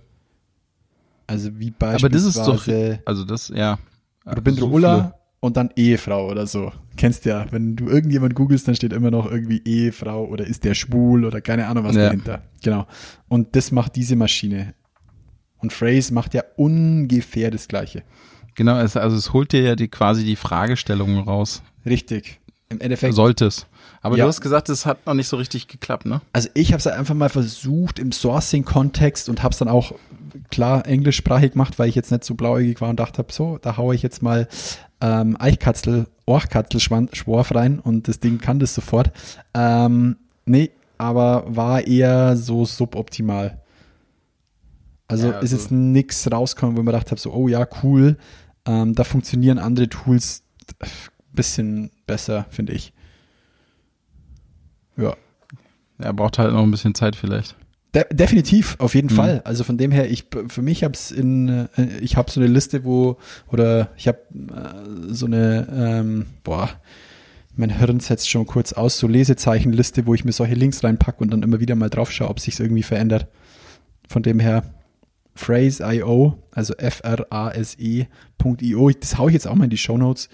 Also 1.26 1.50
wie 1.58 1.72
Aber 1.80 2.08
das 2.08 2.24
ist 2.24 2.36
doch, 2.38 2.46
beispielsweise 2.64 3.00
also 3.04 3.24
das, 3.24 3.48
ja. 3.48 3.78
Robindro 4.26 4.66
Ulla 4.66 5.14
und 5.40 5.56
dann 5.56 5.70
Ehefrau 5.76 6.28
oder 6.30 6.46
so. 6.46 6.72
Kennst 6.96 7.24
ja, 7.24 7.46
wenn 7.50 7.76
du 7.76 7.88
irgendjemand 7.88 8.34
googelst, 8.34 8.66
dann 8.68 8.74
steht 8.74 8.92
immer 8.92 9.10
noch 9.10 9.30
irgendwie 9.30 9.62
Ehefrau 9.64 10.24
oder 10.24 10.46
ist 10.46 10.64
der 10.64 10.74
schwul 10.74 11.24
oder 11.24 11.40
keine 11.40 11.66
Ahnung 11.66 11.84
was 11.84 11.96
Ja. 11.96 12.04
dahinter. 12.06 12.42
Genau. 12.62 12.86
Und 13.28 13.54
das 13.56 13.70
macht 13.72 13.96
diese 13.96 14.16
Maschine. 14.16 14.74
Und 15.58 15.72
Phrase 15.72 16.12
macht 16.14 16.34
ja 16.34 16.42
ungefähr 16.56 17.50
das 17.50 17.68
Gleiche. 17.68 18.02
Genau, 18.54 18.78
es, 18.78 18.96
also 18.96 19.16
es 19.16 19.32
holt 19.32 19.52
dir 19.52 19.62
ja 19.62 19.76
die, 19.76 19.88
quasi 19.88 20.24
die 20.24 20.36
Fragestellungen 20.36 21.18
raus. 21.20 21.62
Richtig. 21.84 22.40
Im 22.68 22.80
Endeffekt. 22.80 23.14
Sollte 23.14 23.46
es. 23.46 23.66
Aber 24.02 24.16
Ja. 24.16 24.24
du 24.24 24.28
hast 24.28 24.40
gesagt, 24.40 24.68
es 24.70 24.86
hat 24.86 25.06
noch 25.06 25.14
nicht 25.14 25.28
so 25.28 25.36
richtig 25.36 25.68
geklappt, 25.68 26.06
ne? 26.06 26.20
Also 26.32 26.48
ich 26.54 26.72
habe 26.72 26.78
es 26.78 26.86
einfach 26.86 27.14
mal 27.14 27.28
versucht 27.28 27.98
im 27.98 28.10
Sourcing-Kontext 28.12 29.28
und 29.28 29.42
habe 29.42 29.52
es 29.52 29.58
dann 29.58 29.68
auch 29.68 29.92
klar 30.51 30.87
englischsprachig 30.87 31.53
gemacht, 31.53 31.78
weil 31.78 31.89
ich 31.89 31.95
jetzt 31.95 32.11
nicht 32.11 32.24
so 32.24 32.34
blauäugig 32.34 32.80
war 32.80 32.89
und 32.91 33.01
dachte 33.01 33.18
hab, 33.18 33.32
so, 33.32 33.59
da 33.59 33.76
haue 33.76 33.95
ich 33.95 34.03
jetzt 34.03 34.22
mal 34.22 34.49
ähm, 35.01 35.37
Eichkatzel, 35.39 36.07
Orchkatzel, 36.24 36.80
Schwan- 36.80 37.09
Schworf 37.14 37.55
rein 37.55 37.78
und 37.80 38.09
das 38.09 38.20
Ding 38.20 38.39
kann 38.39 38.59
das 38.59 38.74
sofort. 38.74 39.11
Ähm, 39.55 40.16
nee, 40.45 40.70
aber 40.99 41.45
war 41.47 41.87
eher 41.87 42.37
so 42.37 42.64
suboptimal. 42.64 43.61
Also, 45.09 45.26
Ja, 45.28 45.32
ist 45.39 45.53
also- 45.53 45.57
jetzt 45.57 45.70
nix 45.70 46.30
rausgekommen, 46.30 46.76
wo 46.76 46.82
mir 46.82 46.93
gedacht 46.93 47.11
habe, 47.11 47.20
so, 47.20 47.32
oh 47.32 47.49
ja, 47.49 47.66
cool. 47.82 48.16
Ähm, 48.64 48.95
da 48.95 49.05
funktionieren 49.05 49.59
andere 49.59 49.89
Tools 49.89 50.43
ein 50.80 50.89
bisschen 51.32 51.91
besser, 52.07 52.47
finde 52.51 52.72
ich. 52.72 52.93
Ja. 54.97 55.14
Er 55.99 56.12
braucht 56.12 56.39
halt 56.39 56.53
noch 56.53 56.62
ein 56.62 56.70
bisschen 56.70 56.95
Zeit 56.95 57.14
vielleicht. 57.16 57.57
De 57.97 58.05
definitiv, 58.12 58.76
auf 58.78 58.94
jeden 58.94 59.09
Mhm. 59.11 59.16
Fall. 59.16 59.40
Also 59.44 59.64
von 59.64 59.78
dem 59.78 59.90
her, 59.90 60.11
ich 60.11 60.26
für 60.49 60.61
mich 60.62 60.84
hab's 60.84 61.11
in, 61.11 61.49
äh, 61.49 61.99
ich 62.01 62.16
habe 62.16 62.30
so 62.30 62.40
eine 62.40 62.49
Liste, 62.49 62.84
wo 62.84 63.16
oder 63.51 63.88
ich 63.97 64.07
habe 64.07 64.18
äh, 64.34 65.12
so 65.14 65.24
eine, 65.26 65.66
ähm, 65.72 66.26
boah, 66.44 66.68
mein 67.55 67.70
Hirn 67.70 68.01
setzt 68.01 68.28
schon 68.28 68.44
kurz 68.47 68.74
aus, 68.74 68.99
so 68.99 69.07
Lesezeichenliste, 69.09 70.05
wo 70.07 70.12
ich 70.12 70.26
mir 70.26 70.32
solche 70.32 70.55
Links 70.55 70.84
reinpacke 70.84 71.22
und 71.24 71.30
dann 71.30 71.42
immer 71.42 71.59
wieder 71.59 71.74
mal 71.74 71.88
drauf 71.88 72.12
schaue, 72.12 72.28
ob 72.28 72.38
sich's 72.38 72.61
irgendwie 72.61 72.82
verändert. 72.82 73.28
Von 74.09 74.22
dem 74.22 74.40
her 74.40 74.62
Phrase.io, 75.34 76.36
also 76.53 76.74
F-R-A-S-E.io, 77.66 78.90
das 78.90 79.16
hau 79.18 79.28
ich 79.28 79.34
jetzt 79.34 79.47
auch 79.49 79.55
mal 79.55 79.64
in 79.64 79.70
die 79.70 79.78
Show 79.78 79.97
Notes. 79.99 80.28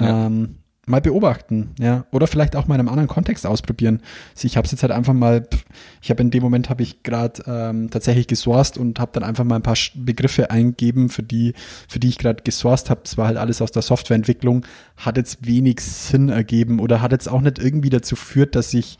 Ja. 0.00 0.26
Ähm, 0.26 0.56
mal 0.88 1.00
beobachten, 1.00 1.74
ja, 1.78 2.06
oder 2.12 2.26
vielleicht 2.26 2.56
auch 2.56 2.66
mal 2.66 2.74
in 2.74 2.80
einem 2.80 2.88
anderen 2.88 3.08
Kontext 3.08 3.46
ausprobieren. 3.46 4.00
Also 4.34 4.46
Ich 4.46 4.56
habe 4.56 4.64
es 4.64 4.72
jetzt 4.72 4.82
halt 4.82 4.92
einfach 4.92 5.12
mal, 5.12 5.46
ich 6.02 6.10
habe 6.10 6.22
in 6.22 6.30
dem 6.30 6.42
Moment 6.42 6.70
habe 6.70 6.82
ich 6.82 7.02
gerade 7.02 7.42
ähm, 7.46 7.90
tatsächlich 7.90 8.26
gesourced 8.26 8.78
und 8.78 8.98
habe 8.98 9.12
dann 9.12 9.22
einfach 9.22 9.44
mal 9.44 9.56
ein 9.56 9.62
paar 9.62 9.76
Begriffe 9.94 10.50
eingegeben, 10.50 11.08
für 11.08 11.22
die, 11.22 11.54
für 11.88 11.98
die 11.98 12.08
ich 12.08 12.18
gerade 12.18 12.42
gesourced 12.42 12.90
habe. 12.90 13.00
Das 13.04 13.16
war 13.16 13.26
halt 13.26 13.36
alles 13.36 13.62
aus 13.62 13.72
der 13.72 13.82
Softwareentwicklung, 13.82 14.64
hat 14.96 15.16
jetzt 15.16 15.46
wenig 15.46 15.80
Sinn 15.80 16.28
ergeben 16.28 16.80
oder 16.80 17.00
hat 17.00 17.12
jetzt 17.12 17.28
auch 17.28 17.40
nicht 17.40 17.58
irgendwie 17.58 17.90
dazu 17.90 18.16
führt, 18.16 18.54
dass 18.54 18.74
ich 18.74 18.98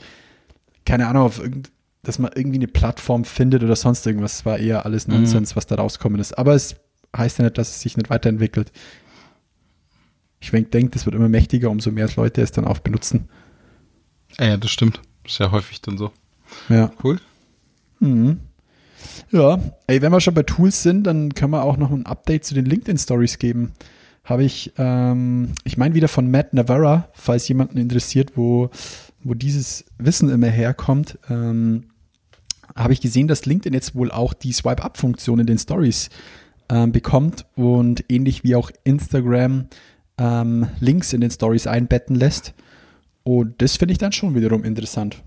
keine 0.84 1.06
Ahnung 1.08 1.24
auf 1.24 1.38
irgend, 1.38 1.70
dass 2.02 2.18
man 2.18 2.30
irgendwie 2.34 2.58
eine 2.58 2.68
Plattform 2.68 3.24
findet 3.24 3.62
oder 3.62 3.76
sonst 3.76 4.06
irgendwas. 4.06 4.36
Es 4.36 4.46
war 4.46 4.58
eher 4.58 4.86
alles 4.86 5.08
Nonsens, 5.08 5.56
was 5.56 5.66
da 5.66 5.74
rauskommen 5.74 6.20
ist. 6.20 6.38
Aber 6.38 6.54
es 6.54 6.76
heißt 7.16 7.38
ja 7.38 7.44
nicht, 7.44 7.58
dass 7.58 7.70
es 7.70 7.80
sich 7.80 7.96
nicht 7.96 8.08
weiterentwickelt. 8.08 8.72
Ich 10.40 10.50
denke, 10.50 10.90
das 10.90 11.04
wird 11.04 11.14
immer 11.14 11.28
mächtiger, 11.28 11.70
umso 11.70 11.90
mehr 11.90 12.08
Leute 12.16 12.42
es 12.42 12.52
dann 12.52 12.64
auch 12.64 12.78
benutzen. 12.78 13.28
Ja, 14.38 14.56
das 14.56 14.70
stimmt. 14.70 15.00
Ist 15.24 15.38
ja 15.38 15.50
häufig 15.50 15.80
dann 15.82 15.98
so. 15.98 16.12
Ja. 16.68 16.90
Cool. 17.02 17.20
Mhm. 18.00 18.40
Ja, 19.30 19.60
ey, 19.86 20.00
wenn 20.00 20.12
wir 20.12 20.20
schon 20.20 20.34
bei 20.34 20.42
Tools 20.42 20.82
sind, 20.82 21.04
dann 21.04 21.34
können 21.34 21.52
wir 21.52 21.62
auch 21.62 21.76
noch 21.76 21.90
ein 21.90 22.06
Update 22.06 22.44
zu 22.44 22.54
den 22.54 22.64
LinkedIn 22.64 22.98
Stories 22.98 23.38
geben. 23.38 23.72
Habe 24.24 24.44
ich, 24.44 24.72
ähm, 24.78 25.52
ich 25.64 25.76
meine 25.76 25.94
wieder 25.94 26.08
von 26.08 26.30
Matt 26.30 26.54
Navarra, 26.54 27.08
falls 27.14 27.48
jemanden 27.48 27.78
interessiert, 27.78 28.36
wo, 28.36 28.70
wo 29.22 29.34
dieses 29.34 29.84
Wissen 29.98 30.28
immer 30.30 30.48
herkommt, 30.48 31.18
ähm, 31.28 31.84
habe 32.74 32.92
ich 32.92 33.00
gesehen, 33.00 33.28
dass 33.28 33.46
LinkedIn 33.46 33.74
jetzt 33.74 33.94
wohl 33.94 34.10
auch 34.10 34.34
die 34.34 34.52
Swipe-Up-Funktion 34.52 35.40
in 35.40 35.46
den 35.46 35.58
Stories 35.58 36.10
ähm, 36.68 36.92
bekommt 36.92 37.46
und 37.54 38.04
ähnlich 38.08 38.44
wie 38.44 38.54
auch 38.54 38.70
Instagram 38.84 39.68
ähm, 40.18 40.68
Links 40.80 41.12
in 41.12 41.20
den 41.20 41.30
Stories 41.30 41.66
einbetten 41.66 42.16
lässt. 42.16 42.54
Und 43.24 43.60
das 43.62 43.76
finde 43.76 43.92
ich 43.92 43.98
dann 43.98 44.12
schon 44.12 44.34
wiederum 44.34 44.64
interessant. 44.64 45.22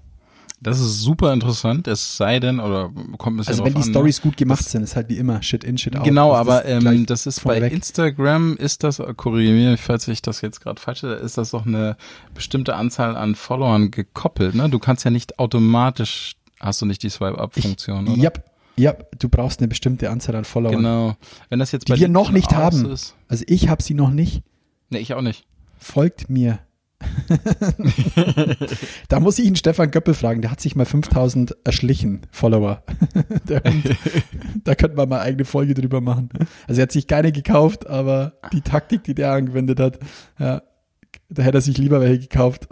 Das 0.63 0.79
ist 0.79 1.01
super 1.01 1.33
interessant, 1.33 1.87
es 1.87 2.17
sei 2.17 2.39
denn, 2.39 2.59
oder 2.59 2.91
kommt 3.17 3.35
ein 3.35 3.37
bisschen 3.37 3.53
Also 3.53 3.65
wenn 3.65 3.73
die 3.73 3.79
ne? 3.79 3.85
Stories 3.85 4.21
gut 4.21 4.37
gemacht 4.37 4.63
sind, 4.63 4.83
ist 4.83 4.95
halt 4.95 5.09
wie 5.09 5.17
immer 5.17 5.41
Shit 5.41 5.63
in, 5.63 5.75
Shit 5.79 5.97
out. 5.97 6.03
Genau, 6.03 6.35
aber 6.35 6.61
gleich 6.61 6.85
ähm, 6.85 7.05
das 7.07 7.25
ist 7.25 7.43
bei 7.43 7.53
vorneweg. 7.53 7.73
Instagram 7.73 8.57
ist 8.57 8.83
das, 8.83 9.01
korrigiere 9.17 9.71
mich, 9.71 9.81
falls 9.81 10.07
ich 10.07 10.21
das 10.21 10.41
jetzt 10.41 10.61
gerade 10.61 10.79
falsch 10.79 11.01
ist, 11.03 11.23
ist 11.23 11.37
das 11.39 11.49
doch 11.49 11.65
eine 11.65 11.97
bestimmte 12.35 12.75
Anzahl 12.75 13.15
an 13.17 13.33
Followern 13.33 13.89
gekoppelt, 13.89 14.53
ne? 14.53 14.69
Du 14.69 14.77
kannst 14.77 15.03
ja 15.03 15.09
nicht 15.09 15.39
automatisch, 15.39 16.35
hast 16.59 16.79
du 16.83 16.85
nicht 16.85 17.01
die 17.01 17.09
Swipe-Up-Funktion, 17.09 18.07
oder? 18.07 18.21
Ja, 18.21 18.31
ja, 18.77 18.93
du 19.17 19.29
brauchst 19.29 19.61
eine 19.61 19.67
bestimmte 19.67 20.11
Anzahl 20.11 20.35
an 20.35 20.45
Followern. 20.45 20.77
Genau. 20.77 21.15
Wenn 21.49 21.57
das 21.57 21.71
jetzt 21.71 21.87
Die 21.87 21.93
bei 21.93 21.99
wir 21.99 22.07
noch 22.07 22.29
nicht 22.29 22.51
haben. 22.53 22.85
Ist, 22.91 23.15
Also 23.27 23.43
ich 23.47 23.67
habe 23.67 23.81
sie 23.81 23.95
noch 23.95 24.11
nicht. 24.11 24.43
Ne, 24.91 24.99
ich 24.99 25.13
auch 25.13 25.21
nicht. 25.21 25.45
Folgt 25.77 26.29
mir. 26.29 26.59
da 29.09 29.19
muss 29.19 29.39
ich 29.39 29.45
ihn 29.45 29.55
Stefan 29.55 29.89
Göppel 29.89 30.13
fragen. 30.13 30.41
Der 30.41 30.51
hat 30.51 30.61
sich 30.61 30.75
mal 30.75 30.85
5000 30.85 31.57
erschlichen, 31.63 32.21
Follower. 32.31 32.83
Hund. 33.49 33.97
da 34.63 34.75
könnten 34.75 34.97
wir 34.97 35.07
mal 35.07 35.21
eigene 35.21 35.45
Folge 35.45 35.73
drüber 35.73 36.01
machen. 36.01 36.29
Also 36.67 36.81
er 36.81 36.83
hat 36.83 36.91
sich 36.91 37.07
keine 37.07 37.31
gekauft, 37.31 37.87
aber 37.87 38.33
die 38.53 38.61
Taktik, 38.61 39.03
die 39.03 39.15
der 39.15 39.31
angewendet 39.31 39.79
hat, 39.79 39.99
ja, 40.39 40.61
da 41.29 41.43
hätte 41.43 41.57
er 41.59 41.61
sich 41.61 41.77
lieber 41.77 42.01
welche 42.01 42.19
gekauft. 42.19 42.67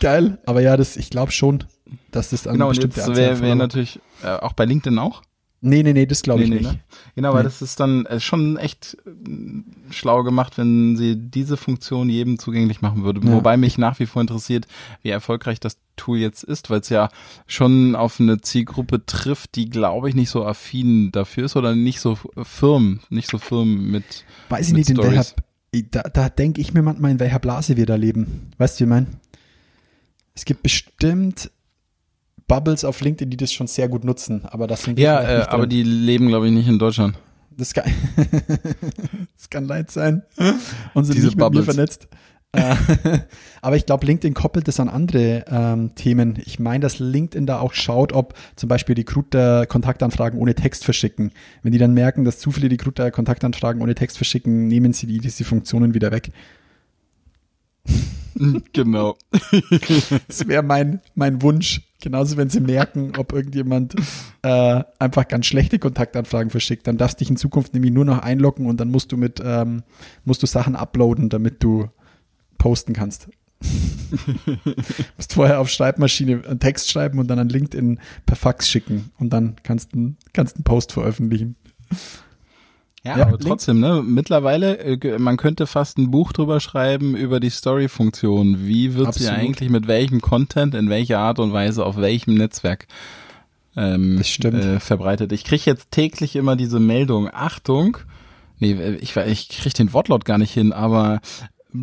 Geil, 0.00 0.38
aber 0.46 0.60
ja, 0.60 0.76
das, 0.76 0.96
ich 0.96 1.10
glaube 1.10 1.32
schon, 1.32 1.64
dass 2.10 2.30
das 2.30 2.46
an 2.46 2.54
Genau, 2.54 2.68
bestimmte 2.68 2.96
jetzt 2.96 3.08
Anzahl 3.08 3.24
wäre 3.24 3.40
wär 3.40 3.54
natürlich 3.54 4.00
äh, 4.22 4.28
auch 4.28 4.52
bei 4.52 4.64
LinkedIn 4.64 4.98
auch. 4.98 5.22
Nee, 5.62 5.82
nee, 5.82 5.94
nee, 5.94 6.06
das 6.06 6.22
glaube 6.22 6.42
ich 6.42 6.48
Nee, 6.50 6.56
nee, 6.56 6.60
nicht. 6.62 6.72
ne? 6.74 6.80
Genau, 7.14 7.32
weil 7.32 7.42
Nee. 7.42 7.44
das 7.48 7.62
ist 7.62 7.80
dann 7.80 8.04
äh, 8.06 8.20
schon 8.20 8.56
echt 8.58 8.96
äh, 9.06 9.92
schlau 9.92 10.22
gemacht, 10.22 10.58
wenn 10.58 10.96
sie 10.96 11.16
diese 11.16 11.56
Funktion 11.56 12.10
jedem 12.10 12.38
zugänglich 12.38 12.82
machen 12.82 13.04
würde. 13.04 13.20
Ja. 13.26 13.32
Wobei 13.32 13.56
mich 13.56 13.78
nach 13.78 13.98
wie 13.98 14.06
vor 14.06 14.20
interessiert, 14.20 14.66
wie 15.02 15.08
erfolgreich 15.08 15.58
das 15.58 15.78
Tool 15.96 16.18
jetzt 16.18 16.44
ist, 16.44 16.68
weil 16.68 16.80
es 16.80 16.90
ja 16.90 17.08
schon 17.46 17.96
auf 17.96 18.20
eine 18.20 18.40
Zielgruppe 18.42 19.06
trifft, 19.06 19.54
die, 19.56 19.70
glaube 19.70 20.10
ich, 20.10 20.14
nicht 20.14 20.28
so 20.28 20.44
affin 20.44 21.10
dafür 21.10 21.46
ist 21.46 21.56
oder 21.56 21.74
nicht 21.74 22.00
so 22.00 22.18
firm, 22.42 23.00
nicht 23.08 23.30
so 23.30 23.38
firm 23.38 23.90
mit. 23.90 24.24
Weiß 24.50 24.68
ich 24.68 24.74
mit 24.74 24.88
nicht, 24.88 24.90
in 24.90 24.98
welcher, 25.02 25.24
da, 25.90 26.02
da 26.02 26.28
denke 26.28 26.60
ich 26.60 26.74
mir 26.74 26.82
manchmal, 26.82 27.12
in 27.12 27.18
welcher 27.20 27.38
Blase 27.38 27.78
wir 27.78 27.86
da 27.86 27.94
leben. 27.96 28.50
Weißt 28.58 28.78
du, 28.78 28.84
wie 28.84 28.88
ich 28.88 28.90
meine? 28.90 29.06
Es 30.34 30.44
gibt 30.44 30.62
bestimmt 30.62 31.50
Bubbles 32.48 32.84
auf 32.84 33.00
LinkedIn, 33.00 33.30
die 33.30 33.36
das 33.36 33.52
schon 33.52 33.66
sehr 33.66 33.88
gut 33.88 34.04
nutzen, 34.04 34.44
aber 34.44 34.66
das 34.66 34.84
sind 34.84 34.98
Ja, 34.98 35.22
äh, 35.22 35.42
aber 35.48 35.66
die 35.66 35.82
leben, 35.82 36.28
glaube 36.28 36.46
ich, 36.46 36.52
nicht 36.52 36.68
in 36.68 36.78
Deutschland. 36.78 37.18
Das 37.56 37.72
kann, 37.72 37.84
das 39.36 39.50
kann 39.50 39.64
leid 39.66 39.90
sein. 39.90 40.22
Und 40.94 41.04
sind 41.04 41.16
Diese 41.16 41.28
nicht 41.28 41.36
mit 41.36 41.44
mir 41.44 41.50
Bubbles. 41.50 41.64
vernetzt. 41.64 42.08
Äh, 42.52 42.74
aber 43.62 43.76
ich 43.76 43.86
glaube, 43.86 44.06
LinkedIn 44.06 44.34
koppelt 44.34 44.68
das 44.68 44.78
an 44.80 44.88
andere 44.88 45.44
ähm, 45.50 45.94
Themen. 45.94 46.38
Ich 46.44 46.58
meine, 46.58 46.80
dass 46.80 46.98
LinkedIn 46.98 47.46
da 47.46 47.58
auch 47.60 47.74
schaut, 47.74 48.12
ob 48.12 48.34
zum 48.56 48.68
Beispiel 48.68 48.94
Recruiter 48.94 49.66
Kontaktanfragen 49.66 50.38
ohne 50.38 50.54
Text 50.54 50.84
verschicken. 50.84 51.32
Wenn 51.62 51.72
die 51.72 51.78
dann 51.78 51.94
merken, 51.94 52.24
dass 52.24 52.38
zu 52.38 52.50
viele 52.52 52.70
Recruiter 52.70 53.10
Kontaktanfragen 53.10 53.82
ohne 53.82 53.94
Text 53.94 54.16
verschicken, 54.16 54.68
nehmen 54.68 54.92
sie 54.92 55.06
die, 55.06 55.18
diese 55.18 55.44
Funktionen 55.44 55.94
wieder 55.94 56.12
weg. 56.12 56.30
genau. 58.72 59.16
Das 60.28 60.46
wäre 60.46 60.62
mein, 60.62 61.00
mein 61.14 61.42
Wunsch. 61.42 61.82
Genauso, 62.00 62.36
wenn 62.36 62.50
sie 62.50 62.60
merken, 62.60 63.12
ob 63.16 63.32
irgendjemand 63.32 63.94
äh, 64.42 64.82
einfach 64.98 65.26
ganz 65.26 65.46
schlechte 65.46 65.78
Kontaktanfragen 65.78 66.50
verschickt, 66.50 66.86
dann 66.86 66.98
darfst 66.98 67.18
du 67.18 67.24
dich 67.24 67.30
in 67.30 67.36
Zukunft 67.36 67.74
nämlich 67.74 67.92
nur 67.92 68.04
noch 68.04 68.18
einloggen 68.18 68.66
und 68.66 68.78
dann 68.78 68.90
musst 68.90 69.12
du 69.12 69.16
mit, 69.16 69.40
ähm, 69.42 69.82
musst 70.24 70.42
du 70.42 70.46
Sachen 70.46 70.76
uploaden, 70.76 71.30
damit 71.30 71.62
du 71.62 71.88
posten 72.58 72.92
kannst. 72.92 73.28
musst 75.16 75.32
vorher 75.32 75.58
auf 75.58 75.70
Schreibmaschine 75.70 76.42
einen 76.46 76.60
Text 76.60 76.90
schreiben 76.90 77.18
und 77.18 77.28
dann 77.28 77.38
an 77.38 77.48
LinkedIn 77.48 77.98
per 78.26 78.36
Fax 78.36 78.68
schicken 78.68 79.10
und 79.18 79.32
dann 79.32 79.56
kannst 79.62 79.94
du 79.94 80.14
kannst 80.34 80.56
einen 80.56 80.64
Post 80.64 80.92
veröffentlichen. 80.92 81.56
Ja, 83.06 83.18
Ja, 83.18 83.26
aber 83.28 83.38
trotzdem, 83.38 83.78
ne? 83.80 84.02
Mittlerweile, 84.04 84.78
äh, 84.78 85.18
man 85.18 85.36
könnte 85.36 85.66
fast 85.66 85.96
ein 85.98 86.10
Buch 86.10 86.32
drüber 86.32 86.58
schreiben 86.60 87.16
über 87.16 87.38
die 87.38 87.50
Story-Funktion. 87.50 88.66
Wie 88.66 88.94
wird 88.94 89.14
sie 89.14 89.28
Absolut. 89.28 89.38
eigentlich 89.38 89.70
mit 89.70 89.86
welchem 89.86 90.20
Content, 90.20 90.74
in 90.74 90.90
welcher 90.90 91.20
Art 91.20 91.38
und 91.38 91.52
Weise, 91.52 91.86
auf 91.86 91.96
welchem 91.96 92.34
Netzwerk 92.34 92.86
ähm. 93.76 94.20
Äh, 94.20 94.80
verbreitet? 94.80 95.32
Ich 95.32 95.44
kriege 95.44 95.62
jetzt 95.66 95.92
täglich 95.92 96.34
immer 96.34 96.56
diese 96.56 96.80
Meldung, 96.80 97.30
Achtung, 97.32 97.98
nee, 98.58 98.96
ich, 99.00 99.14
ich 99.14 99.48
kriege 99.50 99.74
den 99.74 99.92
Wortlaut 99.92 100.24
gar 100.24 100.38
nicht 100.38 100.52
hin, 100.52 100.72
aber 100.72 101.20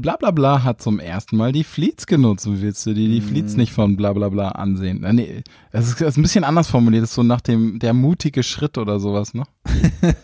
bla 0.01 0.31
bla 0.31 0.63
hat 0.63 0.81
zum 0.81 0.99
ersten 0.99 1.37
Mal 1.37 1.51
die 1.51 1.63
Fleets 1.63 2.07
genutzt. 2.07 2.47
Willst 2.49 2.85
du 2.85 2.93
dir 2.93 3.07
die 3.07 3.21
Mhm. 3.21 3.25
Fleets 3.25 3.55
nicht 3.55 3.73
von 3.73 3.95
bla 3.95 4.13
bla 4.13 4.29
bla 4.29 4.49
ansehen? 4.49 5.05
Nee, 5.13 5.43
das 5.71 5.87
ist, 5.87 6.01
das 6.01 6.09
ist 6.09 6.17
ein 6.17 6.21
bisschen 6.23 6.43
anders 6.43 6.69
formuliert, 6.69 7.03
das 7.03 7.09
ist 7.11 7.15
so 7.15 7.23
nach 7.23 7.41
dem, 7.41 7.79
der 7.79 7.93
mutige 7.93 8.43
Schritt 8.43 8.77
oder 8.77 8.99
sowas, 8.99 9.33
ne? 9.33 9.43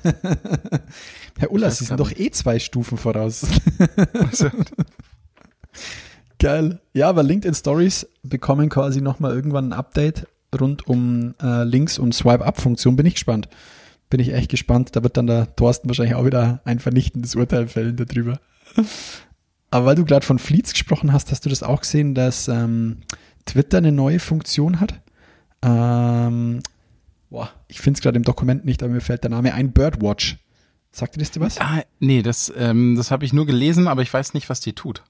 Herr 1.37 1.51
Ulla, 1.51 1.67
weiß 1.67 1.77
Sie 1.79 1.85
sind 1.85 1.99
doch 1.99 2.11
eh 2.11 2.31
zwei 2.31 2.59
Stufen 2.59 2.97
voraus. 2.97 3.45
Geil. 6.39 6.79
Ja, 6.93 7.09
aber 7.09 7.23
LinkedIn 7.23 7.53
Stories 7.53 8.07
bekommen 8.23 8.69
quasi 8.69 9.01
nochmal 9.01 9.33
irgendwann 9.33 9.69
ein 9.69 9.73
Update 9.73 10.27
rund 10.59 10.87
um 10.87 11.35
äh, 11.41 11.63
Links- 11.63 11.99
und 11.99 12.13
Swipe-Up-Funktion. 12.13 12.95
Bin 12.95 13.05
ich 13.05 13.15
gespannt. 13.15 13.49
Bin 14.09 14.19
ich 14.19 14.33
echt 14.33 14.49
gespannt. 14.49 14.95
Da 14.95 15.03
wird 15.03 15.17
dann 15.17 15.27
der 15.27 15.55
Thorsten 15.55 15.89
wahrscheinlich 15.89 16.15
auch 16.15 16.25
wieder 16.25 16.61
ein 16.63 16.79
vernichtendes 16.79 17.35
Urteil 17.35 17.67
fällen 17.67 17.97
darüber. 17.97 18.39
Aber 19.71 19.85
weil 19.85 19.95
du 19.95 20.05
gerade 20.05 20.25
von 20.25 20.39
Fleets 20.39 20.73
gesprochen 20.73 21.13
hast, 21.13 21.31
hast 21.31 21.45
du 21.45 21.49
das 21.49 21.63
auch 21.63 21.81
gesehen, 21.81 22.15
dass 22.15 22.47
ähm, 22.47 22.97
Twitter 23.45 23.77
eine 23.77 23.91
neue 23.91 24.19
Funktion 24.19 24.79
hat? 24.79 24.99
Ähm, 25.61 26.61
boah, 27.29 27.49
ich 27.67 27.79
finde 27.79 27.97
es 27.97 28.01
gerade 28.01 28.17
im 28.17 28.23
Dokument 28.23 28.65
nicht, 28.65 28.81
aber 28.81 28.93
mir 28.93 29.01
fällt 29.01 29.23
der 29.23 29.31
Name 29.31 29.53
ein. 29.53 29.71
Birdwatch. 29.71 30.37
Sagt 30.91 31.15
dir 31.15 31.19
das 31.19 31.31
dir 31.31 31.39
was? 31.39 31.59
Ah, 31.59 31.83
nee, 31.99 32.23
das, 32.23 32.51
ähm, 32.57 32.95
das 32.95 33.11
habe 33.11 33.23
ich 33.23 33.33
nur 33.33 33.45
gelesen, 33.45 33.87
aber 33.87 34.01
ich 34.01 34.11
weiß 34.11 34.33
nicht, 34.33 34.49
was 34.49 34.59
die 34.59 34.73
tut. 34.73 35.03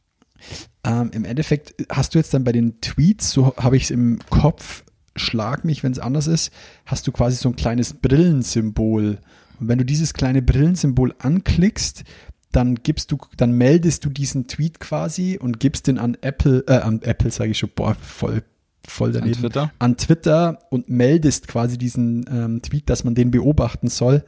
Ähm, 0.84 1.12
Im 1.14 1.26
Endeffekt 1.26 1.76
hast 1.90 2.14
du 2.14 2.20
jetzt 2.20 2.34
dann 2.34 2.44
bei 2.44 2.52
den 2.52 2.82
Tweets, 2.82 3.32
so 3.32 3.56
habe 3.58 3.78
ich 3.78 3.84
es 3.84 3.92
im 3.92 4.20
Kopf, 4.30 4.84
schlag 5.16 5.66
mich, 5.66 5.84
wenn 5.84 5.92
es 5.92 6.00
anders 6.00 6.28
ist, 6.28 6.52
hast 6.86 7.08
du 7.08 7.12
quasi 7.12 7.38
so 7.38 7.50
ein 7.50 7.56
kleines 7.56 7.94
Brillensymbol. 7.94 9.20
Und 9.60 9.68
wenn 9.68 9.78
du 9.78 9.86
dieses 9.86 10.14
kleine 10.14 10.42
Brillensymbol 10.42 11.14
anklickst, 11.20 12.04
dann 12.52 12.76
gibst 12.76 13.12
du, 13.12 13.18
dann 13.38 13.52
meldest 13.52 14.06
du 14.06 14.10
diesen 14.10 14.48
Tweet 14.48 14.80
quasi 14.80 15.38
und 15.40 15.60
gibst 15.60 15.88
den 15.88 15.98
an 15.98 16.18
Apple, 16.22 16.64
äh, 16.68 16.78
an 16.78 17.02
Apple 17.02 17.32
sage 17.32 17.52
ich 17.52 17.60
schon, 17.60 17.70
boah, 17.76 17.96
voll, 17.96 18.44
voll 18.88 19.12
daneben. 19.12 19.40
Twitter? 19.40 19.72
An 19.80 19.98
Twitter 19.98 20.60
und 20.70 20.90
meldest 20.90 21.48
quasi 21.48 21.78
diesen 21.78 22.26
ähm, 22.30 22.62
Tweet, 22.62 22.90
dass 22.90 23.04
man 23.04 23.14
den 23.16 23.30
beobachten 23.32 23.88
soll, 23.88 24.26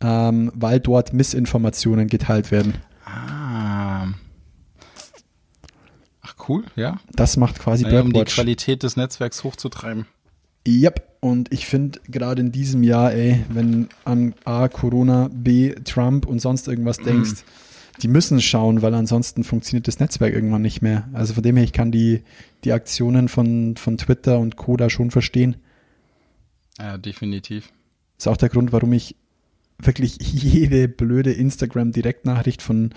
ähm, 0.00 0.52
weil 0.54 0.78
dort 0.80 1.12
Missinformationen 1.12 2.06
geteilt 2.08 2.50
werden. 2.50 2.74
Ah. 3.04 4.06
Ach 6.22 6.34
cool, 6.48 6.64
ja. 6.76 6.98
Das 7.12 7.36
macht 7.36 7.58
quasi 7.58 7.84
Naja, 7.84 8.02
um 8.02 8.12
die. 8.12 8.24
Qualität 8.24 8.82
des 8.82 8.96
Netzwerks 8.96 9.42
hochzutreiben. 9.44 10.06
Yep, 10.66 11.06
und 11.20 11.52
ich 11.52 11.66
finde 11.66 12.00
gerade 12.08 12.40
in 12.40 12.52
diesem 12.52 12.82
Jahr, 12.82 13.12
ey, 13.12 13.44
wenn 13.48 13.88
an 14.04 14.34
A, 14.44 14.68
Corona, 14.68 15.28
B, 15.32 15.74
Trump 15.84 16.26
und 16.26 16.40
sonst 16.40 16.68
irgendwas 16.68 16.98
denkst, 16.98 17.44
die 18.02 18.08
müssen 18.08 18.40
schauen, 18.40 18.82
weil 18.82 18.94
ansonsten 18.94 19.42
funktioniert 19.44 19.88
das 19.88 20.00
Netzwerk 20.00 20.34
irgendwann 20.34 20.62
nicht 20.62 20.82
mehr. 20.82 21.08
Also 21.12 21.34
von 21.34 21.42
dem 21.42 21.56
her, 21.56 21.64
ich 21.64 21.72
kann 21.72 21.92
die, 21.92 22.22
die 22.64 22.72
Aktionen 22.72 23.28
von, 23.28 23.76
von 23.76 23.96
Twitter 23.96 24.38
und 24.38 24.56
Co. 24.56 24.76
da 24.76 24.90
schon 24.90 25.10
verstehen. 25.10 25.56
Ja, 26.78 26.98
definitiv. 26.98 27.72
Ist 28.18 28.28
auch 28.28 28.36
der 28.36 28.50
Grund, 28.50 28.72
warum 28.72 28.92
ich 28.92 29.16
wirklich 29.78 30.16
jede 30.20 30.88
blöde 30.88 31.32
Instagram-Direktnachricht 31.32 32.60
von 32.60 32.90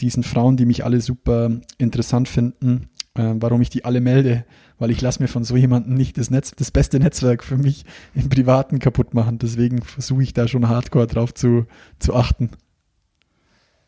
diesen 0.00 0.22
Frauen, 0.22 0.56
die 0.56 0.66
mich 0.66 0.84
alle 0.84 1.00
super 1.00 1.60
interessant 1.76 2.28
finden, 2.28 2.88
äh, 3.14 3.34
warum 3.34 3.60
ich 3.62 3.70
die 3.70 3.84
alle 3.84 4.00
melde, 4.00 4.44
weil 4.78 4.90
ich 4.90 5.00
lasse 5.00 5.22
mir 5.22 5.28
von 5.28 5.44
so 5.44 5.56
jemandem 5.56 5.94
nicht 5.94 6.18
das 6.18 6.30
Netz, 6.30 6.52
das 6.52 6.70
beste 6.70 6.98
Netzwerk 7.00 7.42
für 7.44 7.56
mich 7.56 7.84
im 8.14 8.28
Privaten 8.28 8.78
kaputt 8.78 9.14
machen. 9.14 9.38
Deswegen 9.38 9.82
versuche 9.82 10.22
ich 10.22 10.32
da 10.34 10.46
schon 10.48 10.68
hardcore 10.68 11.06
drauf 11.06 11.34
zu, 11.34 11.66
zu 11.98 12.14
achten. 12.14 12.50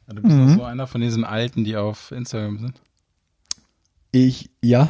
Ja, 0.08 0.14
du 0.14 0.22
bist 0.22 0.34
Mhm. 0.36 0.54
so 0.56 0.64
einer 0.64 0.86
von 0.86 1.00
diesen 1.00 1.24
Alten, 1.24 1.64
die 1.64 1.76
auf 1.76 2.10
Instagram 2.10 2.58
sind. 2.58 2.80
Ich, 4.12 4.50
ja, 4.62 4.88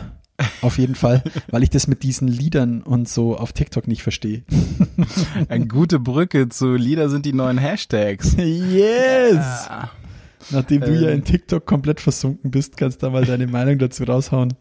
auf 0.62 0.78
jeden 0.78 0.94
Fall, 0.94 1.22
weil 1.50 1.62
ich 1.62 1.68
das 1.68 1.86
mit 1.86 2.02
diesen 2.02 2.26
Liedern 2.26 2.82
und 2.82 3.06
so 3.06 3.36
auf 3.36 3.52
TikTok 3.52 3.86
nicht 3.86 4.02
verstehe. 4.02 4.44
Eine 5.50 5.66
gute 5.66 5.98
Brücke 6.00 6.48
zu 6.48 6.74
Lieder 6.74 7.10
sind 7.10 7.26
die 7.26 7.34
neuen 7.34 7.58
Hashtags. 7.58 8.34
Yes! 8.38 9.36
Ah. 9.68 9.90
Nachdem 10.50 10.80
du 10.80 10.88
Ähm. 10.88 11.02
ja 11.02 11.10
in 11.10 11.24
TikTok 11.24 11.66
komplett 11.66 12.00
versunken 12.00 12.50
bist, 12.50 12.76
kannst 12.76 13.02
du 13.02 13.06
da 13.06 13.12
mal 13.12 13.24
deine 13.24 13.46
Meinung 13.46 13.78
dazu 13.78 14.04
raushauen. 14.04 14.54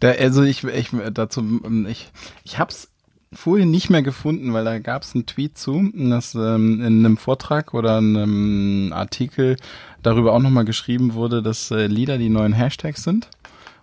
Da, 0.00 0.10
also 0.10 0.42
ich, 0.42 0.64
ich 0.64 0.90
dazu, 1.14 1.40
ähm, 1.40 1.86
ich, 1.88 2.10
ich 2.44 2.58
hab's 2.58 2.88
vorhin 3.32 3.70
nicht 3.70 3.90
mehr 3.90 4.02
gefunden, 4.02 4.52
weil 4.52 4.64
da 4.64 4.78
gab's 4.78 5.14
einen 5.14 5.26
Tweet 5.26 5.56
zu, 5.56 5.90
dass 5.94 6.34
ähm, 6.34 6.80
in 6.80 7.04
einem 7.04 7.16
Vortrag 7.16 7.72
oder 7.74 7.96
einem 7.96 8.92
Artikel 8.92 9.56
darüber 10.02 10.34
auch 10.34 10.40
nochmal 10.40 10.64
geschrieben 10.64 11.14
wurde, 11.14 11.42
dass 11.42 11.70
äh, 11.70 11.86
Lieder 11.86 12.18
die 12.18 12.28
neuen 12.28 12.52
Hashtags 12.52 13.02
sind. 13.02 13.28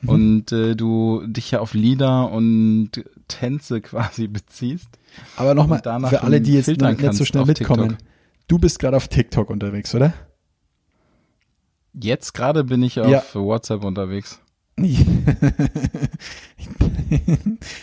Mhm. 0.02 0.10
Und 0.10 0.52
äh, 0.52 0.76
du 0.76 1.24
dich 1.26 1.52
ja 1.52 1.60
auf 1.60 1.74
Lieder 1.74 2.32
und 2.32 2.92
Tänze 3.28 3.82
quasi 3.82 4.28
beziehst. 4.28 4.90
Aber 5.36 5.56
nochmal, 5.56 5.82
für 5.82 6.24
alle, 6.24 6.42
die 6.42 6.54
jetzt 6.54 6.68
nicht 6.68 7.14
so 7.14 7.26
schnell 7.26 7.46
mitkommen. 7.46 7.90
TikTok. 7.90 8.08
Du 8.48 8.60
bist 8.60 8.80
gerade 8.80 8.98
auf 8.98 9.08
TikTok 9.08 9.50
unterwegs, 9.50 9.94
oder? 9.96 10.14
Jetzt 11.94 12.34
gerade 12.34 12.64
bin 12.64 12.84
ich 12.84 13.00
auf 13.00 13.08
Ja. 13.10 13.24
WhatsApp 13.34 13.84
unterwegs. 13.84 14.40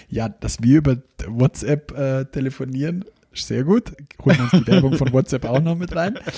ja, 0.08 0.28
dass 0.28 0.62
wir 0.62 0.78
über 0.78 0.96
WhatsApp 1.26 1.92
äh, 1.96 2.24
telefonieren, 2.26 3.04
sehr 3.34 3.64
gut. 3.64 3.92
Holen 4.24 4.40
uns 4.40 4.50
die 4.52 4.66
Werbung 4.66 4.94
von 4.96 5.12
WhatsApp 5.12 5.44
auch 5.44 5.60
noch 5.60 5.76
mit 5.76 5.94
rein. 5.94 6.18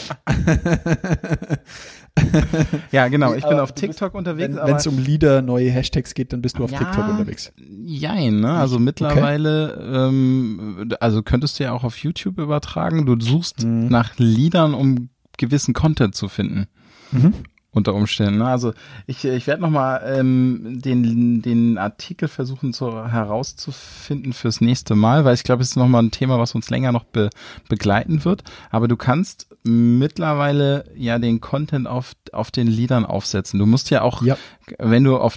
Ja, 2.90 3.06
genau. 3.06 3.32
Ich 3.34 3.44
bin 3.44 3.52
Aber 3.52 3.62
auf 3.62 3.70
du 3.72 3.80
bist- 3.82 3.98
TikTok 3.98 4.14
unterwegs. 4.16 4.56
Wenn 4.60 4.74
es 4.74 4.86
um 4.88 4.98
Lieder, 4.98 5.40
neue 5.40 5.70
Hashtags 5.70 6.14
geht, 6.14 6.32
dann 6.32 6.42
bist 6.42 6.58
du 6.58 6.64
auf 6.64 6.72
Ja, 6.72 6.78
TikTok 6.78 7.08
unterwegs. 7.08 7.52
Jein, 7.84 8.40
ne? 8.40 8.50
Also 8.54 8.80
mittlerweile, 8.80 9.74
ähm, 10.08 10.90
also 10.98 11.22
könntest 11.22 11.60
du 11.60 11.64
ja 11.64 11.72
auch 11.72 11.84
auf 11.84 11.96
YouTube 11.98 12.38
übertragen. 12.38 13.06
Du 13.06 13.14
suchst 13.20 13.62
Mhm. 13.64 13.86
nach 13.86 14.18
Liedern, 14.18 14.74
um 14.74 15.10
gewissen 15.36 15.74
Content 15.74 16.16
zu 16.16 16.26
finden. 16.28 16.66
Mhm. 17.12 17.34
Unter 17.78 17.94
Umständen. 17.94 18.38
Ne? 18.40 18.46
Also 18.46 18.74
ich, 19.06 19.24
ich 19.24 19.46
werde 19.46 19.62
nochmal 19.62 20.02
ähm, 20.06 20.80
den, 20.82 21.40
den 21.40 21.78
Artikel 21.78 22.28
versuchen 22.28 22.74
zu, 22.74 23.10
herauszufinden 23.10 24.32
fürs 24.34 24.60
nächste 24.60 24.94
Mal, 24.94 25.24
weil 25.24 25.34
ich 25.34 25.44
glaube, 25.44 25.62
es 25.62 25.70
ist 25.70 25.76
nochmal 25.76 26.02
ein 26.02 26.10
Thema, 26.10 26.38
was 26.38 26.54
uns 26.54 26.68
länger 26.68 26.92
noch 26.92 27.04
be, 27.04 27.30
begleiten 27.68 28.24
wird. 28.26 28.44
Aber 28.70 28.86
du 28.88 28.96
kannst 28.96 29.46
mittlerweile 29.64 30.84
ja 30.94 31.18
den 31.18 31.40
Content 31.40 31.86
auf, 31.86 32.12
auf 32.32 32.50
den 32.50 32.66
Liedern 32.66 33.06
aufsetzen. 33.06 33.58
Du 33.58 33.66
musst 33.66 33.90
ja 33.90 34.02
auch, 34.02 34.22
Ja. 34.22 34.36
wenn 34.78 35.04
du 35.04 35.16
auf 35.16 35.36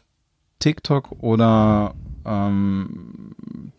TikTok 0.59 1.11
oder 1.23 1.93
ähm, 2.25 3.31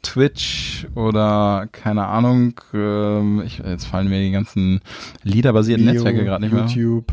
Twitch 0.03 0.87
oder 0.95 1.69
keine 1.71 2.07
Ahnung, 2.07 2.61
ähm, 2.75 3.43
ich, 3.47 3.59
jetzt 3.59 3.87
fallen 3.87 4.09
mir 4.09 4.21
die 4.21 4.33
ganzen 4.33 4.81
liederbasierten 5.23 5.85
Netzwerke 5.87 6.25
gerade 6.25 6.45
nicht 6.45 6.53
mehr. 6.53 6.67
YouTube, 6.67 7.13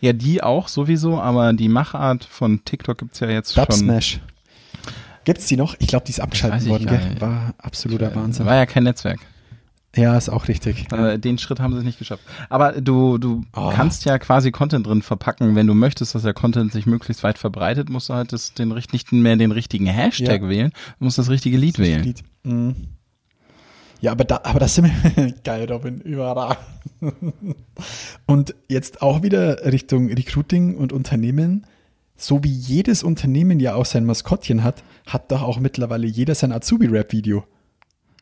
Ja, 0.00 0.12
die 0.12 0.42
auch 0.42 0.68
sowieso, 0.68 1.20
aber 1.20 1.52
die 1.52 1.68
Machart 1.68 2.24
von 2.24 2.64
TikTok 2.64 2.98
gibt's 2.98 3.20
ja 3.20 3.28
jetzt 3.28 3.56
Dub 3.56 3.66
schon. 3.72 3.76
Smash. 3.80 4.20
Gibt's 5.24 5.46
die 5.46 5.56
noch? 5.56 5.74
Ich 5.80 5.88
glaube, 5.88 6.04
die 6.06 6.10
ist 6.12 6.20
abgeschaltet 6.20 6.68
worden, 6.68 6.86
gell? 6.86 7.08
nicht. 7.08 7.20
War 7.20 7.54
absoluter 7.58 8.14
Wahnsinn. 8.14 8.46
War 8.46 8.54
ja 8.54 8.66
kein 8.66 8.84
Netzwerk. 8.84 9.18
Ja, 9.96 10.16
ist 10.16 10.28
auch 10.28 10.46
richtig. 10.46 10.92
Äh, 10.92 11.18
den 11.18 11.38
Schritt 11.38 11.58
haben 11.58 11.74
sie 11.76 11.82
nicht 11.82 11.98
geschafft. 11.98 12.22
Aber 12.50 12.72
du, 12.72 13.16
du 13.16 13.44
Oh. 13.56 13.70
kannst 13.74 14.04
ja 14.04 14.18
quasi 14.18 14.50
Content 14.52 14.86
drin 14.86 15.00
verpacken. 15.00 15.56
Wenn 15.56 15.66
du 15.66 15.72
möchtest, 15.74 16.14
dass 16.14 16.22
der 16.22 16.34
Content 16.34 16.70
sich 16.70 16.84
möglichst 16.84 17.22
weit 17.22 17.38
verbreitet, 17.38 17.88
musst 17.88 18.10
du 18.10 18.14
halt 18.14 18.32
das, 18.32 18.52
den, 18.52 18.68
nicht 18.92 19.10
mehr 19.12 19.36
den 19.36 19.52
richtigen 19.52 19.86
Hashtag 19.86 20.42
Ja. 20.42 20.48
wählen, 20.50 20.72
du 20.98 21.04
musst 21.06 21.16
das 21.16 21.30
richtige 21.30 21.56
Lied 21.56 21.78
wählen. 21.78 22.02
Lied. 22.04 22.22
Mhm. 22.42 22.76
Ja, 24.00 24.12
aber 24.12 24.24
da, 24.24 24.40
aber 24.44 24.60
das 24.60 24.74
sind 24.74 24.86
wir 24.86 25.32
geil, 25.44 25.70
Robin, 25.70 26.00
überragend. 26.00 26.58
Und 28.26 28.54
jetzt 28.68 29.02
auch 29.02 29.22
wieder 29.22 29.64
Richtung 29.64 30.08
Recruiting 30.08 30.76
und 30.76 30.92
Unternehmen. 30.92 31.66
So 32.16 32.42
wie 32.42 32.52
jedes 32.52 33.02
Unternehmen 33.02 33.60
ja 33.60 33.74
auch 33.74 33.84
sein 33.84 34.04
Maskottchen 34.04 34.64
hat, 34.64 34.82
hat 35.06 35.30
doch 35.30 35.42
auch 35.42 35.58
mittlerweile 35.58 36.06
jeder 36.06 36.34
sein 36.34 36.52
Azubi-Rap-Video. 36.52 37.44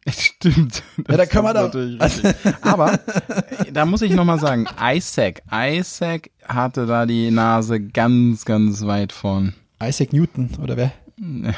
Stimmt. 0.09 0.83
Ja, 1.09 1.17
da 1.17 1.27
kann 1.27 1.45
man 1.45 1.57
ist 1.57 2.25
doch-. 2.25 2.35
Aber 2.61 2.93
äh, 2.95 3.73
da 3.73 3.87
muss 3.87 4.03
ich 4.03 4.13
nochmal 4.13 4.39
sagen, 4.39 4.67
Isaac, 4.81 5.43
Isaac 5.51 6.31
hatte 6.47 6.87
da 6.87 7.07
die 7.07 7.31
Nase 7.31 7.81
ganz, 7.81 8.45
ganz 8.45 8.85
weit 8.85 9.13
vorn. 9.13 9.55
Isaac 9.83 10.13
Newton, 10.13 10.51
oder 10.63 10.77
wer? 10.77 10.93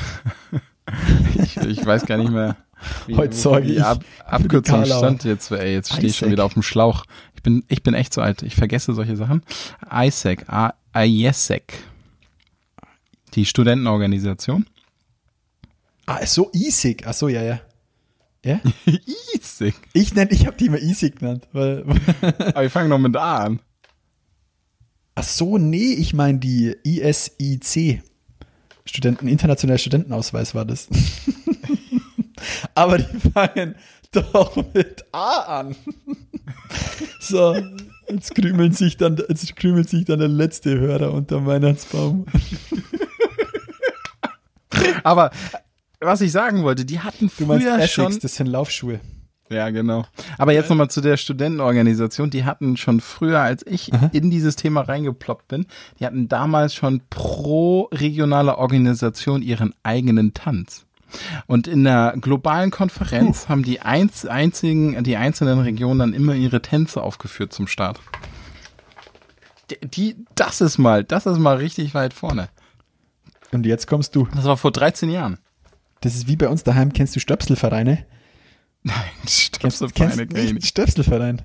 Ich, 1.42 1.56
ich 1.56 1.84
weiß 1.84 2.06
gar 2.06 2.16
nicht 2.16 2.30
mehr. 2.30 2.56
Wie, 3.06 3.16
Heute 3.16 3.36
sorge 3.36 3.68
wie 3.68 3.80
Ab 3.80 4.04
Abkürzung 4.24 4.84
stand 4.84 5.24
jetzt. 5.24 5.50
Ey, 5.50 5.74
jetzt 5.74 5.92
stehe 5.92 6.08
ich 6.08 6.16
schon 6.16 6.30
wieder 6.30 6.44
auf 6.44 6.54
dem 6.54 6.62
Schlauch. 6.62 7.04
Ich 7.34 7.42
bin, 7.42 7.64
ich 7.68 7.82
bin 7.82 7.94
echt 7.94 8.12
so 8.12 8.20
alt. 8.20 8.42
Ich 8.42 8.54
vergesse 8.56 8.94
solche 8.94 9.16
Sachen. 9.16 9.42
Isaac, 9.92 10.48
A- 10.48 10.74
IESEC. 10.94 11.72
Die 13.34 13.44
Studentenorganisation. 13.44 14.66
Ah, 16.06 16.24
so 16.26 16.50
Isaac. 16.52 17.04
Ach 17.06 17.14
so, 17.14 17.28
ja, 17.28 17.42
ja. 17.42 17.60
Ja? 18.44 18.60
ISIC. 19.34 19.74
Ich 19.92 20.14
nenne, 20.14 20.30
ich 20.30 20.46
habe 20.46 20.56
die 20.56 20.66
immer 20.66 20.78
Isaac 20.78 21.18
genannt, 21.18 21.48
weil. 21.52 21.84
Aber 22.38 22.62
wir 22.62 22.70
fangen 22.70 22.88
noch 22.88 22.98
mit 22.98 23.16
A 23.16 23.38
an. 23.38 23.60
Ach 25.16 25.24
so, 25.24 25.58
nee, 25.58 25.92
ich 25.94 26.14
meine 26.14 26.38
die 26.38 26.76
ISIC. 26.84 28.02
Studenten, 28.84 29.26
internationaler 29.26 29.78
Studentenausweis 29.78 30.54
war 30.54 30.64
das. 30.64 30.88
Aber 32.74 32.98
die 32.98 33.30
fangen 33.30 33.74
doch 34.12 34.56
mit 34.74 35.04
A 35.12 35.60
an. 35.60 35.76
so, 37.20 37.56
jetzt 38.08 38.34
krümeln 38.34 38.72
sich 38.72 38.96
dann, 38.96 39.16
jetzt 39.28 39.54
krümelt 39.56 39.88
sich 39.88 40.04
dann 40.04 40.18
der 40.18 40.28
letzte 40.28 40.78
Hörer 40.78 41.12
unter 41.12 41.44
Weihnachtsbaum. 41.46 42.26
Aber 45.02 45.30
was 46.00 46.20
ich 46.20 46.32
sagen 46.32 46.62
wollte, 46.62 46.84
die 46.84 47.00
hatten 47.00 47.30
Du 47.36 47.46
meinst 47.46 47.64
früher 47.66 47.76
Essex, 47.76 47.92
schon. 47.92 48.18
das 48.20 48.34
sind 48.34 48.46
Laufschuhe. 48.46 49.00
Ja, 49.48 49.70
genau. 49.70 50.04
Aber 50.38 50.52
jetzt 50.52 50.68
nochmal 50.70 50.90
zu 50.90 51.00
der 51.00 51.16
Studentenorganisation. 51.16 52.30
Die 52.30 52.44
hatten 52.44 52.76
schon 52.76 53.00
früher, 53.00 53.40
als 53.40 53.64
ich 53.64 53.92
in 54.12 54.30
dieses 54.30 54.56
Thema 54.56 54.80
reingeploppt 54.80 55.46
bin, 55.48 55.66
die 56.00 56.06
hatten 56.06 56.28
damals 56.28 56.74
schon 56.74 57.02
pro 57.10 57.82
regionale 57.92 58.58
Organisation 58.58 59.42
ihren 59.42 59.72
eigenen 59.84 60.34
Tanz. 60.34 60.85
Und 61.46 61.66
in 61.66 61.84
der 61.84 62.14
globalen 62.20 62.70
Konferenz 62.70 63.48
haben 63.48 63.62
die 63.62 63.80
einz 63.80 64.24
einzigen, 64.24 65.02
die 65.04 65.16
einzelnen 65.16 65.60
Regionen 65.60 65.98
dann 65.98 66.12
immer 66.14 66.34
ihre 66.34 66.62
Tänze 66.62 67.02
aufgeführt 67.02 67.52
zum 67.52 67.66
Start. 67.66 68.00
Die, 69.82 70.16
das 70.34 70.60
ist 70.60 70.78
mal, 70.78 71.04
das 71.04 71.26
ist 71.26 71.38
mal 71.38 71.56
richtig 71.56 71.94
weit 71.94 72.14
vorne. 72.14 72.48
Und 73.52 73.66
jetzt 73.66 73.86
kommst 73.86 74.14
du. 74.14 74.28
Das 74.34 74.44
war 74.44 74.56
vor 74.56 74.72
13 74.72 75.10
Jahren. 75.10 75.38
Das 76.00 76.14
ist 76.14 76.28
wie 76.28 76.36
bei 76.36 76.48
uns 76.48 76.62
daheim. 76.62 76.92
Kennst 76.92 77.16
du 77.16 77.20
Stöpselvereine? 77.20 78.06
Nein, 78.82 78.94
Kennst, 79.20 79.56
Stöpselvereine 79.56 80.16
kennst 80.16 80.34
kenn 80.34 80.38
ich 80.38 80.52
nicht 80.52 80.54
nicht. 80.54 80.66
Stöpselverein? 80.68 81.42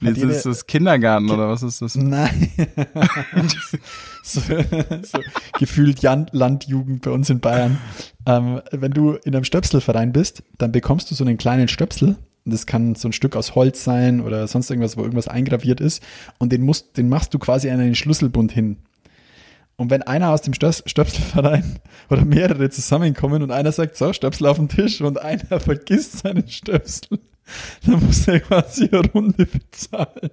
Nee, 0.00 0.10
Ist 0.10 0.16
jede- 0.16 0.40
das 0.42 0.66
Kindergarten 0.66 1.30
oder 1.30 1.48
was 1.48 1.62
ist 1.62 1.80
das? 1.82 1.94
Nein. 1.94 2.50
so, 4.22 4.40
so 4.40 5.18
gefühlt 5.58 6.00
Jan 6.00 6.26
Landjugend 6.32 7.02
bei 7.02 7.10
uns 7.10 7.30
in 7.30 7.40
Bayern. 7.40 7.78
Ähm, 8.26 8.60
wenn 8.72 8.92
du 8.92 9.12
in 9.24 9.34
einem 9.34 9.44
Stöpselverein 9.44 10.12
bist, 10.12 10.42
dann 10.58 10.72
bekommst 10.72 11.10
du 11.10 11.14
so 11.14 11.24
einen 11.24 11.38
kleinen 11.38 11.68
Stöpsel. 11.68 12.16
Das 12.44 12.66
kann 12.66 12.96
so 12.96 13.08
ein 13.08 13.12
Stück 13.12 13.36
aus 13.36 13.54
Holz 13.54 13.84
sein 13.84 14.20
oder 14.20 14.48
sonst 14.48 14.68
irgendwas, 14.70 14.96
wo 14.96 15.02
irgendwas 15.02 15.28
eingraviert 15.28 15.80
ist. 15.80 16.02
Und 16.38 16.50
den, 16.52 16.62
musst, 16.62 16.96
den 16.96 17.08
machst 17.08 17.32
du 17.34 17.38
quasi 17.38 17.70
an 17.70 17.78
einen 17.78 17.94
Schlüsselbund 17.94 18.50
hin. 18.50 18.78
Und 19.76 19.90
wenn 19.90 20.02
einer 20.02 20.30
aus 20.30 20.42
dem 20.42 20.52
Stöpselverein 20.54 21.78
oder 22.10 22.24
mehrere 22.24 22.68
zusammenkommen 22.70 23.42
und 23.42 23.50
einer 23.50 23.72
sagt, 23.72 23.96
so, 23.96 24.12
Stöpsel 24.12 24.46
auf 24.46 24.56
den 24.56 24.68
Tisch 24.68 25.00
und 25.00 25.20
einer 25.20 25.60
vergisst 25.60 26.18
seinen 26.18 26.48
Stöpsel, 26.48 27.20
dann 27.86 28.04
muss 28.04 28.26
er 28.28 28.40
quasi 28.40 28.88
eine 28.90 29.04
Runde 29.10 29.46
bezahlen. 29.46 30.30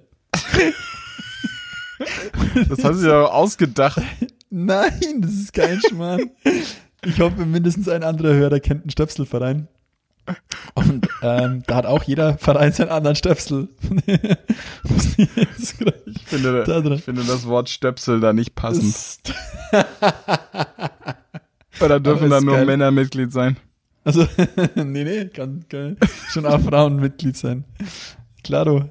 Das 2.68 2.84
hast 2.84 3.02
du 3.02 3.08
ja 3.08 3.24
ausgedacht. 3.24 4.00
Nein, 4.50 5.00
das 5.18 5.32
ist 5.32 5.52
kein 5.52 5.80
Schmarrn. 5.80 6.30
Ich 7.04 7.20
hoffe, 7.20 7.46
mindestens 7.46 7.88
ein 7.88 8.02
anderer 8.02 8.34
Hörer 8.34 8.60
kennt 8.60 8.82
einen 8.82 8.90
Stöpselverein. 8.90 9.68
Und 10.74 11.08
ähm, 11.22 11.62
da 11.66 11.76
hat 11.76 11.86
auch 11.86 12.04
jeder 12.04 12.38
Verein 12.38 12.72
seinen 12.72 12.90
anderen 12.90 13.16
Stöpsel. 13.16 13.68
Ich 15.16 16.26
finde, 16.26 16.64
da 16.64 16.80
ich 16.94 17.04
finde 17.04 17.24
das 17.24 17.46
Wort 17.46 17.68
Stöpsel 17.68 18.20
da 18.20 18.32
nicht 18.32 18.54
passend. 18.54 19.34
Oder 21.80 22.00
dürfen 22.00 22.30
da 22.30 22.40
nur 22.40 22.56
geil. 22.56 22.66
Männer 22.66 22.90
Mitglied 22.90 23.32
sein? 23.32 23.56
Also, 24.18 24.26
nee, 24.84 25.04
nee, 25.04 25.24
kann, 25.26 25.64
kann 25.68 25.96
schon 26.30 26.46
auch 26.46 26.60
Frauen 26.60 26.96
Mitglied 26.96 27.36
sein. 27.36 27.64
Klaro, 28.44 28.84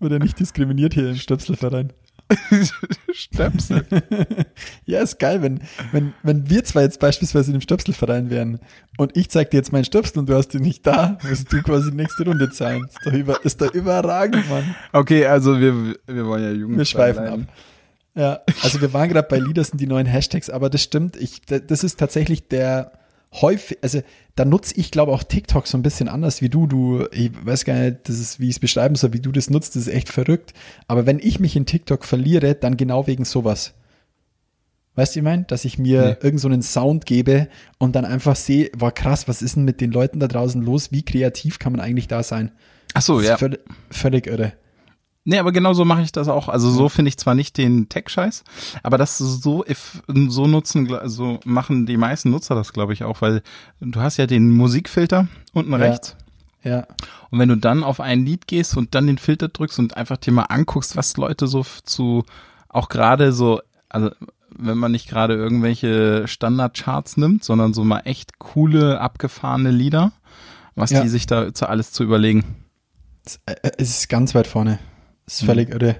wird 0.00 0.12
ja 0.12 0.18
nicht 0.18 0.38
diskriminiert 0.38 0.94
hier 0.94 1.10
im 1.10 1.16
Stöpselverein. 1.16 1.92
Stöpsel. 3.12 3.84
Ja, 4.84 5.00
ist 5.00 5.18
geil, 5.18 5.42
wenn, 5.42 5.60
wenn, 5.92 6.12
wenn 6.22 6.48
wir 6.50 6.64
zwei 6.64 6.82
jetzt 6.82 6.98
beispielsweise 6.98 7.48
in 7.48 7.58
dem 7.58 7.60
Stöpselverein 7.60 8.30
wären 8.30 8.58
und 8.96 9.16
ich 9.16 9.30
zeig 9.30 9.50
dir 9.50 9.58
jetzt 9.58 9.72
meinen 9.72 9.84
Stöpsel 9.84 10.18
und 10.18 10.28
du 10.28 10.34
hast 10.34 10.52
ihn 10.54 10.62
nicht 10.62 10.86
da, 10.86 11.18
musst 11.28 11.52
du 11.52 11.62
quasi 11.62 11.90
die 11.90 11.96
nächste 11.96 12.24
Runde 12.24 12.50
zahlen. 12.50 12.84
Ist 12.86 12.98
doch, 13.04 13.12
über, 13.12 13.44
ist 13.44 13.60
doch 13.60 13.72
überragend, 13.72 14.48
Mann. 14.50 14.74
Okay, 14.92 15.24
also 15.26 15.58
wir, 15.60 15.94
wir 16.06 16.26
wollen 16.26 16.42
ja 16.42 16.50
Jugend. 16.50 16.78
Wir 16.78 16.84
schweifen 16.84 17.24
ab. 17.26 17.40
Ja, 18.14 18.40
also 18.62 18.80
wir 18.80 18.92
waren 18.92 19.08
gerade 19.08 19.26
bei 19.28 19.38
Lieder 19.38 19.64
sind 19.64 19.80
die 19.80 19.86
neuen 19.86 20.06
Hashtags, 20.06 20.50
aber 20.50 20.68
das 20.68 20.82
stimmt, 20.82 21.16
ich, 21.16 21.40
da- 21.42 21.60
das 21.60 21.84
ist 21.84 21.98
tatsächlich 21.98 22.48
der 22.48 22.92
häufig, 23.32 23.78
also 23.82 24.02
da 24.34 24.44
nutze 24.44 24.74
ich 24.76 24.90
glaube 24.90 25.12
auch 25.12 25.22
TikTok 25.22 25.66
so 25.66 25.76
ein 25.78 25.82
bisschen 25.82 26.08
anders 26.08 26.40
wie 26.42 26.48
du, 26.48 26.66
du, 26.66 27.06
ich 27.12 27.30
weiß 27.44 27.64
gar 27.64 27.78
nicht, 27.78 28.08
das 28.08 28.18
ist, 28.18 28.40
wie 28.40 28.48
ich 28.48 28.56
es 28.56 28.60
beschreiben 28.60 28.94
soll, 28.94 29.12
wie 29.12 29.20
du 29.20 29.32
das 29.32 29.50
nutzt, 29.50 29.76
das 29.76 29.86
ist 29.86 29.94
echt 29.94 30.08
verrückt, 30.10 30.52
aber 30.86 31.06
wenn 31.06 31.18
ich 31.18 31.40
mich 31.40 31.56
in 31.56 31.66
TikTok 31.66 32.04
verliere, 32.04 32.54
dann 32.54 32.76
genau 32.76 33.06
wegen 33.06 33.24
sowas. 33.24 33.74
Weißt 34.94 35.14
du, 35.14 35.20
ich 35.20 35.24
meine, 35.24 35.44
dass 35.44 35.64
ich 35.64 35.78
mir 35.78 36.02
Nee. 36.20 36.26
irgend 36.26 36.40
so 36.40 36.48
einen 36.48 36.62
Sound 36.62 37.06
gebe 37.06 37.48
und 37.78 37.96
dann 37.96 38.04
einfach 38.04 38.36
sehe, 38.36 38.70
war 38.76 38.92
krass, 38.92 39.26
was 39.26 39.40
ist 39.40 39.56
denn 39.56 39.64
mit 39.64 39.80
den 39.80 39.90
Leuten 39.90 40.20
da 40.20 40.28
draußen 40.28 40.60
los? 40.62 40.92
Wie 40.92 41.02
kreativ 41.02 41.58
kann 41.58 41.72
man 41.72 41.80
eigentlich 41.80 42.08
da 42.08 42.22
sein? 42.22 42.52
Ach 42.92 43.00
so, 43.00 43.20
ja. 43.22 43.38
völlig, 43.38 43.60
völlig 43.90 44.26
irre. 44.26 44.52
Nee, 45.24 45.38
aber 45.38 45.52
genau 45.52 45.72
so 45.72 45.84
mache 45.84 46.02
ich 46.02 46.10
das 46.10 46.26
auch. 46.28 46.48
Also 46.48 46.70
so 46.70 46.88
finde 46.88 47.08
ich 47.10 47.16
zwar 47.16 47.34
nicht 47.36 47.56
den 47.56 47.88
Tech-Scheiß, 47.88 48.42
aber 48.82 48.98
das 48.98 49.18
so, 49.18 49.64
if, 49.64 50.02
so 50.28 50.48
nutzen, 50.48 50.88
so 51.04 51.38
machen 51.44 51.86
die 51.86 51.96
meisten 51.96 52.30
Nutzer 52.30 52.56
das, 52.56 52.72
glaube 52.72 52.92
ich, 52.92 53.04
auch, 53.04 53.20
weil 53.22 53.42
du 53.80 54.00
hast 54.00 54.16
ja 54.16 54.26
den 54.26 54.50
Musikfilter 54.50 55.28
unten 55.52 55.70
Ja. 55.72 55.76
rechts. 55.78 56.16
Ja. 56.64 56.86
Und 57.30 57.38
wenn 57.38 57.48
du 57.48 57.56
dann 57.56 57.84
auf 57.84 58.00
ein 58.00 58.24
Lied 58.24 58.46
gehst 58.48 58.76
und 58.76 58.94
dann 58.96 59.06
den 59.06 59.18
Filter 59.18 59.48
drückst 59.48 59.78
und 59.78 59.96
einfach 59.96 60.16
dir 60.16 60.32
mal 60.32 60.42
anguckst, 60.44 60.96
was 60.96 61.16
Leute 61.16 61.46
so 61.46 61.64
zu, 61.84 62.24
auch 62.68 62.88
gerade 62.88 63.32
so, 63.32 63.60
also 63.88 64.10
wenn 64.56 64.78
man 64.78 64.92
nicht 64.92 65.08
gerade 65.08 65.34
irgendwelche 65.34 66.26
Standardcharts 66.28 67.16
nimmt, 67.16 67.42
sondern 67.44 67.74
so 67.74 67.84
mal 67.84 68.00
echt 68.04 68.38
coole, 68.38 69.00
abgefahrene 69.00 69.70
Lieder, 69.70 70.12
was 70.74 70.90
Ja. 70.90 71.02
die 71.02 71.08
sich 71.08 71.26
da 71.26 71.54
zu 71.54 71.68
alles 71.68 71.92
zu 71.92 72.02
überlegen. 72.04 72.44
Es, 73.24 73.40
äh, 73.46 73.54
es 73.78 73.90
ist 73.90 74.08
ganz 74.08 74.34
weit 74.34 74.46
vorne. 74.46 74.78
Es 75.32 75.40
ist 75.40 75.46
völlig 75.46 75.70
irre. 75.70 75.96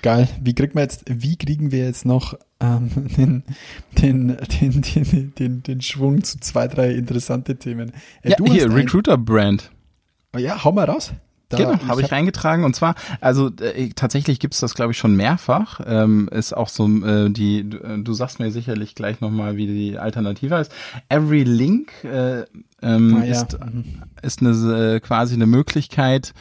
Geil. 0.00 0.28
Wie 0.42 0.54
kriegt 0.54 0.74
man 0.74 0.82
jetzt, 0.84 1.04
wie 1.08 1.36
kriegen 1.36 1.72
wir 1.72 1.84
jetzt 1.84 2.06
noch 2.06 2.32
ähm, 2.58 2.90
den, 3.18 3.42
den, 3.98 4.36
den, 4.60 4.80
den, 4.82 5.34
den, 5.34 5.62
den 5.62 5.80
Schwung 5.82 6.24
zu 6.24 6.40
zwei, 6.40 6.68
drei 6.68 6.92
interessante 6.92 7.56
Themen? 7.56 7.92
Äh, 8.22 8.30
Ja, 8.30 8.36
du 8.36 8.46
hier, 8.46 8.72
Recruiter-Brand. 8.74 9.70
Oh 10.34 10.38
ja, 10.38 10.64
hau 10.64 10.72
mal 10.72 10.86
raus. 10.86 11.12
Da, 11.50 11.58
Genau, 11.58 11.78
habe 11.86 12.00
ich 12.00 12.10
reingetragen. 12.10 12.64
Und 12.64 12.76
zwar, 12.76 12.94
also 13.20 13.50
äh, 13.60 13.90
tatsächlich 13.94 14.40
gibt's 14.40 14.60
das, 14.60 14.74
glaube 14.74 14.92
ich, 14.92 14.98
schon 14.98 15.14
mehrfach. 15.14 15.80
Ähm, 15.86 16.30
ist 16.32 16.54
auch 16.54 16.68
so, 16.68 16.86
äh, 17.04 17.28
die, 17.28 17.68
du, 17.68 17.76
äh, 17.78 18.02
du 18.02 18.12
sagst 18.14 18.40
mir 18.40 18.50
sicherlich 18.50 18.94
gleich 18.94 19.20
nochmal, 19.20 19.56
wie 19.56 19.66
die 19.66 19.98
Alternative 19.98 20.56
heißt. 20.56 20.72
Every 21.10 21.44
Link 21.44 21.92
äh, 22.04 22.44
ähm, 22.80 23.16
Ah, 23.20 23.24
ja. 23.24 23.42
ist, 23.42 23.58
ist 24.22 24.40
eine, 24.42 24.94
äh, 24.94 25.00
quasi 25.00 25.34
eine 25.34 25.46
Möglichkeit, 25.46 26.32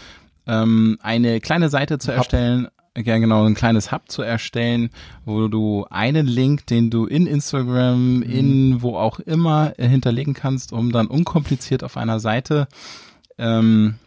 ähm, 0.47 0.97
eine 1.01 1.39
kleine 1.39 1.69
Seite 1.69 1.99
zu 1.99 2.11
Hub. 2.11 2.17
erstellen. 2.17 2.67
Ja, 2.97 3.19
genau, 3.19 3.45
ein 3.45 3.53
kleines 3.53 3.91
Hub 3.91 4.09
zu 4.09 4.23
erstellen, 4.23 4.89
wo 5.23 5.47
du 5.49 5.85
einen 5.91 6.25
Link, 6.25 6.65
den 6.65 6.89
du 6.89 7.05
in 7.05 7.27
Instagram, 7.27 8.23
in 8.23 8.81
wo 8.81 8.95
auch 8.97 9.19
immer 9.19 9.73
äh, 9.77 9.87
hinterlegen 9.87 10.33
kannst, 10.33 10.73
um 10.73 10.91
dann 10.91 11.05
unkompliziert 11.05 11.83
auf 11.83 11.95
einer 11.95 12.19
Seite 12.19 12.67
ähm, 13.37 13.99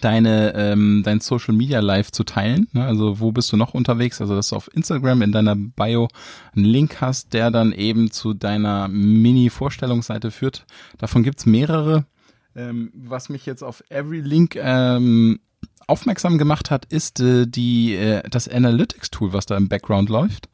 deine 0.00 0.54
ähm, 0.54 1.02
dein 1.04 1.20
Social 1.20 1.54
Media 1.54 1.80
Live 1.80 2.12
zu 2.12 2.24
teilen. 2.24 2.68
Ne? 2.72 2.84
Also 2.84 3.20
wo 3.20 3.32
bist 3.32 3.52
du 3.52 3.56
noch 3.56 3.74
unterwegs? 3.74 4.20
Also 4.20 4.34
dass 4.34 4.48
du 4.48 4.56
auf 4.56 4.70
Instagram 4.74 5.22
in 5.22 5.32
deiner 5.32 5.56
Bio 5.56 6.08
einen 6.54 6.64
Link 6.64 7.00
hast, 7.00 7.32
der 7.32 7.50
dann 7.50 7.72
eben 7.72 8.10
zu 8.10 8.34
deiner 8.34 8.88
Mini-Vorstellungsseite 8.88 10.30
führt. 10.30 10.66
Davon 10.98 11.22
gibt's 11.22 11.46
mehrere. 11.46 12.04
Ähm, 12.56 12.90
was 12.94 13.28
mich 13.28 13.46
jetzt 13.46 13.62
auf 13.62 13.82
Every 13.90 14.20
Link 14.20 14.56
ähm, 14.56 15.40
aufmerksam 15.86 16.38
gemacht 16.38 16.70
hat, 16.70 16.84
ist 16.86 17.20
äh, 17.20 17.46
die 17.46 17.94
äh, 17.94 18.22
das 18.28 18.48
Analytics 18.48 19.10
Tool, 19.10 19.32
was 19.32 19.46
da 19.46 19.56
im 19.56 19.68
Background 19.68 20.08
läuft, 20.08 20.48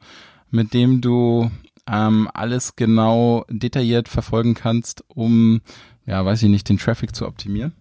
mit 0.51 0.73
dem 0.73 1.01
du 1.01 1.49
ähm, 1.87 2.29
alles 2.33 2.75
genau 2.75 3.45
detailliert 3.49 4.09
verfolgen 4.09 4.53
kannst, 4.53 5.03
um 5.07 5.61
ja, 6.05 6.23
weiß 6.23 6.41
ich 6.43 6.49
nicht, 6.49 6.69
den 6.69 6.77
Traffic 6.77 7.15
zu 7.15 7.27
optimieren. 7.27 7.73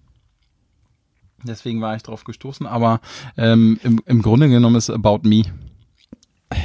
Deswegen 1.44 1.80
war 1.80 1.94
ich 1.94 2.02
drauf 2.02 2.24
gestoßen, 2.24 2.66
aber 2.66 3.00
ähm, 3.36 3.78
im, 3.82 4.02
im 4.04 4.20
Grunde 4.20 4.48
genommen 4.48 4.76
ist 4.76 4.90
About 4.90 5.20
Me. 5.22 5.44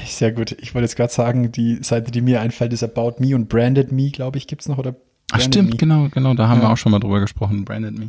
Sehr 0.05 0.31
gut. 0.31 0.53
Ich 0.53 0.73
wollte 0.73 0.85
jetzt 0.85 0.95
gerade 0.95 1.13
sagen, 1.13 1.51
die 1.51 1.83
Seite, 1.83 2.11
die 2.11 2.21
mir 2.21 2.41
einfällt, 2.41 2.73
ist 2.73 2.83
About 2.83 3.15
Me 3.19 3.35
und 3.35 3.49
Branded 3.49 3.91
Me, 3.91 4.09
glaube 4.09 4.37
ich, 4.37 4.47
gibt's 4.47 4.67
noch. 4.67 4.77
Oder 4.77 4.95
Ach 5.31 5.37
Branded 5.37 5.53
stimmt, 5.53 5.69
Me. 5.71 5.77
genau, 5.77 6.07
genau, 6.09 6.33
da 6.33 6.47
haben 6.47 6.59
Ja. 6.61 6.67
wir 6.67 6.71
auch 6.73 6.77
schon 6.77 6.91
mal 6.91 6.99
drüber 6.99 7.19
gesprochen, 7.19 7.65
Branded 7.65 7.97
Me. 7.97 8.07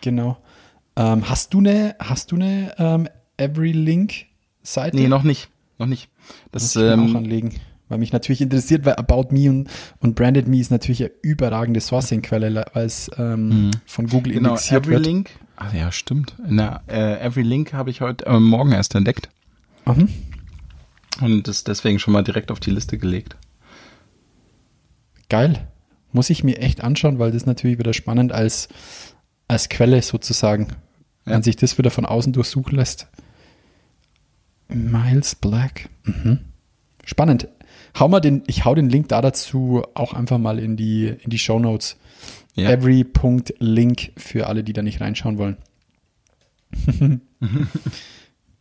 Genau. 0.00 0.38
Ähm, 0.96 1.28
hast 1.28 1.54
du 1.54 1.58
eine, 1.58 1.96
hast 1.98 2.30
du 2.32 2.36
eine 2.36 2.74
ähm, 2.78 3.08
Every 3.36 3.72
Link 3.72 4.26
Seite? 4.62 4.96
Nee, 4.96 5.08
noch 5.08 5.22
nicht, 5.22 5.48
noch 5.78 5.86
nicht. 5.86 6.08
Das 6.52 6.62
Muss 6.62 6.76
ich 6.76 6.82
mir 6.82 6.94
auch 6.94 6.98
ähm, 7.08 7.16
anlegen. 7.16 7.54
Weil 7.88 7.98
mich 7.98 8.12
natürlich 8.12 8.42
interessiert, 8.42 8.84
weil 8.84 8.96
About 8.96 9.28
Me 9.30 9.48
und, 9.48 9.70
und 10.00 10.14
Branded 10.14 10.46
Me 10.46 10.58
ist 10.58 10.70
natürlich 10.70 11.00
eine 11.02 11.12
überragende 11.22 11.80
Sourcing-Quelle, 11.80 12.66
weil 12.74 12.84
es 12.84 13.10
ähm, 13.16 13.70
von 13.86 14.08
Google 14.08 14.34
genau, 14.34 14.50
indexiert 14.50 14.84
Every 14.84 14.94
wird. 14.96 15.06
Link. 15.06 15.30
Ach 15.56 15.72
ja, 15.72 15.90
stimmt. 15.90 16.34
Na, 16.46 16.82
äh, 16.86 17.18
Every 17.24 17.42
Link 17.42 17.72
habe 17.72 17.88
ich 17.88 18.02
heute 18.02 18.26
äh, 18.26 18.38
Morgen 18.38 18.72
erst 18.72 18.94
entdeckt 18.94 19.30
Mhm. 19.86 20.10
und 21.22 21.48
ist 21.48 21.66
deswegen 21.66 21.98
schon 21.98 22.12
mal 22.12 22.22
direkt 22.22 22.50
auf 22.50 22.60
die 22.60 22.70
Liste 22.70 22.98
gelegt. 22.98 23.36
Geil. 25.30 25.66
Muss 26.12 26.30
ich 26.30 26.44
mir 26.44 26.58
echt 26.58 26.82
anschauen, 26.82 27.18
weil 27.18 27.32
das 27.32 27.46
natürlich 27.46 27.78
wieder 27.78 27.92
spannend 27.92 28.32
als, 28.32 28.68
als 29.46 29.68
Quelle 29.68 30.00
sozusagen. 30.02 30.68
Ja. 31.26 31.34
Wenn 31.34 31.42
sich 31.42 31.56
das 31.56 31.76
wieder 31.78 31.90
von 31.90 32.06
außen 32.06 32.32
durchsuchen 32.32 32.76
lässt. 32.76 33.08
Miles 34.68 35.34
Black. 35.34 35.88
Mhm. 36.04 36.40
Spannend. 37.04 37.48
Hau 37.98 38.08
mal 38.08 38.20
den, 38.20 38.42
ich 38.46 38.64
hau 38.64 38.74
den 38.74 38.88
Link 38.88 39.08
da 39.08 39.20
dazu 39.20 39.82
auch 39.94 40.12
einfach 40.12 40.38
mal 40.38 40.58
in 40.58 40.76
die, 40.76 41.06
in 41.06 41.30
die 41.30 41.38
Show 41.38 41.58
Notes. 41.58 41.96
Ja. 42.54 42.70
Every.link 42.70 44.12
für 44.16 44.46
alle, 44.46 44.64
die 44.64 44.72
da 44.72 44.82
nicht 44.82 45.00
reinschauen 45.00 45.38
wollen. 45.38 45.56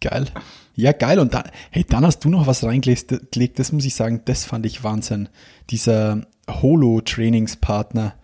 geil. 0.02 0.28
Ja, 0.76 0.91
geil. 0.91 1.20
Und 1.20 1.34
dann, 1.34 1.50
hey, 1.72 1.84
dann 1.88 2.06
hast 2.06 2.24
du 2.24 2.30
noch 2.30 2.48
was 2.48 2.64
reingelegt, 2.64 3.32
gelegt, 3.32 3.60
das 3.60 3.72
muss 3.72 3.86
ich 3.86 3.95
sagen, 3.95 4.22
das 4.26 4.45
fand 4.45 4.66
ich 4.66 4.84
Wahnsinn. 4.84 5.30
Dieser 5.70 6.28
Holo-Trainingspartner, 6.50 8.16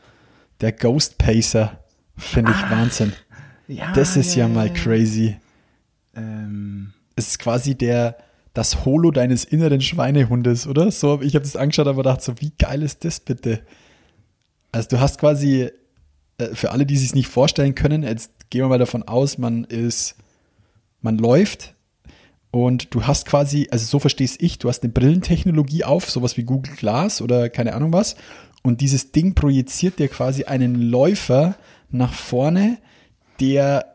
der 0.61 0.71
Ghost 0.71 1.17
Pacer, 1.17 1.79
finde 2.17 2.51
ich 2.51 2.71
Wahnsinn. 2.71 3.13
Ja, 3.67 3.93
Das 3.93 4.15
ist 4.17 4.35
ja, 4.35 4.47
mal 4.47 4.71
crazy. 4.71 5.37
Ähm, 6.15 6.93
Es 7.15 7.27
ist 7.29 7.39
quasi 7.39 7.75
der, 7.75 8.17
das 8.53 8.85
Holo 8.85 9.11
deines 9.11 9.43
inneren 9.45 9.81
Schweinehundes, 9.81 10.67
oder? 10.67 10.91
So, 10.91 11.21
ich 11.21 11.35
habe 11.35 11.43
das 11.43 11.55
angeschaut, 11.55 11.87
aber 11.87 12.03
gedacht, 12.03 12.21
so, 12.21 12.39
wie 12.39 12.51
geil 12.57 12.81
ist 12.83 13.03
das 13.05 13.19
bitte? 13.19 13.61
Also 14.71 14.89
du 14.89 14.99
hast 14.99 15.19
quasi, 15.19 15.69
äh, 16.37 16.47
für 16.53 16.71
alle, 16.71 16.85
die 16.85 16.97
sich 16.97 17.15
nicht 17.15 17.27
vorstellen 17.27 17.75
können, 17.75 18.03
jetzt 18.03 18.49
gehen 18.49 18.61
wir 18.61 18.69
mal 18.69 18.79
davon 18.79 19.03
aus, 19.03 19.37
man 19.37 19.63
ist, 19.63 20.15
man 21.01 21.17
läuft 21.17 21.72
und 22.53 22.93
du 22.93 23.07
hast 23.07 23.25
quasi, 23.25 23.67
also 23.71 23.83
so 23.83 23.97
verstehe 23.97 24.29
ich, 24.37 24.59
du 24.59 24.69
hast 24.69 24.83
eine 24.83 24.93
Brillentechnologie 24.93 25.85
auf, 25.85 26.11
sowas 26.11 26.37
wie 26.37 26.43
Google 26.43 26.75
Glass 26.75 27.19
oder 27.19 27.49
keine 27.49 27.73
Ahnung 27.73 27.91
was, 27.93 28.15
und 28.61 28.79
dieses 28.79 29.11
Ding 29.11 29.33
projiziert 29.33 29.97
dir 29.97 30.07
quasi 30.07 30.43
einen 30.43 30.75
Läufer 30.75 31.55
nach 31.89 32.13
vorne, 32.13 32.77
der 33.39 33.87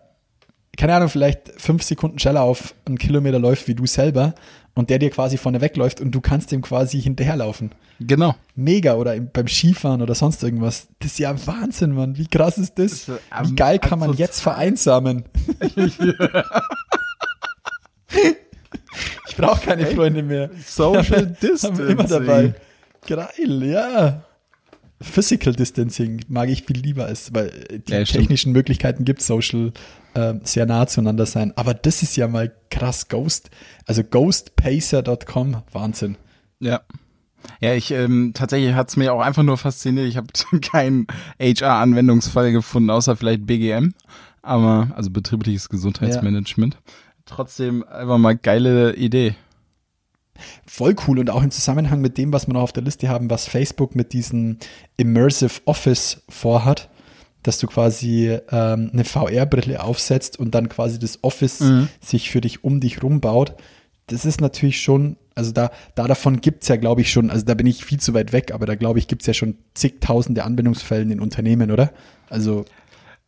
keine 0.76 0.94
Ahnung, 0.94 1.08
vielleicht 1.08 1.52
fünf 1.56 1.84
Sekunden 1.84 2.18
schneller 2.18 2.42
auf 2.42 2.74
einen 2.84 2.98
Kilometer 2.98 3.38
läuft 3.38 3.68
wie 3.68 3.76
du 3.76 3.86
selber 3.86 4.34
und 4.74 4.90
der 4.90 4.98
dir 4.98 5.10
quasi 5.10 5.36
vorne 5.36 5.60
wegläuft 5.60 6.00
und 6.00 6.10
du 6.12 6.20
kannst 6.20 6.50
dem 6.50 6.62
quasi 6.62 7.00
hinterherlaufen. 7.00 7.70
genau. 8.00 8.34
Mega 8.56 8.94
oder 8.94 9.14
im, 9.14 9.30
beim 9.32 9.46
Skifahren 9.46 10.02
oder 10.02 10.16
sonst 10.16 10.42
irgendwas. 10.42 10.88
Das 10.98 11.12
ist 11.12 11.18
ja 11.18 11.46
Wahnsinn, 11.46 11.92
Mann. 11.92 12.18
Wie 12.18 12.26
krass 12.26 12.58
ist 12.58 12.78
das? 12.78 13.06
Das 13.06 13.08
ist, 13.08 13.50
Wie 13.50 13.54
geil 13.54 13.78
kann 13.78 14.00
man 14.00 14.14
jetzt 14.14 14.40
vereinsamen? 14.40 15.24
ich 19.28 19.36
brauche 19.36 19.64
keine 19.64 19.86
Freunde 19.86 20.22
mehr. 20.22 20.50
Social 20.64 21.36
wir 21.40 21.88
immer 21.88 22.04
dabei. 22.04 22.54
Geil, 23.06 23.64
ja. 23.64 24.22
Physical 25.00 25.54
Distancing 25.54 26.22
mag 26.28 26.48
ich 26.48 26.64
viel 26.64 26.78
lieber 26.78 27.06
als, 27.06 27.32
weil 27.32 27.50
die 27.86 27.92
Ja, 27.92 28.02
technischen 28.02 28.52
Möglichkeiten 28.52 29.04
gibt 29.04 29.22
Social 29.22 29.72
ähm, 30.14 30.40
sehr 30.42 30.66
nah 30.66 30.86
zueinander 30.86 31.26
sein. 31.26 31.52
Aber 31.56 31.72
das 31.74 32.02
ist 32.02 32.16
ja 32.16 32.26
mal 32.26 32.52
krass 32.70 33.08
Ghost. 33.08 33.50
Also 33.86 34.02
ghostpacer.com, 34.02 35.62
Wahnsinn. 35.72 36.16
Ja. 36.58 36.80
Ja, 37.60 37.74
ich 37.74 37.92
ähm, 37.92 38.32
tatsächlich 38.34 38.74
hat's 38.74 38.96
mir 38.96 39.12
auch 39.12 39.20
einfach 39.20 39.44
nur 39.44 39.56
fasziniert. 39.56 40.08
Ich 40.08 40.16
habe 40.16 40.28
keinen 40.60 41.06
HR-Anwendungsfall 41.40 42.50
gefunden, 42.50 42.90
außer 42.90 43.16
vielleicht 43.16 43.46
BGM, 43.46 43.94
aber 44.42 44.90
also 44.96 45.10
betriebliches 45.10 45.68
Gesundheitsmanagement. 45.68 46.76
Trotzdem 47.28 47.86
einfach 47.86 48.18
mal 48.18 48.36
geile 48.36 48.94
Idee. 48.96 49.34
Voll 50.66 50.96
cool 51.06 51.18
und 51.18 51.30
auch 51.30 51.42
im 51.42 51.50
Zusammenhang 51.50 52.00
mit 52.00 52.16
dem, 52.16 52.32
was 52.32 52.46
wir 52.46 52.54
noch 52.54 52.62
auf 52.62 52.72
der 52.72 52.82
Liste 52.82 53.08
haben, 53.08 53.28
was 53.28 53.48
Facebook 53.48 53.94
mit 53.94 54.12
diesem 54.12 54.58
Immersive 54.96 55.60
Office 55.64 56.22
vorhat, 56.28 56.88
dass 57.42 57.58
du 57.58 57.66
quasi 57.66 58.38
ähm, 58.50 58.90
eine 58.92 59.04
VR-Brille 59.04 59.82
aufsetzt 59.82 60.38
und 60.38 60.54
dann 60.54 60.68
quasi 60.68 60.98
das 60.98 61.22
Office 61.22 61.62
sich 62.00 62.30
für 62.30 62.40
dich 62.40 62.64
um 62.64 62.80
dich 62.80 63.02
rumbaut. 63.02 63.54
Das 64.06 64.24
ist 64.24 64.40
natürlich 64.40 64.80
schon, 64.80 65.16
also 65.34 65.52
da, 65.52 65.70
da 65.94 66.06
davon 66.06 66.40
gibt's 66.40 66.68
ja, 66.68 66.76
glaube 66.76 67.02
ich, 67.02 67.10
schon, 67.10 67.30
also 67.30 67.44
da 67.44 67.54
bin 67.54 67.66
ich 67.66 67.84
viel 67.84 68.00
zu 68.00 68.14
weit 68.14 68.32
weg, 68.32 68.52
aber 68.52 68.64
da 68.64 68.74
glaube 68.74 69.00
ich, 69.00 69.08
gibt's 69.08 69.26
ja 69.26 69.34
schon 69.34 69.56
zigtausende 69.74 70.44
Anwendungsfällen 70.44 71.10
in 71.10 71.20
Unternehmen, 71.20 71.70
oder? 71.70 71.92
Also 72.30 72.64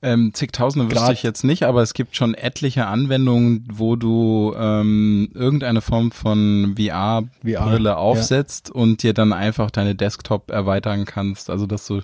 Ähm, 0.03 0.33
zigtausende 0.33 0.87
wüsste 0.87 0.99
Grad- 0.99 1.13
ich 1.13 1.23
jetzt 1.23 1.45
nicht, 1.45 1.65
aber 1.65 1.83
es 1.83 1.93
gibt 1.93 2.17
schon 2.17 2.33
etliche 2.35 2.87
Anwendungen, 2.87 3.69
wo 3.71 3.97
du 3.97 4.55
ähm, 4.57 5.29
irgendeine 5.35 5.83
Form 5.83 6.11
von 6.11 6.75
VR-Brille 6.79 7.91
VR, 7.91 7.99
aufsetzt 7.99 8.71
und 8.71 9.03
dir 9.03 9.13
dann 9.13 9.33
einfach 9.35 9.71
deine 9.71 9.95
Desktop 9.95 10.51
erweitern 10.51 11.05
kannst. 11.05 11.51
Also 11.51 11.67
dass 11.67 11.87
du 11.87 12.01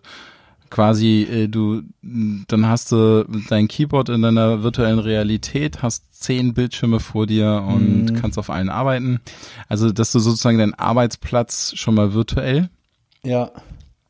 quasi 0.68 1.22
äh, 1.22 1.48
du 1.48 1.82
dann 2.02 2.66
hast 2.66 2.92
du 2.92 3.24
dein 3.48 3.66
Keyboard 3.68 4.10
in 4.10 4.20
deiner 4.22 4.62
virtuellen 4.62 4.98
Realität, 4.98 5.80
hast 5.82 6.04
zehn 6.22 6.52
Bildschirme 6.54 7.00
vor 7.00 7.26
dir 7.26 7.64
und 7.66 8.06
Mhm. 8.06 8.14
kannst 8.14 8.38
auf 8.38 8.50
allen 8.50 8.68
arbeiten. 8.68 9.20
Also 9.68 9.90
dass 9.90 10.12
du 10.12 10.18
sozusagen 10.18 10.58
deinen 10.58 10.74
Arbeitsplatz 10.74 11.72
schon 11.76 11.94
mal 11.94 12.12
virtuell 12.12 12.68
Ja. 13.24 13.50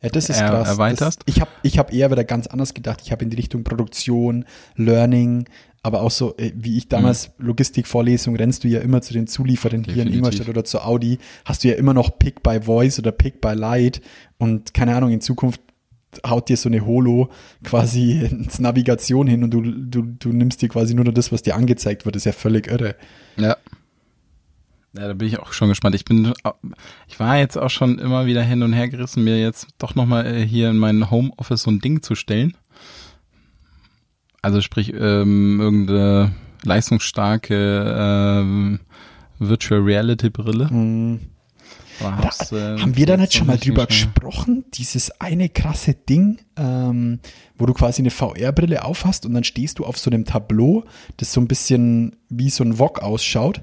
Ja, 0.07 0.13
das 0.13 0.29
ist 0.29 0.39
krass. 0.39 0.69
erweiterst? 0.69 1.23
Das, 1.27 1.35
ich 1.35 1.41
habe 1.41 1.51
ich 1.63 1.79
hab 1.79 1.93
eher 1.93 2.11
wieder 2.11 2.25
ganz 2.25 2.47
anders 2.47 2.75
gedacht. 2.75 3.01
Ich 3.05 3.13
habe 3.13 3.25
in 3.25 3.31
die 3.31 3.37
Richtung 3.37 3.65
Produktion, 3.65 4.45
Learning, 4.77 5.49
aber 5.83 6.03
auch 6.03 6.11
so, 6.11 6.37
äh, 6.37 6.53
wie 6.55 6.79
ich 6.79 6.89
damals 6.89 7.31
Logistikvorlesung, 7.39 8.37
rennst 8.37 8.65
du 8.65 8.69
ja 8.69 8.81
immer 8.81 9.03
zu 9.03 9.13
den 9.13 9.27
Zulieferern 9.27 9.85
hier 9.85 9.95
in 9.95 9.97
Definitiv. 9.97 10.17
Ingolstadt 10.17 10.49
oder 10.49 10.65
zu 10.65 10.81
Audi, 10.81 11.19
hast 11.45 11.65
du 11.65 11.69
ja 11.69 11.75
immer 11.75 11.95
noch 11.95 12.19
Pick 12.19 12.43
by 12.43 12.61
Voice 12.63 12.99
oder 12.99 13.13
Pick 13.13 13.41
by 13.41 13.53
Light 13.55 14.01
und 14.39 14.75
keine 14.75 14.95
Ahnung, 14.95 15.11
in 15.11 15.21
Zukunft 15.21 15.61
haut 16.27 16.49
dir 16.49 16.57
so 16.57 16.69
eine 16.69 16.87
Holo 16.87 17.31
quasi 17.63 18.21
ins 18.31 18.59
Navigation 18.59 19.27
hin 19.27 19.45
und 19.45 19.51
du, 19.51 19.63
du, 19.63 20.03
du 20.03 20.33
nimmst 20.33 20.63
dir 20.63 20.69
quasi 20.69 20.95
nur 20.95 21.05
noch 21.05 21.15
das, 21.15 21.33
was 21.33 21.43
dir 21.43 21.57
angezeigt 21.57 22.05
wird. 22.05 22.17
Das 22.17 22.23
ist 22.23 22.27
ja 22.27 22.33
völlig 22.33 22.69
irre. 22.69 22.97
Ja. 23.37 23.57
Ja, 24.97 25.09
da 25.09 25.15
bin 25.15 25.29
ich 25.29 25.39
auch 25.39 25.53
schon 25.53 25.69
gespannt. 25.69 25.95
Ich 25.95 26.05
bin, 26.05 26.33
ich 27.07 27.21
war 27.21 27.37
jetzt 27.37 27.59
auch 27.59 27.71
schon 27.71 27.99
immer 27.99 28.27
wieder 28.27 28.43
hin 28.43 28.63
und 28.63 28.73
her 28.73 28.89
gerissen, 28.89 29.25
mir 29.25 29.39
jetzt 29.39 29.69
doch 29.79 29.95
nochmal 29.95 30.27
äh, 30.27 30.47
hier 30.47 30.71
in 30.71 30.79
mein 30.79 31.11
Homeoffice 31.11 31.63
so 31.63 31.71
ein 31.71 31.81
Ding 31.81 32.03
zu 32.03 32.15
stellen. 32.15 32.57
Also 34.43 34.61
sprich, 34.61 34.93
ähm, 34.95 35.61
irgendeine 35.61 36.35
leistungsstarke 36.63 37.95
ähm, 37.99 38.81
Virtual 39.39 39.81
Reality 39.81 40.31
Brille. 40.31 40.69
Mhm. 40.71 41.21
Hab's, 42.01 42.53
äh, 42.53 42.79
haben 42.79 42.97
wir 42.97 43.07
da 43.07 43.15
jetzt 43.15 43.21
nicht 43.21 43.35
schon 43.35 43.47
mal 43.47 43.57
drüber 43.57 43.87
gesprochen? 43.87 44.65
Dieses 44.75 45.11
eine 45.21 45.49
krasse 45.49 45.95
Ding, 45.95 46.39
ähm, 46.57 47.21
wo 47.57 47.67
du 47.67 47.73
quasi 47.73 48.03
eine 48.03 48.11
VR-Brille 48.11 48.85
aufhast 48.85 49.25
und 49.25 49.35
dann 49.35 49.45
stehst 49.45 49.79
du 49.79 49.85
auf 49.85 49.99
so 49.99 50.11
einem 50.11 50.25
Tableau, 50.25 50.85
das 51.17 51.33
so 51.33 51.41
ein 51.41 51.49
bisschen 51.49 52.17
wie 52.29 52.51
so 52.51 52.65
ein 52.65 52.79
Wok 52.79 53.03
ausschaut. 53.03 53.63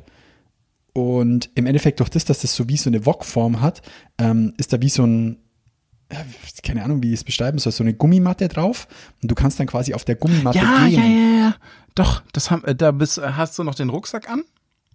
Und 0.93 1.49
im 1.55 1.65
Endeffekt 1.65 1.99
durch 1.99 2.09
das, 2.09 2.25
dass 2.25 2.41
das 2.41 2.55
so 2.55 2.69
wie 2.69 2.77
so 2.77 2.89
eine 2.89 3.05
Wok-Form 3.05 3.61
hat, 3.61 3.81
ähm, 4.19 4.53
ist 4.57 4.73
da 4.73 4.81
wie 4.81 4.89
so 4.89 5.03
ein, 5.05 5.37
keine 6.63 6.83
Ahnung, 6.83 7.01
wie 7.01 7.07
ich 7.09 7.15
es 7.19 7.23
beschreiben 7.23 7.57
soll, 7.57 7.71
so 7.71 7.83
eine 7.83 7.95
Gummimatte 7.95 8.47
drauf. 8.47 8.87
Und 9.21 9.31
du 9.31 9.35
kannst 9.35 9.59
dann 9.59 9.65
quasi 9.67 9.93
auf 9.95 10.05
der 10.05 10.15
Gummimatte 10.15 10.59
Ja, 10.59 10.85
gehen. 10.87 10.99
ja, 10.99 11.05
ja, 11.05 11.39
ja. 11.47 11.55
Doch, 11.95 12.21
das 12.33 12.51
haben, 12.51 12.63
äh, 12.65 12.75
da 12.75 12.91
bist, 12.91 13.19
hast 13.19 13.57
du 13.57 13.63
noch 13.63 13.75
den 13.75 13.89
Rucksack 13.89 14.29
an. 14.29 14.43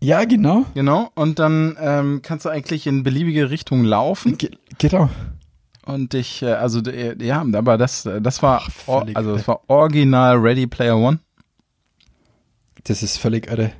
Ja, 0.01 0.25
genau. 0.25 0.65
Genau. 0.75 1.11
Und 1.17 1.41
dann 1.41 1.77
ähm, 1.81 2.21
kannst 2.23 2.45
du 2.45 2.51
eigentlich 2.51 2.87
in 2.87 3.03
beliebige 3.03 3.51
Richtungen 3.51 3.85
laufen. 3.85 4.39
Ge 4.39 4.51
genau. 4.79 5.11
Und 5.85 6.15
ich, 6.15 6.43
äh, 6.43 6.53
also 6.53 6.81
äh, 6.83 7.17
ja, 7.25 7.41
aber 7.41 7.79
das, 7.79 8.07
äh, 8.07 8.21
das 8.21 8.41
war, 8.43 8.63
Ach, 8.87 9.07
also 9.15 9.35
das 9.35 9.49
war 9.49 9.63
original 9.69 10.37
Ready 10.37 10.69
Player 10.69 10.97
One. 10.97 11.19
Das 12.85 13.03
ist 13.03 13.17
völlig 13.17 13.51
irre. 13.51 13.73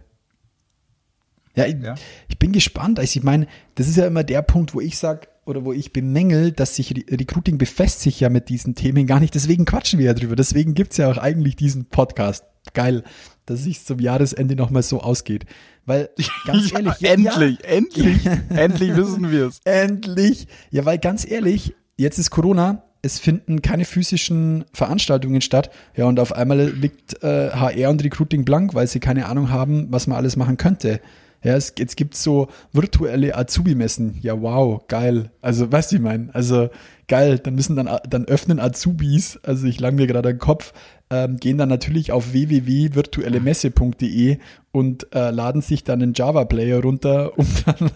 Ja, 1.59 1.67
ich, 1.67 1.77
Ja. 1.83 1.95
ich 2.29 2.39
bin 2.39 2.53
gespannt. 2.53 2.99
Also 2.99 3.19
ich 3.19 3.25
meine, 3.25 3.47
das 3.75 3.89
ist 3.89 3.97
ja 3.97 4.07
immer 4.07 4.25
der 4.25 4.43
Punkt, 4.43 4.75
wo 4.75 4.81
ich 4.81 4.97
sage 4.99 5.29
oder 5.45 5.65
wo 5.65 5.73
ich 5.73 5.93
bemängel, 5.93 6.53
dass 6.53 6.77
sich 6.77 6.93
Re- 6.95 7.05
Recruiting 7.19 7.59
befasst 7.59 8.01
sich 8.01 8.21
ja 8.21 8.29
mit 8.29 8.49
diesen 8.49 8.75
Themen 8.75 9.07
gar 9.07 9.19
nicht. 9.21 9.35
Deswegen 9.35 9.65
quatschen 9.65 9.99
wir 9.99 10.07
ja 10.07 10.15
drüber. 10.15 10.37
Deswegen 10.37 10.75
gibt's 10.75 10.97
ja 10.99 11.11
auch 11.11 11.19
eigentlich 11.19 11.57
diesen 11.57 11.87
Podcast. 11.87 12.45
Geil, 12.75 13.03
dass 13.47 13.67
es 13.67 13.85
zum 13.87 13.99
Jahresende 13.99 14.55
nochmal 14.57 14.83
so 14.83 15.01
ausgeht. 15.01 15.47
Weil, 15.87 16.11
ganz 16.47 16.71
ehrlich, 16.73 16.93
ja, 17.01 17.13
endlich, 17.13 17.65
endlich, 17.65 18.19
endlich 18.51 18.95
wissen 18.97 19.31
wir 19.31 19.47
es. 19.47 19.61
Endlich. 19.65 20.47
Ja, 20.71 20.85
weil 20.85 20.99
ganz 20.99 21.27
ehrlich, 21.29 21.75
jetzt 21.97 22.19
ist 22.19 22.31
Corona, 22.31 22.83
es 23.01 23.19
finden 23.19 23.63
keine 23.63 23.87
physischen 23.87 24.67
Veranstaltungen 24.75 25.41
statt. 25.41 25.71
Ja, 25.97 26.05
und 26.07 26.21
auf 26.21 26.33
einmal 26.35 26.69
liegt 26.69 27.23
äh, 27.23 27.51
HR 27.53 27.89
und 27.89 28.05
Recruiting 28.05 28.45
blank, 28.45 28.75
weil 28.75 28.87
sie 28.87 29.01
keine 29.01 29.27
Ahnung 29.27 29.49
haben, 29.51 29.87
was 29.91 30.07
man 30.09 30.19
alles 30.19 30.37
machen 30.37 30.59
könnte. 30.59 31.01
Ja, 31.45 31.55
es, 31.57 31.73
jetzt 31.79 31.97
gibt's 31.97 32.23
so 32.23 32.49
virtuelle 32.73 33.37
Azubi-Messen. 33.37 34.19
Ja, 34.23 34.41
wow, 34.43 34.83
geil. 34.89 35.31
Also, 35.41 35.71
weißt 35.71 35.93
du, 35.93 35.97
ich 35.97 36.03
meine, 36.03 36.35
also 36.35 36.69
geil, 37.07 37.39
dann 37.39 37.55
müssen 37.55 37.77
dann, 37.77 37.89
dann 38.09 38.25
öffnen 38.25 38.59
Azubis, 38.61 39.39
also 39.45 39.67
ich 39.67 39.79
lang 39.81 39.95
mir 39.95 40.07
gerade 40.09 40.33
den 40.33 40.39
Kopf, 40.39 40.73
ähm, 41.11 41.37
gehen 41.39 41.57
dann 41.57 41.69
natürlich 41.71 42.13
auf 42.13 42.33
www.virtuellemesse.de 42.33 44.39
und 44.73 45.07
äh, 45.15 45.31
laden 45.31 45.63
sich 45.63 45.83
dann 45.85 46.03
einen 46.03 46.13
Java-Player 46.15 46.83
runter, 46.83 47.39
um 47.39 47.47
dann 47.67 47.91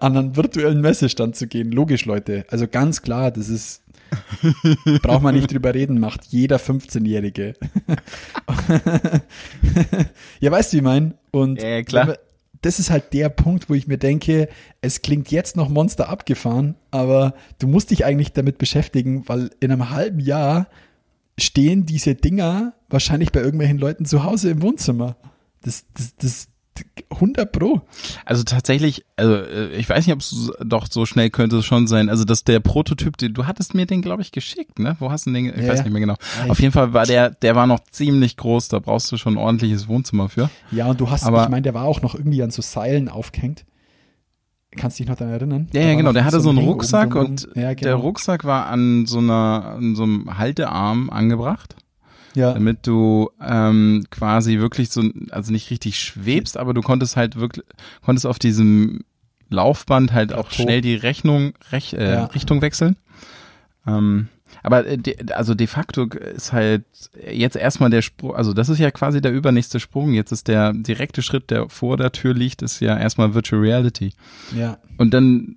an 0.00 0.16
einen 0.16 0.36
virtuellen 0.36 0.80
Messestand 0.80 1.34
zu 1.36 1.46
gehen. 1.48 1.72
Logisch, 1.72 2.04
Leute. 2.04 2.44
Also 2.48 2.68
ganz 2.68 3.02
klar, 3.02 3.30
das 3.32 3.48
ist, 3.48 3.82
braucht 5.02 5.22
man 5.22 5.34
nicht 5.34 5.52
drüber 5.52 5.74
reden, 5.74 5.98
macht 5.98 6.26
jeder 6.26 6.58
15-Jährige. 6.58 7.54
ja, 10.40 10.50
weißt 10.50 10.72
du, 10.72 10.76
wie 10.76 10.78
ich 10.78 10.82
mein? 10.84 11.14
Und 11.30 11.62
Ja, 11.62 11.68
ja, 11.68 11.82
klar. 11.82 12.06
wenn 12.06 12.12
wir- 12.14 12.18
das 12.64 12.78
ist 12.78 12.90
halt 12.90 13.12
der 13.12 13.28
Punkt, 13.28 13.68
wo 13.68 13.74
ich 13.74 13.86
mir 13.86 13.98
denke, 13.98 14.48
es 14.80 15.02
klingt 15.02 15.30
jetzt 15.30 15.54
noch 15.54 15.68
Monster 15.68 16.08
abgefahren, 16.08 16.76
aber 16.90 17.34
du 17.58 17.66
musst 17.66 17.90
dich 17.90 18.06
eigentlich 18.06 18.32
damit 18.32 18.56
beschäftigen, 18.56 19.28
weil 19.28 19.50
in 19.60 19.70
einem 19.70 19.90
halben 19.90 20.18
Jahr 20.18 20.68
stehen 21.38 21.84
diese 21.84 22.14
Dinger 22.14 22.72
wahrscheinlich 22.88 23.32
bei 23.32 23.40
irgendwelchen 23.40 23.78
Leuten 23.78 24.06
zu 24.06 24.24
Hause 24.24 24.50
im 24.50 24.62
Wohnzimmer. 24.62 25.16
Das, 25.60 25.84
das, 25.92 26.16
das 26.16 26.48
100 27.10 27.52
Pro. 27.52 27.82
Also 28.24 28.42
tatsächlich, 28.42 29.04
also 29.16 29.34
äh, 29.36 29.68
ich 29.76 29.88
weiß 29.88 30.06
nicht, 30.06 30.14
ob 30.14 30.20
es 30.20 30.50
doch 30.64 30.86
so 30.90 31.06
schnell 31.06 31.30
könnte 31.30 31.58
es 31.58 31.64
schon 31.64 31.86
sein. 31.86 32.08
Also 32.08 32.24
dass 32.24 32.42
der 32.44 32.60
Prototyp, 32.60 33.16
den, 33.16 33.32
du 33.34 33.46
hattest 33.46 33.74
mir 33.74 33.86
den, 33.86 34.02
glaube 34.02 34.22
ich, 34.22 34.32
geschickt, 34.32 34.78
ne? 34.80 34.96
Wo 34.98 35.10
hast 35.10 35.26
du 35.26 35.32
den? 35.32 35.46
Ich 35.46 35.56
Ja, 35.62 35.68
weiß 35.68 35.84
nicht 35.84 35.92
mehr 35.92 36.00
genau. 36.00 36.16
Ja, 36.44 36.50
Auf 36.50 36.60
jeden 36.60 36.72
Fall 36.72 36.92
war 36.92 37.06
der, 37.06 37.30
der 37.30 37.54
war 37.54 37.66
noch 37.66 37.80
ziemlich 37.90 38.36
groß. 38.36 38.68
Da 38.68 38.80
brauchst 38.80 39.10
du 39.12 39.16
schon 39.16 39.34
ein 39.34 39.38
ordentliches 39.38 39.86
Wohnzimmer 39.88 40.28
für. 40.28 40.50
Ja, 40.72 40.86
und 40.86 41.00
du 41.00 41.08
hast, 41.10 41.24
Aber- 41.24 41.44
ich 41.44 41.48
meine, 41.48 41.62
der 41.62 41.74
war 41.74 41.84
auch 41.84 42.02
noch 42.02 42.14
irgendwie 42.14 42.42
an 42.42 42.50
so 42.50 42.62
Seilen 42.62 43.08
aufgehängt. 43.08 43.64
Kannst 44.76 44.98
dich 44.98 45.06
noch 45.06 45.14
daran 45.14 45.34
erinnern? 45.34 45.68
Ja, 45.72 45.82
Da 45.82 45.88
ja, 45.88 45.94
genau. 45.94 46.12
Der 46.12 46.24
hatte 46.24 46.40
so 46.40 46.48
einen 46.48 46.58
Ring 46.58 46.66
Rucksack 46.68 47.14
und 47.14 47.46
ja, 47.54 47.62
der 47.62 47.74
genau. 47.76 47.96
Rucksack 48.00 48.42
war 48.44 48.66
an 48.66 49.06
so 49.06 49.18
einer, 49.18 49.76
an 49.76 49.94
so 49.94 50.02
einem 50.02 50.36
Haltearm 50.36 51.10
angebracht. 51.10 51.76
Ja. 52.34 52.52
damit 52.52 52.86
du 52.86 53.30
ähm, 53.40 54.04
quasi 54.10 54.58
wirklich 54.58 54.90
so, 54.90 55.02
also 55.30 55.52
nicht 55.52 55.70
richtig 55.70 55.98
schwebst, 55.98 56.56
aber 56.56 56.74
du 56.74 56.80
konntest 56.82 57.16
halt 57.16 57.36
wirklich, 57.36 57.64
konntest 58.04 58.26
auf 58.26 58.38
diesem 58.38 59.04
Laufband 59.50 60.12
halt 60.12 60.32
auch 60.32 60.48
Plateau. 60.48 60.62
schnell 60.64 60.80
die 60.80 60.94
Rechnung, 60.96 61.52
Rech, 61.70 61.92
äh, 61.94 62.12
Ja. 62.14 62.24
Richtung 62.26 62.62
wechseln. 62.62 62.96
Ähm, 63.86 64.28
aber 64.62 64.86
äh, 64.86 64.96
de, 64.96 65.32
also 65.32 65.54
de 65.54 65.66
facto 65.66 66.04
ist 66.06 66.52
halt 66.52 66.84
jetzt 67.30 67.56
erstmal 67.56 67.90
der 67.90 68.02
Sprung, 68.02 68.34
also 68.34 68.54
das 68.54 68.68
ist 68.68 68.78
ja 68.78 68.90
quasi 68.90 69.20
der 69.20 69.32
übernächste 69.32 69.78
Sprung. 69.80 70.14
Jetzt 70.14 70.32
ist 70.32 70.48
der 70.48 70.72
direkte 70.72 71.22
Schritt, 71.22 71.50
der 71.50 71.68
vor 71.68 71.96
der 71.98 72.12
Tür 72.12 72.32
liegt, 72.34 72.62
ist 72.62 72.80
ja 72.80 72.96
erstmal 72.96 73.34
Virtual 73.34 73.60
Reality. 73.60 74.12
ja. 74.56 74.78
Und 74.96 75.12
dann 75.12 75.56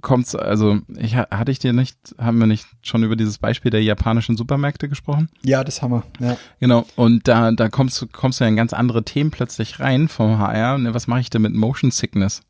kommt's, 0.00 0.34
also 0.34 0.78
ich 0.96 1.16
ha- 1.16 1.28
hatte 1.30 1.50
ich 1.52 1.58
dir 1.58 1.72
nicht, 1.72 1.96
haben 2.18 2.38
wir 2.38 2.46
nicht 2.46 2.66
schon 2.82 3.02
über 3.04 3.16
dieses 3.16 3.38
Beispiel 3.38 3.70
der 3.70 3.82
japanischen 3.82 4.36
Supermärkte 4.36 4.88
gesprochen? 4.88 5.28
Ja, 5.44 5.64
das 5.64 5.82
haben 5.82 5.92
wir. 5.92 6.02
Ja. 6.20 6.36
Genau, 6.60 6.86
und 6.96 7.26
da, 7.28 7.52
da 7.52 7.68
kommst 7.68 8.00
du, 8.02 8.06
kommst 8.06 8.40
du 8.40 8.44
ja 8.44 8.48
in 8.48 8.56
ganz 8.56 8.72
andere 8.72 9.04
Themen 9.04 9.30
plötzlich 9.30 9.80
rein 9.80 10.08
vom 10.08 10.38
HR. 10.38 10.78
Ne, 10.78 10.94
Was 10.94 11.06
mache 11.06 11.20
ich 11.20 11.30
denn 11.30 11.42
mit 11.42 11.54
Motion 11.54 11.90
Sickness? 11.90 12.42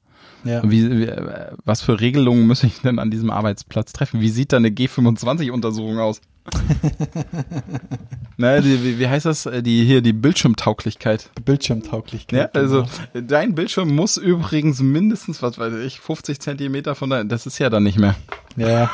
Ja. 0.45 0.63
Wie, 0.63 0.91
wie, 0.91 1.05
äh, 1.05 1.53
was 1.65 1.81
für 1.81 2.01
Regelungen 2.01 2.47
muss 2.47 2.63
ich 2.65 2.81
denn 2.83 2.99
an 2.99 3.11
diesem 3.11 3.31
Arbeitsplatz 3.31 3.93
treffen? 3.95 4.21
Wie 4.21 4.29
sieht 4.29 4.53
da 4.53 4.59
eine 4.59 4.69
G25-Untersuchung 4.69 5.99
aus? 5.99 6.21
ne, 8.37 8.61
die, 8.61 8.85
wie, 8.85 8.99
wie 8.99 9.09
heißt 9.09 9.27
das? 9.27 9.49
Die 9.63 9.85
hier, 9.85 10.03
die 10.03 10.13
Bildschirmtauglichkeit. 10.13 11.31
Bildschirmtauglichkeit. 11.45 12.55
Ja, 12.55 12.61
also 12.61 12.87
genau. 13.13 13.27
dein 13.27 13.55
Bildschirm 13.55 13.95
muss 13.95 14.17
übrigens 14.17 14.81
mindestens, 14.81 15.43
was 15.43 15.59
weiß 15.59 15.75
ich, 15.85 16.01
50 16.01 16.41
Zentimeter 16.41 16.95
von 16.95 17.11
deinem, 17.11 17.29
das 17.29 17.47
ist 17.47 17.59
ja 17.59 17.71
dann 17.71 17.83
nicht 17.83 17.99
mehr. 17.99 18.15
Ja. 18.57 18.91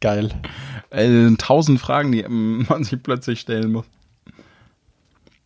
Geil. 0.00 0.30
Äh, 0.90 1.30
tausend 1.36 1.80
Fragen, 1.80 2.12
die 2.12 2.22
man 2.28 2.84
sich 2.84 3.02
plötzlich 3.02 3.40
stellen 3.40 3.72
muss. 3.72 3.86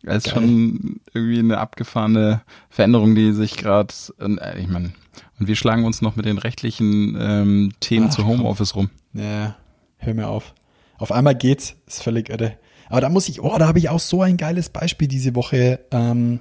Das 0.03 0.25
ist 0.25 0.25
Geil. 0.25 0.33
schon 0.35 1.01
irgendwie 1.13 1.39
eine 1.39 1.57
abgefahrene 1.57 2.41
Veränderung, 2.69 3.13
die 3.13 3.33
sich 3.33 3.57
gerade, 3.57 3.93
äh, 4.19 4.59
ich 4.59 4.67
meine, 4.67 4.93
und 5.39 5.47
wir 5.47 5.55
schlagen 5.55 5.85
uns 5.85 6.01
noch 6.01 6.15
mit 6.15 6.25
den 6.25 6.37
rechtlichen 6.37 7.15
ähm, 7.19 7.73
Themen 7.79 8.07
Ach, 8.09 8.15
zu 8.15 8.25
Homeoffice 8.25 8.75
rum. 8.75 8.89
Ja, 9.13 9.55
hör 9.97 10.13
mir 10.13 10.27
auf. 10.27 10.53
Auf 10.97 11.11
einmal 11.11 11.35
geht's, 11.35 11.75
ist 11.87 12.03
völlig 12.03 12.29
irre. 12.29 12.53
Aber 12.89 13.01
da 13.01 13.09
muss 13.09 13.29
ich, 13.29 13.41
oh, 13.41 13.57
da 13.57 13.67
habe 13.67 13.79
ich 13.79 13.89
auch 13.89 13.99
so 13.99 14.21
ein 14.21 14.37
geiles 14.37 14.69
Beispiel 14.69 15.07
diese 15.07 15.35
Woche 15.35 15.79
ähm, 15.91 16.39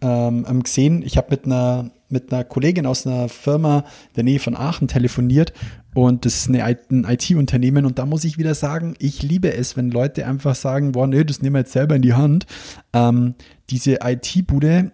ähm, 0.00 0.46
ähm, 0.48 0.62
gesehen. 0.62 1.02
Ich 1.02 1.16
habe 1.16 1.28
mit 1.30 1.46
einer 1.46 1.90
mit 2.14 2.32
einer 2.32 2.44
Kollegin 2.44 2.86
aus 2.86 3.06
einer 3.06 3.28
Firma 3.28 3.84
der 4.16 4.24
Nähe 4.24 4.38
von 4.38 4.56
Aachen 4.56 4.88
telefoniert 4.88 5.52
und 5.94 6.24
das 6.24 6.36
ist 6.36 6.48
eine, 6.48 6.64
ein 6.64 7.04
IT-Unternehmen 7.04 7.86
und 7.86 7.98
da 7.98 8.06
muss 8.06 8.24
ich 8.24 8.38
wieder 8.38 8.54
sagen, 8.54 8.94
ich 8.98 9.22
liebe 9.22 9.52
es, 9.52 9.76
wenn 9.76 9.90
Leute 9.90 10.26
einfach 10.26 10.54
sagen, 10.54 10.92
boah, 10.92 11.06
nee, 11.06 11.24
das 11.24 11.40
nehmen 11.40 11.54
wir 11.54 11.60
jetzt 11.60 11.72
selber 11.72 11.96
in 11.96 12.02
die 12.02 12.14
Hand. 12.14 12.46
Ähm, 12.92 13.34
diese 13.70 13.98
IT-Bude, 14.02 14.92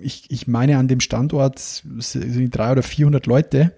ich, 0.00 0.30
ich 0.30 0.48
meine 0.48 0.78
an 0.78 0.88
dem 0.88 1.00
Standort 1.00 1.58
sind 1.58 2.50
drei 2.50 2.72
oder 2.72 2.82
400 2.82 3.26
Leute, 3.26 3.72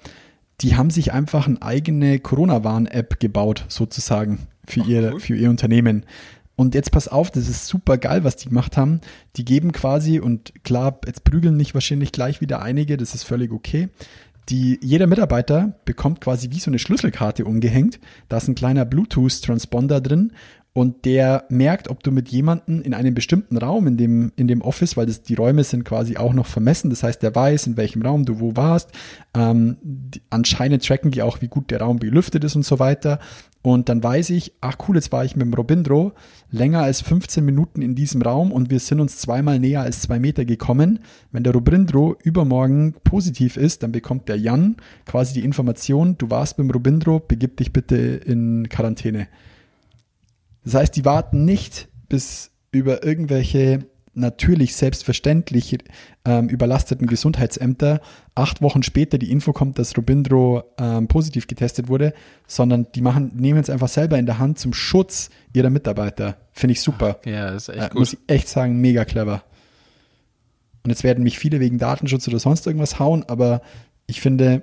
die 0.60 0.76
haben 0.76 0.90
sich 0.90 1.12
einfach 1.12 1.46
eine 1.46 1.60
eigene 1.62 2.18
Corona-Warn-App 2.18 3.18
gebaut, 3.18 3.64
sozusagen, 3.68 4.46
für 4.70 4.80
ihr, 4.80 5.18
für 5.20 5.36
ihr 5.36 5.50
Unternehmen. 5.50 6.04
Und 6.56 6.74
jetzt 6.74 6.92
pass 6.92 7.08
auf, 7.08 7.30
das 7.30 7.48
ist 7.48 7.66
super 7.66 7.96
geil, 7.96 8.22
was 8.22 8.36
die 8.36 8.48
gemacht 8.48 8.76
haben. 8.76 9.00
Die 9.36 9.46
geben 9.46 9.72
quasi, 9.72 10.20
und 10.20 10.62
klar, 10.62 11.00
jetzt 11.06 11.24
prügeln 11.24 11.56
nicht 11.56 11.72
wahrscheinlich 11.72 12.12
gleich 12.12 12.40
wieder 12.42 12.60
einige, 12.60 12.96
das 12.98 13.14
ist 13.14 13.22
völlig 13.22 13.50
okay. 13.50 13.88
Die, 14.50 14.78
jeder 14.82 15.06
Mitarbeiter 15.06 15.78
bekommt 15.84 16.20
quasi 16.20 16.50
wie 16.50 16.60
so 16.60 16.70
eine 16.70 16.78
Schlüsselkarte 16.78 17.44
umgehängt. 17.44 17.98
Da 18.28 18.36
ist 18.36 18.48
ein 18.48 18.56
kleiner 18.56 18.84
Bluetooth-Transponder 18.84 20.00
drin 20.00 20.32
und 20.72 21.04
der 21.04 21.44
merkt, 21.48 21.88
ob 21.88 22.02
du 22.02 22.12
mit 22.12 22.28
jemandem 22.28 22.80
in 22.82 22.94
einem 22.94 23.12
bestimmten 23.12 23.56
Raum 23.56 23.88
in 23.88 23.96
dem, 23.96 24.32
in 24.36 24.46
dem 24.46 24.62
Office, 24.62 24.96
weil 24.96 25.06
das, 25.06 25.22
die 25.22 25.34
Räume 25.34 25.64
sind 25.64 25.84
quasi 25.84 26.16
auch 26.16 26.32
noch 26.32 26.46
vermessen, 26.46 26.90
das 26.90 27.02
heißt, 27.02 27.22
der 27.22 27.34
weiß, 27.34 27.66
in 27.66 27.76
welchem 27.76 28.02
Raum 28.02 28.24
du 28.24 28.38
wo 28.38 28.54
warst. 28.54 28.90
Ähm, 29.34 29.78
die, 29.82 30.22
anscheinend 30.30 30.86
tracken 30.86 31.10
die 31.10 31.22
auch, 31.22 31.42
wie 31.42 31.48
gut 31.48 31.70
der 31.72 31.80
Raum 31.80 31.98
belüftet 31.98 32.44
ist 32.44 32.54
und 32.54 32.64
so 32.64 32.78
weiter. 32.78 33.18
Und 33.62 33.90
dann 33.90 34.02
weiß 34.02 34.30
ich, 34.30 34.54
ach 34.62 34.76
cool, 34.88 34.96
jetzt 34.96 35.12
war 35.12 35.24
ich 35.24 35.36
mit 35.36 35.44
dem 35.44 35.52
Robindro 35.52 36.12
länger 36.50 36.80
als 36.80 37.02
15 37.02 37.44
Minuten 37.44 37.82
in 37.82 37.94
diesem 37.94 38.22
Raum 38.22 38.52
und 38.52 38.70
wir 38.70 38.80
sind 38.80 39.00
uns 39.00 39.18
zweimal 39.18 39.58
näher 39.58 39.82
als 39.82 40.00
zwei 40.00 40.18
Meter 40.18 40.46
gekommen. 40.46 41.00
Wenn 41.30 41.44
der 41.44 41.52
Robindro 41.52 42.16
übermorgen 42.22 42.94
positiv 43.04 43.58
ist, 43.58 43.82
dann 43.82 43.92
bekommt 43.92 44.30
der 44.30 44.38
Jan 44.38 44.76
quasi 45.04 45.34
die 45.34 45.44
Information, 45.44 46.16
du 46.16 46.30
warst 46.30 46.56
beim 46.56 46.70
Robindro, 46.70 47.20
begib 47.20 47.58
dich 47.58 47.70
bitte 47.70 47.96
in 47.96 48.68
Quarantäne. 48.70 49.28
Das 50.64 50.74
heißt, 50.74 50.96
die 50.96 51.04
warten 51.04 51.44
nicht, 51.44 51.88
bis 52.08 52.50
über 52.72 53.04
irgendwelche 53.04 53.86
natürlich 54.12 54.74
selbstverständlich 54.74 55.78
ähm, 56.24 56.48
überlasteten 56.48 57.06
Gesundheitsämter 57.06 58.00
acht 58.34 58.60
Wochen 58.62 58.82
später 58.82 59.18
die 59.18 59.30
Info 59.30 59.52
kommt, 59.52 59.78
dass 59.78 59.96
Robindro 59.96 60.64
ähm, 60.78 61.06
positiv 61.08 61.46
getestet 61.46 61.88
wurde, 61.88 62.12
sondern 62.46 62.86
die 62.94 63.02
machen, 63.02 63.32
nehmen 63.34 63.60
es 63.60 63.70
einfach 63.70 63.88
selber 63.88 64.18
in 64.18 64.26
der 64.26 64.38
Hand 64.38 64.58
zum 64.58 64.72
Schutz 64.72 65.30
ihrer 65.52 65.70
Mitarbeiter. 65.70 66.36
Finde 66.52 66.72
ich 66.72 66.80
super. 66.80 67.20
Ja, 67.24 67.50
ist 67.50 67.68
echt 67.68 67.78
Äh, 67.78 67.88
gut. 67.90 67.98
muss 67.98 68.12
ich 68.14 68.18
echt 68.26 68.48
sagen, 68.48 68.80
mega 68.80 69.04
clever. 69.04 69.44
Und 70.82 70.90
jetzt 70.90 71.04
werden 71.04 71.22
mich 71.24 71.38
viele 71.38 71.60
wegen 71.60 71.78
Datenschutz 71.78 72.26
oder 72.26 72.38
sonst 72.38 72.66
irgendwas 72.66 72.98
hauen, 72.98 73.24
aber 73.28 73.60
ich 74.06 74.20
finde, 74.20 74.62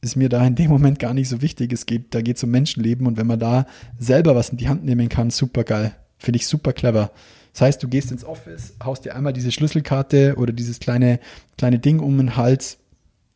ist 0.00 0.16
mir 0.16 0.28
da 0.28 0.46
in 0.46 0.54
dem 0.54 0.70
Moment 0.70 0.98
gar 0.98 1.14
nicht 1.14 1.28
so 1.30 1.40
wichtig. 1.40 1.72
Es 1.72 1.86
geht, 1.86 2.14
da 2.14 2.20
geht 2.20 2.36
es 2.36 2.44
um 2.44 2.50
Menschenleben 2.50 3.06
und 3.06 3.16
wenn 3.16 3.26
man 3.26 3.38
da 3.38 3.66
selber 3.98 4.36
was 4.36 4.50
in 4.50 4.58
die 4.58 4.68
Hand 4.68 4.84
nehmen 4.84 5.08
kann, 5.08 5.30
super 5.30 5.64
geil. 5.64 5.96
Finde 6.18 6.36
ich 6.36 6.46
super 6.46 6.72
clever. 6.74 7.10
Das 7.54 7.60
heißt, 7.62 7.82
du 7.82 7.88
gehst 7.88 8.10
ins 8.10 8.24
Office, 8.24 8.74
haust 8.84 9.04
dir 9.06 9.14
einmal 9.16 9.32
diese 9.32 9.50
Schlüsselkarte 9.52 10.34
oder 10.36 10.52
dieses 10.52 10.78
kleine, 10.80 11.20
kleine 11.56 11.78
Ding 11.78 12.00
um 12.00 12.16
den 12.18 12.36
Hals. 12.36 12.76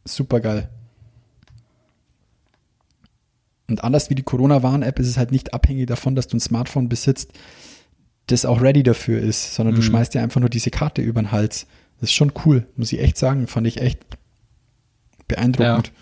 Super 0.04 0.40
geil. 0.40 0.68
Und 3.68 3.84
anders 3.84 4.10
wie 4.10 4.14
die 4.14 4.22
Corona-Warn-App 4.22 4.98
ist 4.98 5.08
es 5.08 5.18
halt 5.18 5.30
nicht 5.30 5.52
abhängig 5.54 5.86
davon, 5.86 6.14
dass 6.14 6.26
du 6.26 6.36
ein 6.36 6.40
Smartphone 6.40 6.88
besitzt, 6.88 7.32
das 8.26 8.44
auch 8.44 8.60
ready 8.60 8.82
dafür 8.82 9.20
ist, 9.20 9.54
sondern 9.54 9.74
du 9.74 9.80
Mhm. 9.82 9.86
schmeißt 9.86 10.14
dir 10.14 10.22
einfach 10.22 10.40
nur 10.40 10.50
diese 10.50 10.70
Karte 10.70 11.00
über 11.02 11.20
den 11.22 11.32
Hals. 11.32 11.66
Das 12.00 12.10
ist 12.10 12.14
schon 12.14 12.32
cool, 12.44 12.66
muss 12.76 12.92
ich 12.92 13.00
echt 13.00 13.18
sagen. 13.18 13.46
Fand 13.46 13.66
ich 13.66 13.80
echt 13.80 14.00
beeindruckend. 15.28 15.92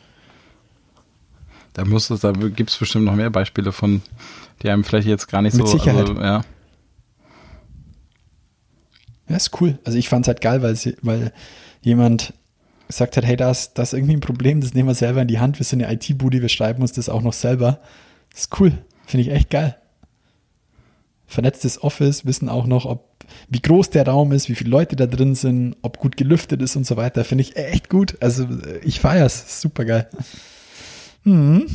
Da 1.72 1.84
muss 1.84 2.08
es, 2.10 2.20
da 2.20 2.32
gibt 2.32 2.70
es 2.70 2.76
bestimmt 2.78 3.04
noch 3.04 3.14
mehr 3.14 3.30
Beispiele 3.30 3.72
von, 3.72 4.00
die 4.62 4.70
einem 4.70 4.84
vielleicht 4.84 5.06
jetzt 5.08 5.28
gar 5.28 5.42
nicht 5.42 5.56
Mit 5.56 5.66
so. 5.66 5.76
Sicherheit. 5.76 6.08
Also, 6.08 6.20
ja. 6.22 6.42
Ja, 9.28 9.36
ist 9.36 9.60
cool. 9.60 9.78
Also 9.84 9.98
ich 9.98 10.08
fand 10.08 10.24
es 10.24 10.28
halt 10.28 10.40
geil, 10.40 10.62
weil, 10.62 10.76
weil 11.02 11.32
jemand 11.80 12.32
gesagt 12.86 13.16
hat, 13.16 13.24
hey, 13.24 13.36
da 13.36 13.50
ist, 13.50 13.74
da 13.74 13.82
ist 13.82 13.92
irgendwie 13.92 14.14
ein 14.14 14.20
Problem, 14.20 14.60
das 14.60 14.74
nehmen 14.74 14.88
wir 14.88 14.94
selber 14.94 15.22
in 15.22 15.28
die 15.28 15.40
Hand. 15.40 15.58
Wir 15.58 15.64
sind 15.64 15.82
eine 15.82 15.92
IT-Bude, 15.92 16.42
wir 16.42 16.48
schreiben 16.48 16.82
uns 16.82 16.92
das 16.92 17.08
auch 17.08 17.22
noch 17.22 17.32
selber. 17.32 17.80
Das 18.30 18.42
ist 18.42 18.60
cool. 18.60 18.72
Finde 19.06 19.22
ich 19.22 19.30
echt 19.30 19.50
geil. 19.50 19.76
Vernetztes 21.26 21.82
Office, 21.82 22.24
wissen 22.24 22.48
auch 22.48 22.66
noch, 22.66 22.84
ob, 22.86 23.08
wie 23.48 23.60
groß 23.60 23.90
der 23.90 24.06
Raum 24.06 24.30
ist, 24.30 24.48
wie 24.48 24.54
viele 24.54 24.70
Leute 24.70 24.94
da 24.94 25.06
drin 25.06 25.34
sind, 25.34 25.76
ob 25.82 25.98
gut 25.98 26.16
gelüftet 26.16 26.62
ist 26.62 26.76
und 26.76 26.86
so 26.86 26.96
weiter. 26.96 27.24
Finde 27.24 27.42
ich 27.42 27.56
echt 27.56 27.90
gut. 27.90 28.16
Also 28.20 28.44
äh, 28.44 28.78
ich 28.84 29.00
feier's. 29.00 29.60
Super 29.60 29.84
geil. 29.84 30.08
Mhm. 31.24 31.66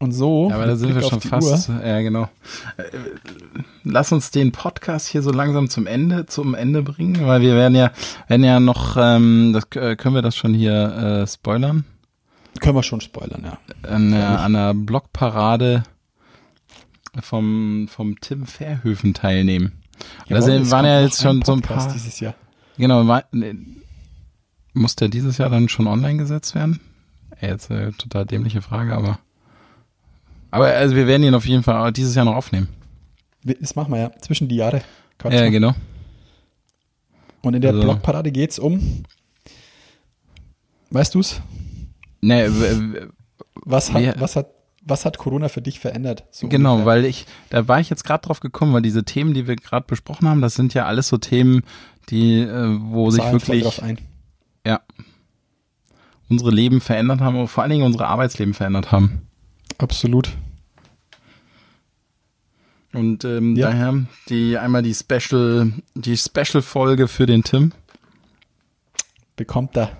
Und 0.00 0.12
so. 0.12 0.48
Ja, 0.48 0.54
aber 0.56 0.66
da 0.66 0.76
sind 0.76 0.90
wir 0.90 0.96
Blick 0.96 1.08
schon 1.08 1.16
auf 1.16 1.22
die 1.22 1.28
fast. 1.28 1.68
Uhr, 1.70 1.84
Ja, 1.84 2.00
genau. 2.00 2.28
Äh, 2.76 2.82
Lass 3.82 4.12
uns 4.12 4.30
den 4.30 4.52
Podcast 4.52 5.08
hier 5.08 5.22
so 5.22 5.32
langsam 5.32 5.68
zum 5.70 5.86
Ende, 5.88 6.26
zum 6.26 6.54
Ende 6.54 6.82
bringen, 6.82 7.26
weil 7.26 7.40
wir 7.40 7.54
werden 7.56 7.74
ja, 7.74 7.90
werden 8.28 8.44
ja 8.44 8.60
noch, 8.60 8.96
ähm, 8.96 9.52
das 9.52 9.64
äh, 9.80 9.96
können 9.96 10.14
wir 10.14 10.22
das 10.22 10.36
schon 10.36 10.54
hier 10.54 11.22
äh, 11.22 11.26
spoilern, 11.26 11.84
Können 12.60 12.76
wir 12.76 12.82
schon 12.84 13.00
spoilern, 13.00 13.42
ja. 13.44 13.58
an, 13.90 14.12
der- 14.12 14.40
an 14.40 14.54
einer 14.54 14.74
Blogparade 14.74 15.82
vom, 17.20 17.88
vom 17.88 18.20
Tim 18.20 18.46
Verhöfen 18.46 19.14
teilnehmen. 19.14 19.72
Jawohl, 20.28 20.42
sind, 20.42 20.70
waren 20.70 20.84
ja 20.84 21.00
jetzt 21.00 21.20
schon 21.22 21.42
so 21.42 21.52
ein 21.54 21.60
Podcast 21.62 21.86
paar. 21.88 21.94
Dieses 21.94 22.20
Jahr. 22.20 22.34
Genau, 22.76 23.06
war- 23.08 23.24
ne, 23.32 23.56
muss 24.74 24.94
der 24.94 25.08
dieses 25.08 25.38
Jahr 25.38 25.50
dann 25.50 25.68
schon 25.68 25.88
online 25.88 26.18
gesetzt 26.18 26.54
werden? 26.54 26.78
Ey, 27.40 27.50
Jetzt 27.50 27.70
äh, 27.70 27.90
total 27.92 28.26
dämliche 28.26 28.62
Frage, 28.62 28.94
aber. 28.94 29.18
Aber 30.50 30.66
also 30.66 30.96
wir 30.96 31.06
werden 31.06 31.22
ihn 31.24 31.34
auf 31.34 31.46
jeden 31.46 31.62
Fall 31.62 31.92
dieses 31.92 32.14
Jahr 32.14 32.24
noch 32.24 32.34
aufnehmen. 32.36 32.68
Das 33.44 33.76
machen 33.76 33.92
wir 33.92 34.00
ja. 34.00 34.12
Zwischen 34.20 34.48
die 34.48 34.56
Jahre. 34.56 34.82
Quatsch 35.18 35.32
Ja, 35.34 35.40
mal. 35.42 35.50
genau. 35.50 35.74
Und 37.42 37.54
in 37.54 37.60
der 37.62 37.70
Also- 37.70 37.82
Blogparade 37.82 38.32
geht's 38.32 38.58
um. 38.58 39.04
Weißt 40.90 41.14
du's? 41.14 41.40
Nee, 42.20 42.46
w- 42.48 42.94
w- 42.94 43.06
Was 43.64 43.92
hat, 43.92 44.02
Wir- 44.02 44.14
was 44.18 44.36
hat, 44.36 44.48
was 44.82 45.04
hat 45.04 45.18
Corona 45.18 45.48
für 45.48 45.60
dich 45.60 45.78
verändert? 45.80 46.24
So 46.30 46.48
genau, 46.48 46.72
ungefähr. 46.74 46.86
weil 46.86 47.04
ich, 47.04 47.26
da 47.50 47.68
war 47.68 47.78
ich 47.80 47.90
jetzt 47.90 48.04
gerade 48.04 48.22
drauf 48.26 48.40
gekommen, 48.40 48.72
weil 48.72 48.82
diese 48.82 49.04
Themen, 49.04 49.34
die 49.34 49.46
wir 49.46 49.56
gerade 49.56 49.86
besprochen 49.86 50.28
haben, 50.28 50.40
das 50.40 50.54
sind 50.54 50.72
ja 50.74 50.86
alles 50.86 51.08
so 51.08 51.18
Themen, 51.18 51.62
die, 52.08 52.40
äh, 52.40 52.78
wo 52.80 53.10
sich 53.10 53.22
Zahlen 53.22 53.38
voll 53.40 53.56
wirklich 53.56 53.62
drauf 53.76 53.82
ein. 53.82 53.98
ja, 54.66 54.80
unsere 56.30 56.50
Leben 56.50 56.80
verändert 56.80 57.20
haben, 57.20 57.38
und 57.38 57.48
vor 57.48 57.62
allen 57.62 57.70
Dingen 57.70 57.84
unsere 57.84 58.06
Arbeitsleben 58.06 58.54
verändert 58.54 58.90
haben. 58.90 59.27
Absolut. 59.78 60.30
Und 62.92 63.24
ähm, 63.24 63.54
Ja. 63.56 63.70
daher 63.70 64.04
die 64.28 64.56
einmal 64.58 64.82
die 64.82 64.94
Special, 64.94 65.72
die 65.94 66.16
Special-Folge 66.16 67.06
für 67.08 67.26
den 67.26 67.44
Tim. 67.44 67.72
Bekommt 69.36 69.76
er. 69.76 69.92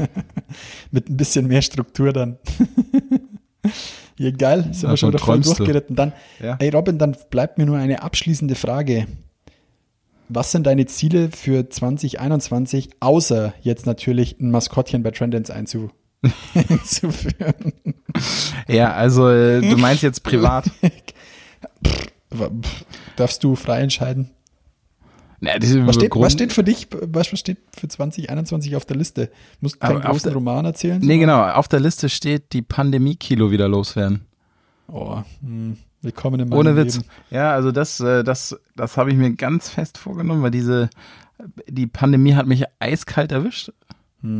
Mit 0.90 1.10
ein 1.10 1.16
bisschen 1.16 1.46
mehr 1.46 1.60
Struktur 1.62 2.12
dann. 2.12 2.38
ja, 4.18 4.30
geil. 4.30 4.62
Sind 4.72 4.82
wir 4.84 4.88
Davon 4.88 4.96
schon 4.96 5.08
wieder 5.10 5.18
voll 5.18 5.40
durchgeritten. 5.40 5.94
Dann, 5.96 6.12
Ja. 6.40 6.56
ey 6.58 6.70
Robin, 6.70 6.96
dann 6.98 7.16
bleibt 7.30 7.58
mir 7.58 7.66
nur 7.66 7.76
eine 7.76 8.02
abschließende 8.02 8.54
Frage. 8.54 9.06
Was 10.28 10.52
sind 10.52 10.66
deine 10.66 10.86
Ziele 10.86 11.30
für 11.30 11.68
2021, 11.68 12.90
außer 13.00 13.52
jetzt 13.60 13.84
natürlich 13.86 14.40
ein 14.40 14.50
Maskottchen 14.50 15.02
bei 15.02 15.10
Trendance 15.10 15.52
einzu 15.52 15.90
einzuführen? 16.54 17.72
Ja, 18.68 18.92
also 18.94 19.28
äh, 19.28 19.60
du 19.60 19.76
meinst 19.76 20.02
jetzt 20.02 20.22
privat. 20.22 20.70
Darfst 23.16 23.42
du 23.44 23.54
frei 23.56 23.80
entscheiden? 23.80 24.30
Na, 25.40 25.52
Was 25.60 25.94
steht, 25.96 26.12
was 26.14 26.32
steht 26.32 26.52
für 26.52 26.64
dich, 26.64 26.88
was 26.90 27.26
steht 27.38 27.58
für 27.78 27.88
2021 27.88 28.74
auf 28.74 28.86
der 28.86 28.96
Liste? 28.96 29.30
Musst 29.60 29.76
du 29.76 29.80
keinen 29.80 29.98
Aber 30.00 30.10
großen 30.10 30.24
der- 30.30 30.34
Roman 30.34 30.64
erzählen? 30.64 30.98
Nee, 31.00 31.18
genau. 31.18 31.42
Auf 31.50 31.68
der 31.68 31.80
Liste 31.80 32.08
steht 32.08 32.52
die 32.54 32.62
Pandemie-Kilo 32.62 33.50
wieder 33.50 33.68
loswerden. 33.68 34.22
Oh, 34.88 35.18
hm, 35.42 35.76
willkommen 36.00 36.40
in 36.40 36.48
meinem 36.48 36.58
Ohne 36.58 36.76
Witz. 36.76 36.96
Leben. 36.96 37.08
Ja, 37.30 37.52
also 37.52 37.70
das, 37.70 38.00
äh, 38.00 38.24
das, 38.24 38.56
das 38.76 38.96
habe 38.96 39.10
ich 39.10 39.16
mir 39.16 39.30
ganz 39.34 39.68
fest 39.68 39.98
vorgenommen, 39.98 40.42
weil 40.42 40.50
diese, 40.50 40.88
die 41.68 41.86
Pandemie 41.86 42.34
hat 42.34 42.46
mich 42.46 42.64
eiskalt 42.78 43.30
erwischt, 43.30 43.72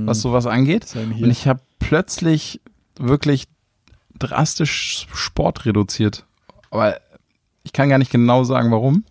was 0.07 0.21
sowas 0.21 0.47
angeht. 0.47 0.87
Hm. 0.87 1.23
Und 1.23 1.31
ich 1.31 1.47
habe 1.47 1.61
plötzlich 1.79 2.61
wirklich 2.99 3.49
drastisch 4.19 5.07
Sport 5.13 5.67
reduziert. 5.67 6.25
Aber 6.71 6.97
ich 7.63 7.73
kann 7.73 7.89
gar 7.89 7.99
nicht 7.99 8.11
genau 8.13 8.45
sagen, 8.45 8.71
warum. 8.71 9.05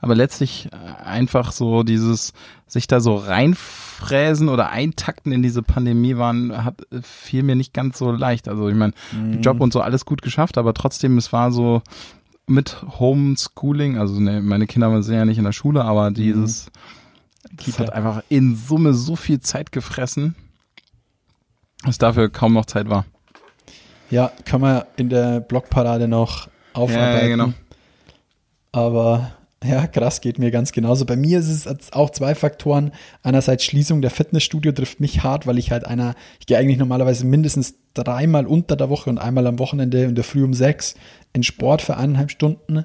Aber 0.00 0.14
letztlich 0.14 0.68
äh, 0.72 1.04
einfach 1.04 1.52
so 1.52 1.84
dieses, 1.84 2.32
sich 2.66 2.86
da 2.88 2.98
so 2.98 3.14
reinfräsen 3.14 4.48
oder 4.48 4.70
eintakten 4.70 5.30
in 5.30 5.42
diese 5.42 5.62
Pandemie 5.62 6.16
waren, 6.16 6.64
hat, 6.64 6.82
äh, 6.90 7.02
fiel 7.02 7.44
mir 7.44 7.54
nicht 7.54 7.72
ganz 7.72 7.98
so 7.98 8.10
leicht. 8.10 8.48
Also 8.48 8.68
ich 8.68 8.74
meine, 8.74 8.94
Mhm. 9.12 9.42
Job 9.42 9.60
und 9.60 9.72
so 9.72 9.80
alles 9.80 10.04
gut 10.04 10.22
geschafft, 10.22 10.58
aber 10.58 10.74
trotzdem, 10.74 11.18
es 11.18 11.32
war 11.32 11.52
so 11.52 11.82
mit 12.48 12.82
Homeschooling, 12.98 13.96
also 13.98 14.18
ne, 14.18 14.42
meine 14.42 14.66
Kinder 14.66 15.02
sind 15.02 15.14
ja 15.14 15.24
nicht 15.24 15.38
in 15.38 15.44
der 15.44 15.52
Schule, 15.52 15.84
aber 15.84 16.10
dieses, 16.10 16.64
das 16.64 16.72
Kita. 17.56 17.78
hat 17.78 17.92
einfach 17.92 18.22
in 18.28 18.56
Summe 18.56 18.94
so 18.94 19.16
viel 19.16 19.40
Zeit 19.40 19.72
gefressen, 19.72 20.34
dass 21.84 21.98
dafür 21.98 22.28
kaum 22.28 22.52
noch 22.52 22.66
Zeit 22.66 22.88
war. 22.88 23.04
Ja, 24.10 24.30
kann 24.44 24.60
man 24.60 24.84
in 24.96 25.08
der 25.08 25.40
Blogparade 25.40 26.06
noch 26.08 26.48
aufarbeiten. 26.74 27.16
Ja, 27.16 27.22
ja, 27.22 27.28
genau. 27.28 27.52
Aber 28.72 29.32
ja, 29.64 29.86
krass, 29.86 30.20
geht 30.20 30.38
mir 30.38 30.50
ganz 30.50 30.72
genauso. 30.72 31.04
Bei 31.04 31.16
mir 31.16 31.38
ist 31.38 31.48
es 31.48 31.92
auch 31.92 32.10
zwei 32.10 32.34
Faktoren. 32.34 32.92
Einerseits 33.22 33.64
Schließung 33.64 34.02
der 34.02 34.10
Fitnessstudio 34.10 34.72
trifft 34.72 35.00
mich 35.00 35.22
hart, 35.22 35.46
weil 35.46 35.58
ich 35.58 35.70
halt 35.70 35.86
einer, 35.86 36.14
ich 36.40 36.46
gehe 36.46 36.58
eigentlich 36.58 36.78
normalerweise 36.78 37.24
mindestens 37.24 37.74
dreimal 37.94 38.46
unter 38.46 38.76
der 38.76 38.90
Woche 38.90 39.10
und 39.10 39.18
einmal 39.18 39.46
am 39.46 39.58
Wochenende 39.58 40.02
in 40.04 40.14
der 40.14 40.24
Früh 40.24 40.42
um 40.42 40.54
sechs 40.54 40.94
in 41.32 41.42
Sport 41.42 41.82
für 41.82 41.96
eineinhalb 41.96 42.30
Stunden. 42.30 42.84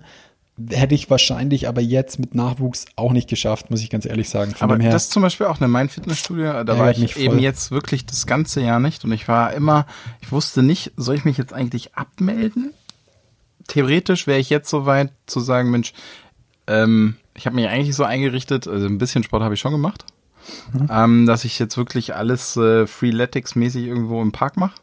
Hätte 0.71 0.95
ich 0.95 1.09
wahrscheinlich 1.09 1.67
aber 1.67 1.81
jetzt 1.81 2.19
mit 2.19 2.33
Nachwuchs 2.33 2.85
auch 2.95 3.11
nicht 3.11 3.29
geschafft, 3.29 3.69
muss 3.69 3.81
ich 3.81 3.91
ganz 3.91 4.05
ehrlich 4.05 4.27
sagen. 4.29 4.55
Von 4.55 4.63
Aber 4.69 4.77
dem 4.77 4.81
her, 4.81 4.91
das 4.91 5.03
ist 5.05 5.11
zum 5.11 5.21
Beispiel 5.21 5.45
auch 5.45 5.59
eine 5.59 5.67
mein 5.67 5.87
Fitnessstudio, 5.87 6.63
da 6.63 6.79
war 6.79 6.89
ich 6.89 7.15
eben 7.17 7.37
jetzt 7.37 7.69
wirklich 7.69 8.05
das 8.07 8.25
ganze 8.25 8.61
Jahr 8.61 8.79
nicht 8.79 9.05
und 9.05 9.11
ich 9.11 9.27
war 9.27 9.53
immer, 9.53 9.85
ich 10.21 10.31
wusste 10.31 10.63
nicht, 10.63 10.93
soll 10.97 11.15
ich 11.15 11.25
mich 11.25 11.37
jetzt 11.37 11.53
eigentlich 11.53 11.95
abmelden? 11.95 12.73
Theoretisch 13.67 14.25
wäre 14.25 14.39
ich 14.39 14.49
jetzt 14.49 14.69
so 14.69 14.85
weit 14.85 15.11
zu 15.27 15.39
sagen, 15.41 15.69
Mensch, 15.69 15.93
ähm, 16.65 17.17
ich 17.35 17.45
habe 17.45 17.55
mich 17.55 17.67
eigentlich 17.67 17.95
so 17.95 18.03
eingerichtet, 18.03 18.67
also 18.67 18.87
ein 18.87 18.97
bisschen 18.97 19.23
Sport 19.23 19.43
habe 19.43 19.53
ich 19.53 19.59
schon 19.59 19.73
gemacht, 19.73 20.05
Mhm. 20.73 20.87
ähm, 20.89 21.25
dass 21.25 21.43
ich 21.43 21.59
jetzt 21.59 21.75
wirklich 21.77 22.15
alles 22.15 22.55
äh, 22.55 22.87
Freeletics-mäßig 22.87 23.83
irgendwo 23.85 24.21
im 24.21 24.31
Park 24.31 24.55
mache. 24.57 24.75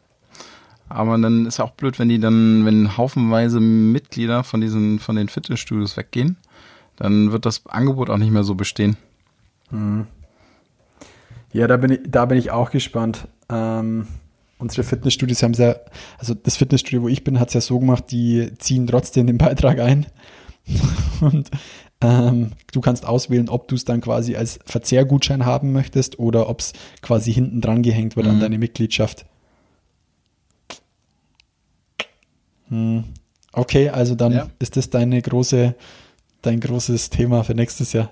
Aber 0.87 1.17
dann 1.17 1.45
ist 1.45 1.57
ja 1.57 1.65
auch 1.65 1.71
blöd, 1.71 1.97
wenn 1.99 2.09
die 2.09 2.19
dann, 2.19 2.65
wenn 2.65 2.95
haufenweise 2.97 3.59
Mitglieder 3.59 4.43
von 4.43 4.61
diesen, 4.61 4.99
von 4.99 5.15
den 5.15 5.29
Fitnessstudios 5.29 5.97
weggehen, 5.97 6.37
dann 6.95 7.31
wird 7.31 7.45
das 7.45 7.65
Angebot 7.65 8.09
auch 8.09 8.17
nicht 8.17 8.31
mehr 8.31 8.43
so 8.43 8.55
bestehen. 8.55 8.95
Ja, 11.51 11.67
da 11.67 11.77
bin 11.77 11.91
ich, 11.91 11.99
da 12.07 12.25
bin 12.25 12.37
ich 12.37 12.51
auch 12.51 12.69
gespannt. 12.71 13.27
Ähm, 13.49 14.07
unsere 14.59 14.83
Fitnessstudios 14.83 15.41
haben 15.43 15.51
es 15.51 15.57
ja, 15.57 15.75
also 16.17 16.33
das 16.33 16.55
Fitnessstudio, 16.57 17.01
wo 17.01 17.07
ich 17.07 17.23
bin, 17.23 17.39
hat 17.39 17.47
es 17.49 17.53
ja 17.55 17.61
so 17.61 17.79
gemacht, 17.79 18.05
die 18.11 18.51
ziehen 18.59 18.85
trotzdem 18.87 19.27
den 19.27 19.37
Beitrag 19.39 19.79
ein. 19.79 20.05
Und 21.21 21.49
ähm, 22.01 22.51
du 22.71 22.81
kannst 22.81 23.05
auswählen, 23.05 23.49
ob 23.49 23.67
du 23.67 23.75
es 23.75 23.85
dann 23.85 24.01
quasi 24.01 24.35
als 24.35 24.59
Verzehrgutschein 24.65 25.45
haben 25.45 25.71
möchtest 25.73 26.19
oder 26.19 26.49
ob 26.49 26.59
es 26.59 26.73
quasi 27.01 27.33
hinten 27.33 27.61
dran 27.61 27.81
gehängt 27.83 28.15
wird 28.15 28.27
an 28.27 28.37
Mhm. 28.37 28.41
deine 28.41 28.57
Mitgliedschaft. 28.59 29.21
Hm. 29.21 29.27
Okay, 33.51 33.89
also 33.89 34.15
dann 34.15 34.31
Ja. 34.33 34.47
ist 34.59 34.75
das 34.77 34.89
deine 34.89 35.21
große, 35.21 35.75
dein 36.41 36.59
großes 36.59 37.09
Thema 37.09 37.43
für 37.43 37.53
nächstes 37.55 37.93
Jahr. 37.93 38.09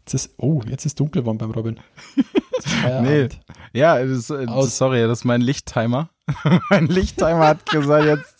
Jetzt 0.00 0.14
ist, 0.14 0.30
oh, 0.38 0.60
jetzt 0.68 0.86
ist 0.86 0.98
dunkel 1.00 1.22
geworden 1.22 1.38
beim 1.38 1.50
Robin. 1.50 1.80
Nee. 3.02 3.28
Ja, 3.74 3.98
das, 3.98 4.10
ist, 4.18 4.30
äh, 4.30 4.46
sorry, 4.62 5.02
das 5.02 5.20
ist 5.20 5.24
mein 5.24 5.40
Lichttimer. 5.40 6.08
mein 6.70 6.86
Lichttimer 6.86 7.46
hat 7.48 7.66
gesagt, 7.66 8.04
jetzt, 8.06 8.34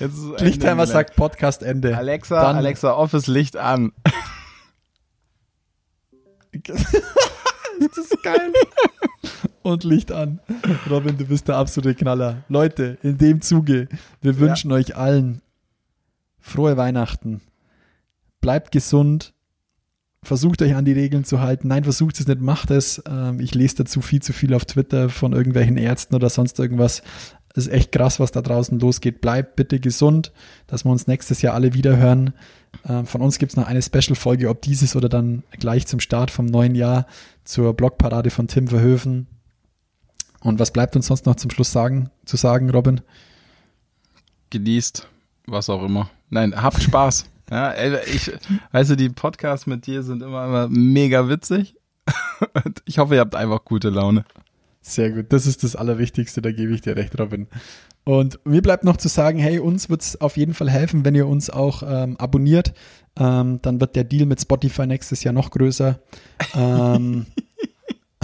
jetzt 0.00 0.14
ist 0.14 0.24
Ende 0.24 0.44
Lichtheimer 0.44 0.82
angelangt. 0.82 0.88
sagt 0.92 1.16
Podcast 1.16 1.62
Ende. 1.62 1.96
Alexa, 1.96 2.40
Dann- 2.42 2.56
Alexa, 2.56 2.92
Office 2.94 3.26
Licht 3.26 3.56
an. 3.56 3.92
Das 7.80 7.98
ist 7.98 8.22
geil. 8.22 8.52
Und 9.64 9.82
Licht 9.82 10.12
an. 10.12 10.40
Robin, 10.90 11.16
du 11.16 11.24
bist 11.24 11.48
der 11.48 11.56
absolute 11.56 11.94
Knaller. 11.94 12.44
Leute, 12.50 12.98
in 13.02 13.16
dem 13.16 13.40
Zuge, 13.40 13.88
wir 14.20 14.38
wünschen 14.38 14.70
euch 14.72 14.94
allen 14.94 15.40
frohe 16.38 16.76
Weihnachten. 16.76 17.40
Bleibt 18.42 18.72
gesund. 18.72 19.32
Versucht 20.22 20.60
euch 20.60 20.74
an 20.74 20.84
die 20.84 20.92
Regeln 20.92 21.24
zu 21.24 21.40
halten. 21.40 21.68
Nein, 21.68 21.84
versucht 21.84 22.20
es 22.20 22.26
nicht, 22.26 22.42
macht 22.42 22.70
es. 22.70 23.02
Ähm, 23.08 23.40
ich 23.40 23.54
lese 23.54 23.76
dazu 23.76 24.02
viel 24.02 24.20
zu 24.20 24.34
viel 24.34 24.52
auf 24.52 24.66
Twitter 24.66 25.08
von 25.08 25.32
irgendwelchen 25.32 25.78
Ärzten 25.78 26.14
oder 26.14 26.28
sonst 26.28 26.58
irgendwas. 26.58 27.02
Es 27.54 27.66
ist 27.66 27.72
echt 27.72 27.90
krass, 27.90 28.20
was 28.20 28.32
da 28.32 28.42
draußen 28.42 28.78
losgeht. 28.78 29.22
Bleibt 29.22 29.56
bitte 29.56 29.80
gesund, 29.80 30.32
dass 30.66 30.84
wir 30.84 30.92
uns 30.92 31.06
nächstes 31.06 31.40
Jahr 31.40 31.54
alle 31.54 31.72
wieder 31.72 31.96
hören. 31.96 32.34
Ähm, 32.86 33.06
von 33.06 33.22
uns 33.22 33.38
gibt 33.38 33.52
es 33.52 33.56
noch 33.56 33.66
eine 33.66 33.80
Special-Folge, 33.80 34.50
ob 34.50 34.60
dieses 34.60 34.94
oder 34.94 35.08
dann 35.08 35.42
gleich 35.58 35.86
zum 35.86 36.00
Start 36.00 36.30
vom 36.30 36.44
neuen 36.44 36.74
Jahr 36.74 37.06
zur 37.44 37.72
Blogparade 37.72 38.28
von 38.28 38.46
Tim 38.46 38.68
Verhöfen. 38.68 39.26
Und 40.44 40.60
was 40.60 40.70
bleibt 40.70 40.94
uns 40.94 41.06
sonst 41.06 41.24
noch 41.24 41.36
zum 41.36 41.50
Schluss 41.50 41.72
sagen, 41.72 42.10
zu 42.26 42.36
sagen, 42.36 42.68
Robin? 42.70 43.00
Genießt, 44.50 45.08
was 45.46 45.70
auch 45.70 45.82
immer. 45.82 46.10
Nein, 46.30 46.62
habt 46.62 46.80
Spaß. 46.80 47.26
Ja, 47.50 47.74
ich, 48.06 48.32
weißt 48.72 48.92
du, 48.92 48.96
die 48.96 49.10
Podcasts 49.10 49.66
mit 49.66 49.86
dir 49.86 50.02
sind 50.02 50.22
immer, 50.22 50.46
immer 50.46 50.68
mega 50.68 51.28
witzig. 51.28 51.76
Ich 52.86 52.98
hoffe, 52.98 53.14
ihr 53.14 53.20
habt 53.20 53.34
einfach 53.34 53.66
gute 53.66 53.90
Laune. 53.90 54.24
Sehr 54.80 55.10
gut, 55.10 55.26
das 55.28 55.46
ist 55.46 55.62
das 55.62 55.76
Allerwichtigste, 55.76 56.40
da 56.40 56.52
gebe 56.52 56.72
ich 56.72 56.80
dir 56.80 56.96
recht, 56.96 57.18
Robin. 57.20 57.46
Und 58.04 58.40
mir 58.46 58.62
bleibt 58.62 58.84
noch 58.84 58.96
zu 58.96 59.08
sagen, 59.08 59.38
hey, 59.38 59.58
uns 59.58 59.90
wird 59.90 60.00
es 60.00 60.20
auf 60.22 60.38
jeden 60.38 60.54
Fall 60.54 60.70
helfen, 60.70 61.04
wenn 61.04 61.14
ihr 61.14 61.26
uns 61.26 61.50
auch 61.50 61.82
ähm, 61.86 62.16
abonniert. 62.16 62.72
Ähm, 63.16 63.60
dann 63.60 63.78
wird 63.78 63.94
der 63.94 64.04
Deal 64.04 64.24
mit 64.24 64.40
Spotify 64.40 64.86
nächstes 64.86 65.22
Jahr 65.22 65.34
noch 65.34 65.50
größer. 65.50 66.00
Ähm, 66.54 67.26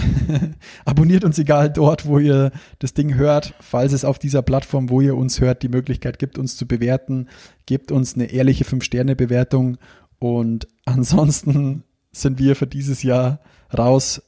abonniert 0.85 1.23
uns 1.23 1.37
egal 1.39 1.71
dort, 1.71 2.05
wo 2.05 2.19
ihr 2.19 2.51
das 2.79 2.93
Ding 2.93 3.15
hört. 3.15 3.53
Falls 3.59 3.93
es 3.93 4.05
auf 4.05 4.19
dieser 4.19 4.41
Plattform, 4.41 4.89
wo 4.89 5.01
ihr 5.01 5.15
uns 5.15 5.39
hört, 5.39 5.63
die 5.63 5.69
Möglichkeit 5.69 6.19
gibt, 6.19 6.37
uns 6.37 6.57
zu 6.57 6.67
bewerten, 6.67 7.27
gebt 7.65 7.91
uns 7.91 8.15
eine 8.15 8.25
ehrliche 8.25 8.63
5-Sterne-Bewertung. 8.63 9.77
Und 10.19 10.67
ansonsten 10.85 11.83
sind 12.11 12.39
wir 12.39 12.55
für 12.55 12.67
dieses 12.67 13.03
Jahr 13.03 13.39
raus. 13.75 14.21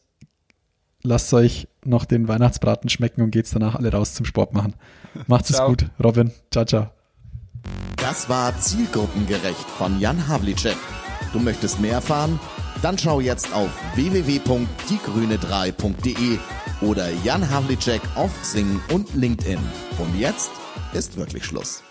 Lasst 1.04 1.34
euch 1.34 1.68
noch 1.84 2.06
den 2.06 2.28
Weihnachtsbraten 2.30 2.90
schmecken 2.90 3.22
und 3.22 3.32
geht's 3.32 3.52
danach 3.52 3.76
alle 3.76 3.92
raus 3.92 4.14
zum 4.14 4.26
Sport 4.26 4.54
machen. 4.54 4.74
Macht's 5.28 5.50
es 5.50 5.60
gut. 5.62 5.90
Robin, 6.02 6.32
ciao, 6.50 6.66
ciao. 6.66 6.90
Das 7.98 8.30
war 8.30 8.58
Zielgruppengerecht 8.58 9.66
von 9.78 10.00
Jan 10.00 10.28
Havlicek. 10.28 10.78
Du 11.34 11.40
möchtest 11.40 11.80
mehr 11.80 11.94
erfahren? 11.94 12.40
Dann 12.84 12.98
schau 12.98 13.22
jetzt 13.22 13.54
auf 13.54 13.70
www.diegrüne3.de 13.96 16.38
oder 16.82 17.10
Jan 17.24 17.50
Havlicek 17.50 18.02
auf 18.16 18.32
Sing 18.44 18.82
und 18.92 19.16
LinkedIn. 19.16 19.60
Und 20.00 20.20
jetzt 20.20 20.52
ist 20.92 21.16
wirklich 21.16 21.46
Schluss. 21.46 21.82